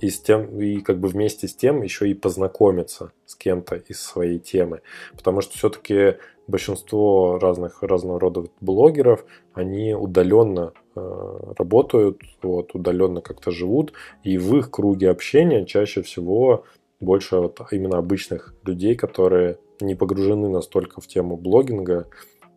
и, 0.00 0.10
с 0.10 0.20
тем, 0.20 0.60
и 0.60 0.80
как 0.80 0.98
бы 0.98 1.08
вместе 1.08 1.48
с 1.48 1.54
тем 1.54 1.82
еще 1.82 2.08
и 2.08 2.14
познакомиться 2.14 3.12
с 3.26 3.34
кем-то 3.34 3.76
из 3.76 4.00
своей 4.00 4.38
темы. 4.38 4.80
Потому 5.16 5.40
что 5.40 5.56
все-таки 5.56 6.16
большинство 6.46 7.38
разных 7.38 7.82
разного 7.82 8.20
рода 8.20 8.44
блогеров, 8.60 9.24
они 9.54 9.94
удаленно 9.94 10.72
э, 10.94 11.52
работают, 11.56 12.20
вот, 12.42 12.74
удаленно 12.74 13.20
как-то 13.20 13.50
живут, 13.50 13.92
и 14.22 14.38
в 14.38 14.56
их 14.56 14.70
круге 14.70 15.10
общения 15.10 15.64
чаще 15.64 16.02
всего 16.02 16.64
больше 17.00 17.36
вот 17.36 17.60
именно 17.70 17.98
обычных 17.98 18.54
людей, 18.64 18.94
которые 18.94 19.58
не 19.80 19.94
погружены 19.94 20.48
настолько 20.48 21.00
в 21.00 21.06
тему 21.06 21.36
блогинга 21.36 22.06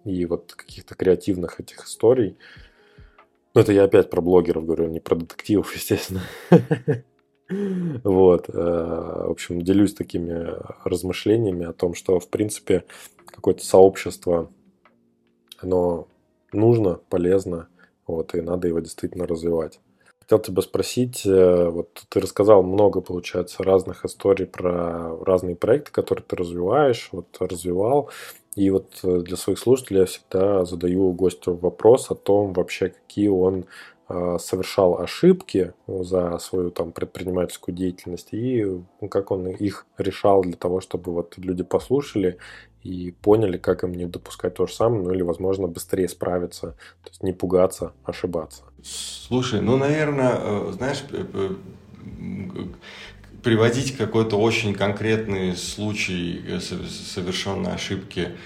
и 0.06 0.26
вот 0.26 0.54
каких-то 0.54 0.96
креативных 0.96 1.60
этих 1.60 1.86
историй. 1.86 2.38
Ну, 3.54 3.62
это 3.62 3.72
я 3.74 3.84
опять 3.86 4.10
про 4.10 4.22
блогеров 4.22 4.66
говорю, 4.66 4.88
не 4.88 5.00
про 5.00 5.16
детективов, 5.16 5.74
естественно. 5.76 6.22
Вот. 8.04 8.50
Э, 8.50 8.54
в 8.54 9.32
общем, 9.32 9.62
делюсь 9.62 9.94
такими 9.94 10.54
размышлениями 10.84 11.66
о 11.66 11.74
том, 11.74 11.94
что, 11.94 12.20
в 12.20 12.30
принципе, 12.30 12.84
какое-то 13.26 13.66
сообщество, 13.66 14.50
оно 15.60 16.08
нужно, 16.52 17.00
полезно, 17.10 17.68
вот, 18.06 18.36
и 18.36 18.42
надо 18.42 18.68
его 18.68 18.80
действительно 18.80 19.28
развивать. 19.28 19.80
Хотел 20.20 20.40
тебя 20.40 20.62
спросить, 20.62 21.26
э, 21.26 21.70
вот 21.70 22.04
ты 22.10 22.20
рассказал 22.20 22.64
много, 22.64 23.00
получается, 23.00 23.64
разных 23.64 24.04
историй 24.04 24.46
про 24.46 25.18
разные 25.24 25.56
проекты, 25.56 25.92
которые 25.92 26.26
ты 26.28 26.36
развиваешь, 26.36 27.10
вот 27.14 27.28
развивал. 27.40 28.10
И 28.56 28.70
вот 28.70 29.00
э, 29.04 29.20
для 29.20 29.38
своих 29.38 29.58
слушателей 29.58 30.02
я 30.02 30.06
всегда 30.06 30.66
задаю 30.66 31.14
гостю 31.14 31.54
вопрос 31.54 32.12
о 32.12 32.16
том 32.16 32.52
вообще, 32.52 32.90
какие 32.90 33.30
он 33.30 33.66
совершал 34.10 35.00
ошибки 35.02 35.74
за 35.86 36.38
свою 36.40 36.72
там 36.72 36.94
предпринимательскую 36.94 37.76
деятельность 37.76 38.30
и 38.32 38.64
ну, 38.64 39.10
как 39.10 39.32
он 39.32 39.48
их 39.48 39.86
решал 39.98 40.44
для 40.44 40.56
того, 40.56 40.80
чтобы 40.80 41.12
вот 41.12 41.38
люди 41.38 41.64
послушали 41.64 42.38
и 42.84 43.12
поняли, 43.22 43.58
как 43.58 43.84
им 43.84 43.94
не 43.94 44.06
допускать 44.06 44.56
то 44.56 44.66
же 44.66 44.74
самое, 44.74 45.04
ну 45.04 45.12
или, 45.12 45.22
возможно, 45.22 45.68
быстрее 45.68 46.08
справиться, 46.08 46.76
то 47.04 47.10
есть 47.10 47.22
не 47.22 47.34
пугаться, 47.34 47.92
ошибаться. 48.06 48.64
Слушай, 48.82 49.62
ну, 49.62 49.76
наверное, 49.76 50.38
э, 50.40 50.72
знаешь, 50.72 51.04
приводить 53.44 53.98
какой-то 53.98 54.40
очень 54.40 54.74
конкретный 54.74 55.56
случай 55.58 56.42
э, 56.48 56.60
совершенной 56.60 57.74
ошибки 57.74 58.38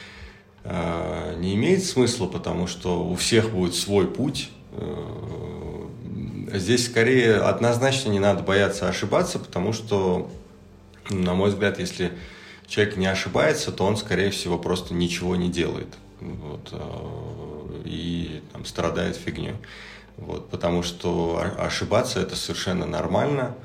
э, 0.63 1.35
не 1.37 1.53
имеет 1.53 1.83
смысла, 1.83 2.25
потому 2.25 2.65
что 2.65 3.03
у 3.03 3.13
всех 3.15 3.51
будет 3.51 3.75
свой 3.75 4.07
путь, 4.07 4.49
Э, 4.51 4.60
здесь 6.53 6.85
скорее 6.85 7.37
однозначно 7.37 8.09
не 8.09 8.19
надо 8.19 8.43
бояться 8.43 8.87
ошибаться, 8.87 9.39
потому 9.39 9.73
что, 9.73 10.29
на 11.09 11.33
мой 11.33 11.49
взгляд, 11.49 11.79
если 11.79 12.11
человек 12.67 12.97
не 12.97 13.07
ошибается, 13.07 13.71
то 13.71 13.85
он, 13.85 13.97
скорее 13.97 14.31
всего, 14.31 14.57
просто 14.57 14.93
ничего 14.93 15.35
не 15.35 15.49
делает 15.49 15.89
вот, 16.21 16.69
э, 16.71 17.81
и 17.85 18.41
там, 18.53 18.65
страдает 18.65 19.15
фигню. 19.15 19.55
Вот, 20.17 20.49
потому 20.49 20.83
что 20.83 21.43
ошибаться 21.57 22.19
это 22.19 22.35
совершенно 22.35 22.85
нормально. 22.85 23.55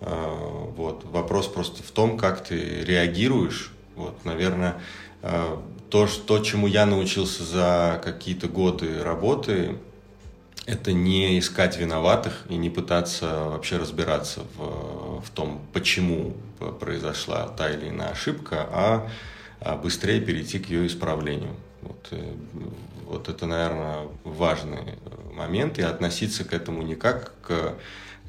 Вот. 0.00 1.04
Вопрос 1.04 1.46
просто 1.46 1.82
в 1.82 1.90
том, 1.90 2.18
как 2.18 2.44
ты 2.44 2.82
реагируешь. 2.84 3.72
Вот, 3.94 4.24
наверное, 4.24 4.74
то, 5.90 6.08
то, 6.26 6.38
чему 6.40 6.66
я 6.66 6.86
научился 6.86 7.44
за 7.44 8.00
какие-то 8.02 8.48
годы 8.48 9.02
работы, 9.02 9.76
это 10.66 10.92
не 10.92 11.38
искать 11.38 11.76
виноватых 11.76 12.44
и 12.48 12.56
не 12.56 12.70
пытаться 12.70 13.44
вообще 13.46 13.78
разбираться 13.78 14.42
в, 14.56 15.22
в 15.22 15.30
том, 15.30 15.60
почему 15.72 16.36
произошла 16.80 17.48
та 17.48 17.70
или 17.70 17.88
иная 17.88 18.10
ошибка, 18.10 18.68
а, 18.70 19.08
а 19.60 19.76
быстрее 19.76 20.20
перейти 20.20 20.58
к 20.58 20.68
ее 20.68 20.86
исправлению. 20.86 21.56
Вот, 21.82 22.08
э, 22.12 22.34
вот 23.06 23.28
это, 23.28 23.46
наверное, 23.46 24.08
важный 24.24 24.98
момент, 25.32 25.78
и 25.78 25.82
относиться 25.82 26.44
к 26.44 26.52
этому 26.52 26.82
не 26.82 26.94
как 26.94 27.32
к 27.42 27.74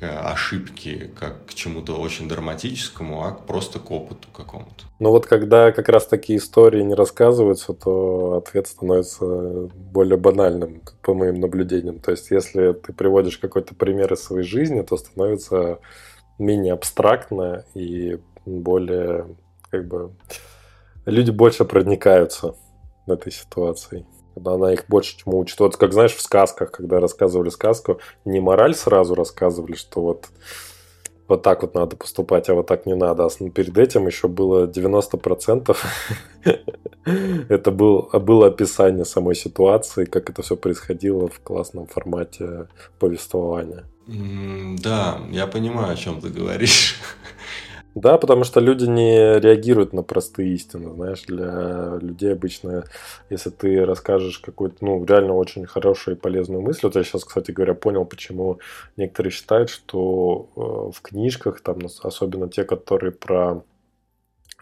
ошибки 0.02 1.12
как 1.20 1.46
к 1.46 1.54
чему-то 1.54 1.96
очень 1.96 2.28
драматическому, 2.28 3.26
а 3.26 3.32
просто 3.32 3.80
к 3.80 3.90
опыту 3.92 4.28
какому-то. 4.36 4.86
Ну 5.00 5.12
вот 5.12 5.26
когда 5.26 5.72
как 5.72 5.90
раз 5.90 6.08
такие 6.08 6.40
истории 6.40 6.82
не 6.82 6.94
рассказываются, 6.94 7.74
то 7.74 8.38
ответ 8.38 8.68
становится 8.68 9.70
более 9.74 10.18
банальным, 10.18 10.82
по 11.02 11.14
моим 11.14 11.40
наблюдениям. 11.40 12.00
То 12.00 12.12
есть 12.12 12.32
если 12.32 12.74
ты 12.74 12.94
приводишь 12.94 13.38
какой-то 13.38 13.76
пример 13.76 14.14
из 14.14 14.24
своей 14.24 14.46
жизни, 14.46 14.82
то 14.82 14.98
становится 14.98 15.80
менее 16.38 16.74
абстрактно 16.74 17.66
и 17.74 18.20
более 18.46 19.36
как 19.70 19.88
бы 19.88 20.12
люди 21.06 21.32
больше 21.32 21.66
проникаются 21.66 22.56
этой 23.08 23.32
ситуацией 23.32 24.06
когда 24.34 24.54
она 24.54 24.74
их 24.74 24.86
больше 24.88 25.18
чему 25.18 25.40
учит. 25.40 25.60
Вот 25.60 25.78
как 25.78 25.94
знаешь, 25.94 26.14
в 26.14 26.22
сказках, 26.22 26.72
когда 26.72 27.00
рассказывали 27.00 27.50
сказку, 27.50 28.00
не 28.26 28.40
мораль 28.40 28.76
сразу 28.76 29.16
рассказывали, 29.16 29.74
что 29.74 30.02
вот 30.02 30.28
вот 31.28 31.42
так 31.42 31.62
вот 31.62 31.74
надо 31.74 31.96
поступать, 31.96 32.50
а 32.50 32.54
вот 32.54 32.68
так 32.68 32.86
не 32.86 32.96
надо. 32.96 33.26
А 33.26 33.50
перед 33.50 33.78
этим 33.78 34.08
еще 34.08 34.28
было 34.28 34.68
90% 34.68 35.76
это 37.50 37.72
был, 37.72 38.10
было 38.14 38.48
описание 38.48 39.06
самой 39.06 39.36
ситуации, 39.36 40.06
как 40.06 40.30
это 40.30 40.42
все 40.42 40.56
происходило 40.58 41.28
в 41.28 41.40
классном 41.40 41.88
формате 41.88 42.68
повествования. 43.00 43.86
Да, 44.06 45.22
я 45.32 45.48
понимаю, 45.48 45.94
о 45.94 45.96
чем 45.96 46.20
ты 46.20 46.30
говоришь. 46.30 47.00
Да, 47.96 48.18
потому 48.18 48.44
что 48.44 48.60
люди 48.60 48.86
не 48.86 49.40
реагируют 49.40 49.94
на 49.94 50.02
простые 50.02 50.54
истины, 50.56 50.90
знаешь, 50.96 51.22
для 51.28 51.98
людей 52.02 52.34
обычно, 52.34 52.86
если 53.30 53.52
ты 53.52 53.86
расскажешь 53.86 54.40
какую-то, 54.40 54.78
ну, 54.82 55.06
реально 55.06 55.34
очень 55.36 55.68
хорошую 55.68 56.18
и 56.18 56.20
полезную 56.20 56.62
мысль, 56.64 56.80
вот 56.84 56.96
я 56.96 57.04
сейчас, 57.04 57.24
кстати 57.24 57.52
говоря, 57.52 57.76
понял, 57.76 58.04
почему 58.06 58.60
некоторые 58.98 59.32
считают, 59.32 59.70
что 59.70 60.50
э, 60.56 60.98
в 60.98 61.02
книжках, 61.04 61.62
там, 61.62 61.78
особенно 62.02 62.50
те, 62.50 62.64
которые 62.64 63.12
про 63.12 63.64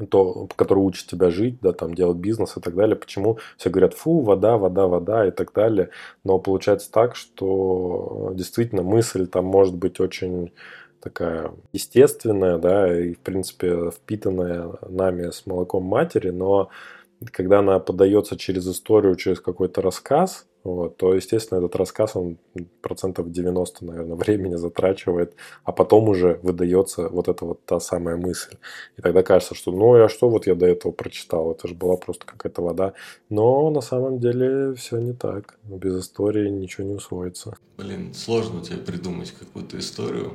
то, 0.09 0.47
который 0.55 0.79
учит 0.79 1.07
тебя 1.07 1.29
жить, 1.29 1.59
да, 1.61 1.73
там 1.73 1.93
делать 1.93 2.17
бизнес 2.17 2.57
и 2.57 2.61
так 2.61 2.75
далее. 2.75 2.95
Почему 2.95 3.37
все 3.57 3.69
говорят, 3.69 3.93
фу, 3.93 4.21
вода, 4.21 4.57
вода, 4.57 4.87
вода 4.87 5.27
и 5.27 5.31
так 5.31 5.53
далее. 5.53 5.89
Но 6.23 6.39
получается 6.39 6.91
так, 6.91 7.15
что 7.15 8.31
действительно 8.33 8.81
мысль 8.83 9.27
там 9.27 9.45
может 9.45 9.75
быть 9.75 9.99
очень 9.99 10.53
такая 11.01 11.51
естественная, 11.73 12.57
да, 12.57 12.99
и, 12.99 13.13
в 13.13 13.19
принципе, 13.19 13.91
впитанная 13.91 14.73
нами 14.87 15.31
с 15.31 15.45
молоком 15.45 15.83
матери, 15.83 16.29
но 16.29 16.69
когда 17.31 17.59
она 17.59 17.79
подается 17.79 18.37
через 18.37 18.67
историю, 18.67 19.15
через 19.15 19.39
какой-то 19.39 19.81
рассказ, 19.81 20.47
вот, 20.63 20.97
то, 20.97 21.15
естественно, 21.15 21.57
этот 21.57 21.75
рассказ, 21.75 22.15
он 22.15 22.37
процентов 22.81 23.31
90, 23.31 23.83
наверное, 23.85 24.15
времени 24.15 24.55
затрачивает, 24.55 25.33
а 25.63 25.71
потом 25.71 26.09
уже 26.09 26.39
выдается 26.43 27.09
вот 27.09 27.27
эта 27.27 27.45
вот 27.45 27.65
та 27.65 27.79
самая 27.79 28.15
мысль. 28.15 28.57
И 28.97 29.01
тогда 29.01 29.23
кажется, 29.23 29.55
что 29.55 29.71
ну, 29.71 30.03
а 30.03 30.09
что 30.09 30.29
вот 30.29 30.47
я 30.47 30.55
до 30.55 30.67
этого 30.67 30.91
прочитал? 30.91 31.51
Это 31.51 31.67
же 31.67 31.73
была 31.73 31.97
просто 31.97 32.25
какая-то 32.25 32.61
вода. 32.61 32.93
Но 33.29 33.69
на 33.71 33.81
самом 33.81 34.19
деле 34.19 34.73
все 34.75 34.97
не 34.97 35.13
так. 35.13 35.57
Без 35.63 35.99
истории 35.99 36.49
ничего 36.49 36.87
не 36.87 36.95
усвоится. 36.95 37.57
Блин, 37.77 38.13
сложно 38.13 38.61
тебе 38.61 38.77
придумать 38.77 39.31
какую-то 39.31 39.79
историю, 39.79 40.33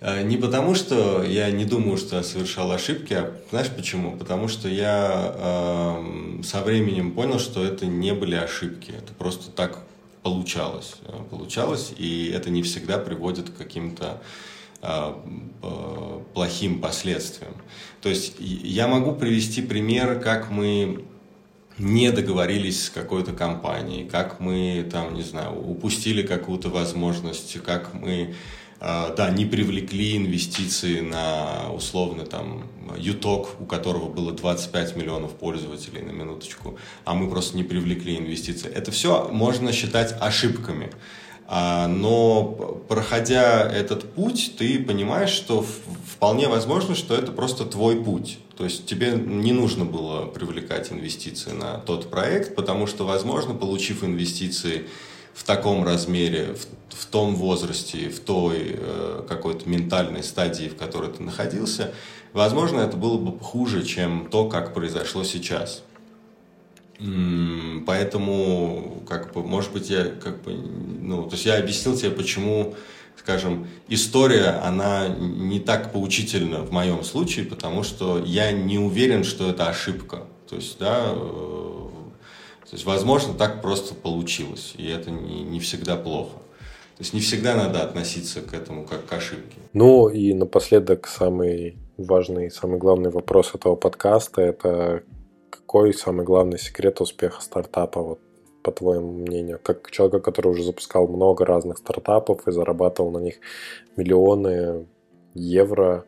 не 0.00 0.36
потому, 0.36 0.74
что 0.74 1.22
я 1.22 1.50
не 1.50 1.64
думаю, 1.64 1.96
что 1.96 2.16
я 2.16 2.22
совершал 2.22 2.70
ошибки, 2.70 3.14
а 3.14 3.34
знаешь 3.50 3.70
почему? 3.74 4.16
Потому 4.16 4.46
что 4.46 4.68
я 4.68 5.34
э, 5.34 6.42
со 6.44 6.60
временем 6.60 7.12
понял, 7.12 7.38
что 7.38 7.64
это 7.64 7.86
не 7.86 8.12
были 8.12 8.34
ошибки, 8.34 8.90
это 8.90 9.14
просто 9.14 9.50
так 9.50 9.78
получалось. 10.22 10.96
Э, 11.06 11.18
получалось, 11.30 11.94
и 11.96 12.30
это 12.34 12.50
не 12.50 12.62
всегда 12.62 12.98
приводит 12.98 13.48
к 13.48 13.56
каким-то 13.56 14.20
э, 14.82 15.14
плохим 16.34 16.80
последствиям. 16.80 17.54
То 18.02 18.10
есть 18.10 18.34
я 18.38 18.88
могу 18.88 19.12
привести 19.12 19.62
пример, 19.62 20.20
как 20.20 20.50
мы 20.50 21.04
не 21.78 22.10
договорились 22.10 22.84
с 22.84 22.90
какой-то 22.90 23.32
компанией, 23.32 24.08
как 24.08 24.40
мы 24.40 24.86
там, 24.90 25.14
не 25.14 25.22
знаю, 25.22 25.58
упустили 25.58 26.22
какую-то 26.22 26.68
возможность, 26.70 27.60
как 27.62 27.94
мы 27.94 28.34
да, 28.80 29.30
не 29.30 29.46
привлекли 29.46 30.16
инвестиции 30.16 31.00
на 31.00 31.72
условно 31.72 32.24
там 32.26 32.64
ЮТОК, 32.96 33.60
у 33.60 33.64
которого 33.64 34.08
было 34.08 34.32
25 34.32 34.96
миллионов 34.96 35.32
пользователей 35.32 36.02
на 36.02 36.10
минуточку, 36.10 36.78
а 37.04 37.14
мы 37.14 37.30
просто 37.30 37.56
не 37.56 37.64
привлекли 37.64 38.18
инвестиции. 38.18 38.70
Это 38.70 38.90
все 38.90 39.28
можно 39.30 39.72
считать 39.72 40.14
ошибками. 40.20 40.90
А, 41.48 41.86
но 41.86 42.44
проходя 42.88 43.62
этот 43.70 44.12
путь, 44.14 44.54
ты 44.58 44.80
понимаешь, 44.80 45.30
что 45.30 45.64
вполне 46.06 46.48
возможно, 46.48 46.94
что 46.94 47.14
это 47.14 47.30
просто 47.30 47.64
твой 47.64 48.02
путь. 48.02 48.38
То 48.56 48.64
есть 48.64 48.86
тебе 48.86 49.12
не 49.12 49.52
нужно 49.52 49.84
было 49.84 50.26
привлекать 50.26 50.90
инвестиции 50.90 51.52
на 51.52 51.78
тот 51.78 52.10
проект, 52.10 52.56
потому 52.56 52.86
что, 52.86 53.04
возможно, 53.04 53.54
получив 53.54 54.02
инвестиции 54.02 54.86
в 55.36 55.44
таком 55.44 55.84
размере, 55.84 56.54
в, 56.54 56.96
в 56.96 57.06
том 57.06 57.36
возрасте, 57.36 58.08
в 58.08 58.20
той 58.20 58.74
э, 58.78 59.22
какой-то 59.28 59.68
ментальной 59.68 60.22
стадии, 60.22 60.68
в 60.68 60.76
которой 60.76 61.12
ты 61.12 61.22
находился, 61.22 61.92
возможно, 62.32 62.80
это 62.80 62.96
было 62.96 63.18
бы 63.18 63.38
хуже, 63.38 63.84
чем 63.84 64.28
то, 64.30 64.48
как 64.48 64.72
произошло 64.72 65.24
сейчас. 65.24 65.82
Поэтому, 67.86 69.02
как 69.06 69.34
бы, 69.34 69.42
может 69.42 69.72
быть, 69.72 69.90
я 69.90 70.04
как 70.04 70.42
бы, 70.42 70.52
ну, 70.54 71.24
то 71.24 71.32
есть 71.32 71.44
я 71.44 71.58
объяснил 71.58 71.94
тебе, 71.94 72.10
почему, 72.10 72.74
скажем, 73.18 73.66
история, 73.88 74.62
она 74.64 75.08
не 75.08 75.60
так 75.60 75.92
поучительна 75.92 76.60
в 76.60 76.72
моем 76.72 77.04
случае, 77.04 77.44
потому 77.44 77.82
что 77.82 78.18
я 78.24 78.52
не 78.52 78.78
уверен, 78.78 79.24
что 79.24 79.50
это 79.50 79.68
ошибка. 79.68 80.22
То 80.48 80.56
есть, 80.56 80.78
да, 80.78 81.08
э, 81.10 81.85
то 82.68 82.74
есть, 82.74 82.84
возможно, 82.84 83.32
так 83.32 83.62
просто 83.62 83.94
получилось, 83.94 84.74
и 84.76 84.88
это 84.88 85.10
не, 85.12 85.44
не 85.44 85.60
всегда 85.60 85.96
плохо. 85.96 86.36
То 86.96 87.02
есть 87.02 87.12
не 87.12 87.20
всегда 87.20 87.54
надо 87.54 87.82
относиться 87.82 88.40
к 88.40 88.54
этому 88.54 88.84
как 88.84 89.06
к 89.06 89.12
ошибке. 89.12 89.58
Ну 89.72 90.08
и 90.08 90.32
напоследок 90.32 91.06
самый 91.06 91.76
важный, 91.96 92.50
самый 92.50 92.78
главный 92.78 93.10
вопрос 93.10 93.54
этого 93.54 93.76
подкаста– 93.76 94.40
это 94.42 95.04
какой 95.50 95.94
самый 95.94 96.24
главный 96.24 96.58
секрет 96.58 97.00
успеха 97.00 97.40
стартапа, 97.40 98.02
вот, 98.02 98.20
по 98.62 98.72
твоему 98.72 99.12
мнению? 99.12 99.60
Как 99.62 99.90
человека, 99.92 100.18
который 100.18 100.48
уже 100.48 100.64
запускал 100.64 101.06
много 101.06 101.44
разных 101.44 101.78
стартапов 101.78 102.48
и 102.48 102.52
зарабатывал 102.52 103.12
на 103.12 103.18
них 103.18 103.36
миллионы 103.96 104.86
евро, 105.34 106.04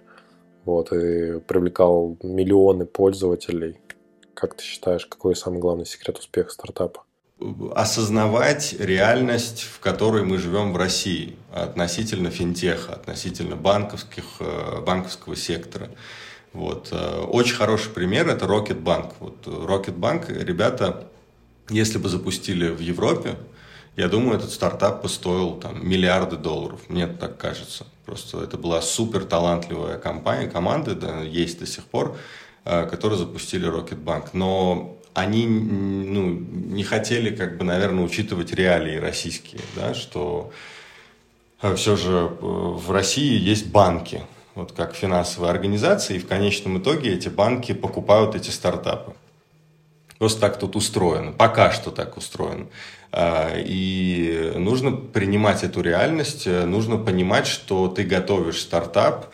вот, 0.65 0.93
и 0.93 1.39
привлекал 1.39 2.17
миллионы 2.23 2.85
пользователей– 2.85 3.77
как 4.39 4.57
ты 4.57 4.63
считаешь, 4.63 5.05
какой 5.07 5.35
самый 5.35 5.59
главный 5.59 5.85
секрет 5.85 6.19
успеха 6.19 6.51
стартапа? 6.51 7.03
осознавать 7.77 8.75
реальность, 8.81 9.63
в 9.63 9.79
которой 9.79 10.25
мы 10.25 10.39
живем 10.39 10.73
в 10.73 10.77
России 10.77 11.37
относительно 11.53 12.31
финтеха, 12.31 12.95
относительно 12.95 13.55
банковских, 13.55 14.25
э, 14.41 14.81
банковского 14.85 15.37
сектора. 15.37 15.89
Вот. 16.53 16.89
Э, 16.91 17.21
очень 17.21 17.55
хороший 17.55 17.91
пример– 17.91 18.29
это 18.29 18.49
Рокетбанк. 18.49 19.15
Вот 19.21 19.47
Рокетбанк, 19.47 20.29
ребята, 20.31 21.07
если 21.71 21.99
бы 21.99 22.09
запустили 22.09 22.71
в 22.71 22.81
Европе, 22.81 23.37
я 23.97 24.09
думаю, 24.09 24.39
этот 24.39 24.51
стартап 24.51 25.03
бы 25.03 25.09
стоил 25.09 25.61
там, 25.61 25.89
миллиарды 25.89 26.37
долларов. 26.37 26.81
Мне 26.89 27.07
так 27.07 27.37
кажется. 27.37 27.87
Просто 28.05 28.43
это 28.43 28.57
была 28.57 28.83
супер 28.83 29.25
талантливая 29.25 29.99
компания, 29.99 30.49
команда, 30.49 30.97
да, 30.97 31.21
есть 31.21 31.61
до 31.61 31.67
сих 31.67 31.85
пор. 31.85 32.17
Э, 32.71 32.87
которые 32.87 33.19
запустили 33.19 33.65
Рокетбанк. 33.65 34.35
Но 34.35 34.99
они 35.15 35.47
ну, 35.47 36.29
не 36.29 36.85
хотели, 36.85 37.35
как 37.35 37.57
бы, 37.57 37.65
наверное, 37.65 38.05
учитывать 38.05 38.53
реалии 38.53 38.99
российские, 38.99 39.63
да, 39.75 39.95
что 39.95 40.53
э, 41.63 41.75
все 41.77 41.97
же 41.97 42.11
э, 42.13 42.37
в 42.43 42.91
России 42.91 43.41
есть 43.41 43.69
банки, 43.69 44.21
вот 44.55 44.73
как 44.73 44.95
финансовые 44.95 45.51
организации, 45.51 46.17
и 46.17 46.19
в 46.19 46.29
конечном 46.29 46.77
итоге 46.77 47.15
эти 47.15 47.31
банки 47.31 47.73
покупают 47.73 48.35
эти 48.35 48.51
стартапы. 48.51 49.15
Просто 50.19 50.39
так 50.43 50.59
тут 50.59 50.77
устроено, 50.77 51.33
пока 51.33 51.73
что 51.73 51.91
так 51.91 52.19
устроено. 52.19 52.67
И 53.17 54.53
нужно 54.57 54.93
принимать 54.93 55.63
эту 55.65 55.81
реальность, 55.81 56.47
нужно 56.47 56.99
понимать, 56.99 57.47
что 57.47 57.89
ты 57.89 58.03
готовишь 58.03 58.61
стартап, 58.61 59.33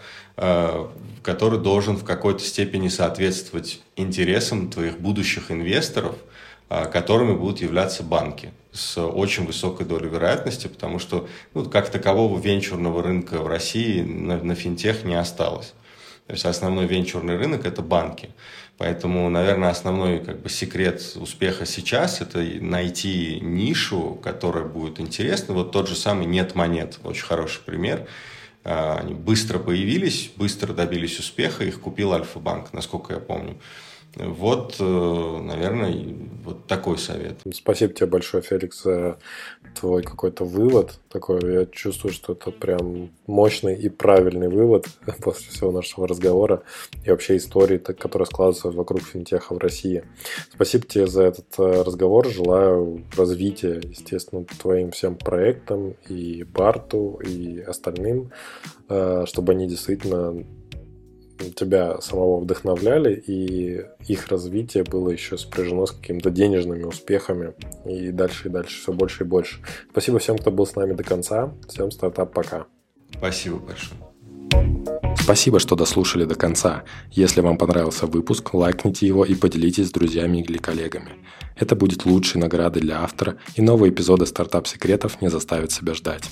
который 1.24 1.58
должен 1.58 1.96
в 1.96 2.04
какой-то 2.04 2.44
степени 2.44 2.88
соответствовать 2.88 3.80
интересам 3.96 4.70
твоих 4.70 5.00
будущих 5.00 5.50
инвесторов, 5.50 6.16
а, 6.68 6.84
которыми 6.84 7.34
будут 7.34 7.62
являться 7.62 8.02
банки 8.02 8.52
с 8.72 8.98
очень 8.98 9.46
высокой 9.46 9.86
долей 9.86 10.08
вероятности, 10.08 10.66
потому 10.66 10.98
что 10.98 11.26
ну, 11.54 11.64
как 11.64 11.88
такового 11.88 12.38
венчурного 12.38 13.02
рынка 13.02 13.38
в 13.38 13.46
России 13.46 14.02
на, 14.02 14.36
на 14.36 14.54
финтех 14.54 15.04
не 15.04 15.14
осталось. 15.14 15.72
То 16.26 16.34
есть 16.34 16.44
основной 16.44 16.86
венчурный 16.86 17.36
рынок– 17.36 17.64
это 17.66 17.80
банки. 17.82 18.30
Поэтому, 18.76 19.28
наверное, 19.30 19.70
основной 19.70 20.18
как 20.18 20.42
бы, 20.42 20.50
секрет 20.50 21.16
успеха 21.16 21.64
сейчас– 21.64 22.20
это 22.20 22.38
найти 22.38 23.40
нишу, 23.40 24.18
которая 24.22 24.64
будет 24.64 25.00
интересна. 25.00 25.54
Вот 25.54 25.72
тот 25.72 25.88
же 25.88 25.96
самый 25.96 26.26
«нет 26.26 26.54
монет»– 26.54 26.98
очень 27.04 27.24
хороший 27.24 27.62
пример. 27.62 28.06
А, 28.64 28.98
они 28.98 29.14
быстро 29.14 29.58
появились, 29.58 30.32
быстро 30.36 30.72
добились 30.72 31.18
успеха, 31.18 31.64
их 31.64 31.80
купил 31.80 32.12
Альфа-банк, 32.12 32.72
насколько 32.72 33.12
я 33.12 33.20
помню. 33.20 33.56
Вот, 34.16 34.76
э, 34.78 35.40
наверное, 35.42 35.92
вот 36.44 36.66
такой 36.66 36.98
совет. 36.98 37.40
Спасибо 37.52 37.92
тебе 37.92 38.06
большое, 38.06 38.42
Феликс, 38.42 38.82
за 38.84 39.18
твой 39.74 40.02
какой-то 40.02 40.44
вывод. 40.44 41.00
Такой, 41.08 41.40
я 41.52 41.66
чувствую, 41.66 42.12
что 42.12 42.32
это 42.32 42.50
прям 42.50 43.10
мощный 43.26 43.74
и 43.74 43.88
правильный 43.88 44.48
вывод 44.48 44.86
после 45.22 45.50
всего 45.50 45.72
нашего 45.72 46.08
разговора 46.08 46.62
и 47.04 47.10
вообще 47.10 47.36
истории, 47.36 47.78
которая 47.78 48.26
складывается 48.26 48.70
вокруг 48.70 49.02
финтеха 49.02 49.54
в 49.54 49.58
России. 49.58 50.04
Спасибо 50.52 50.86
тебе 50.86 51.06
за 51.06 51.24
этот 51.24 51.46
э, 51.58 51.82
разговор. 51.82 52.28
Желаю 52.28 53.04
развития, 53.16 53.80
естественно, 53.82 54.44
твоим 54.44 54.90
всем 54.90 55.16
проектам 55.16 55.94
и 56.08 56.44
Барту, 56.44 57.20
и 57.24 57.60
остальным, 57.60 58.30
э, 58.88 59.24
чтобы 59.26 59.52
они 59.52 59.66
действительно 59.66 60.44
тебя 61.56 62.00
самого 62.00 62.40
вдохновляли, 62.40 63.14
и 63.14 63.84
их 64.06 64.28
развитие 64.28 64.84
было 64.84 65.10
еще 65.10 65.36
спряжено 65.36 65.86
с 65.86 65.92
какими-то 65.92 66.30
денежными 66.30 66.84
успехами, 66.84 67.54
и 67.84 68.10
дальше 68.10 68.48
и 68.48 68.50
дальше 68.50 68.80
все 68.80 68.92
больше 68.92 69.24
и 69.24 69.26
больше. 69.26 69.60
Спасибо 69.90 70.18
всем, 70.18 70.38
кто 70.38 70.50
был 70.50 70.66
с 70.66 70.76
нами 70.76 70.92
до 70.92 71.04
конца. 71.04 71.52
Всем 71.68 71.90
стартап 71.90 72.32
пока. 72.32 72.66
Спасибо 73.16 73.58
большое. 73.58 74.00
Спасибо, 75.24 75.58
что 75.58 75.74
дослушали 75.74 76.24
до 76.24 76.34
конца. 76.34 76.84
Если 77.10 77.40
вам 77.40 77.56
понравился 77.56 78.06
выпуск, 78.06 78.52
лайкните 78.52 79.06
его 79.06 79.24
и 79.24 79.34
поделитесь 79.34 79.88
с 79.88 79.90
друзьями 79.90 80.42
или 80.42 80.58
коллегами. 80.58 81.12
Это 81.56 81.74
будет 81.74 82.04
лучшей 82.04 82.40
наградой 82.40 82.82
для 82.82 83.02
автора, 83.02 83.38
и 83.54 83.62
новые 83.62 83.90
эпизоды 83.90 84.26
стартап-секретов 84.26 85.22
не 85.22 85.30
заставят 85.30 85.72
себя 85.72 85.94
ждать. 85.94 86.28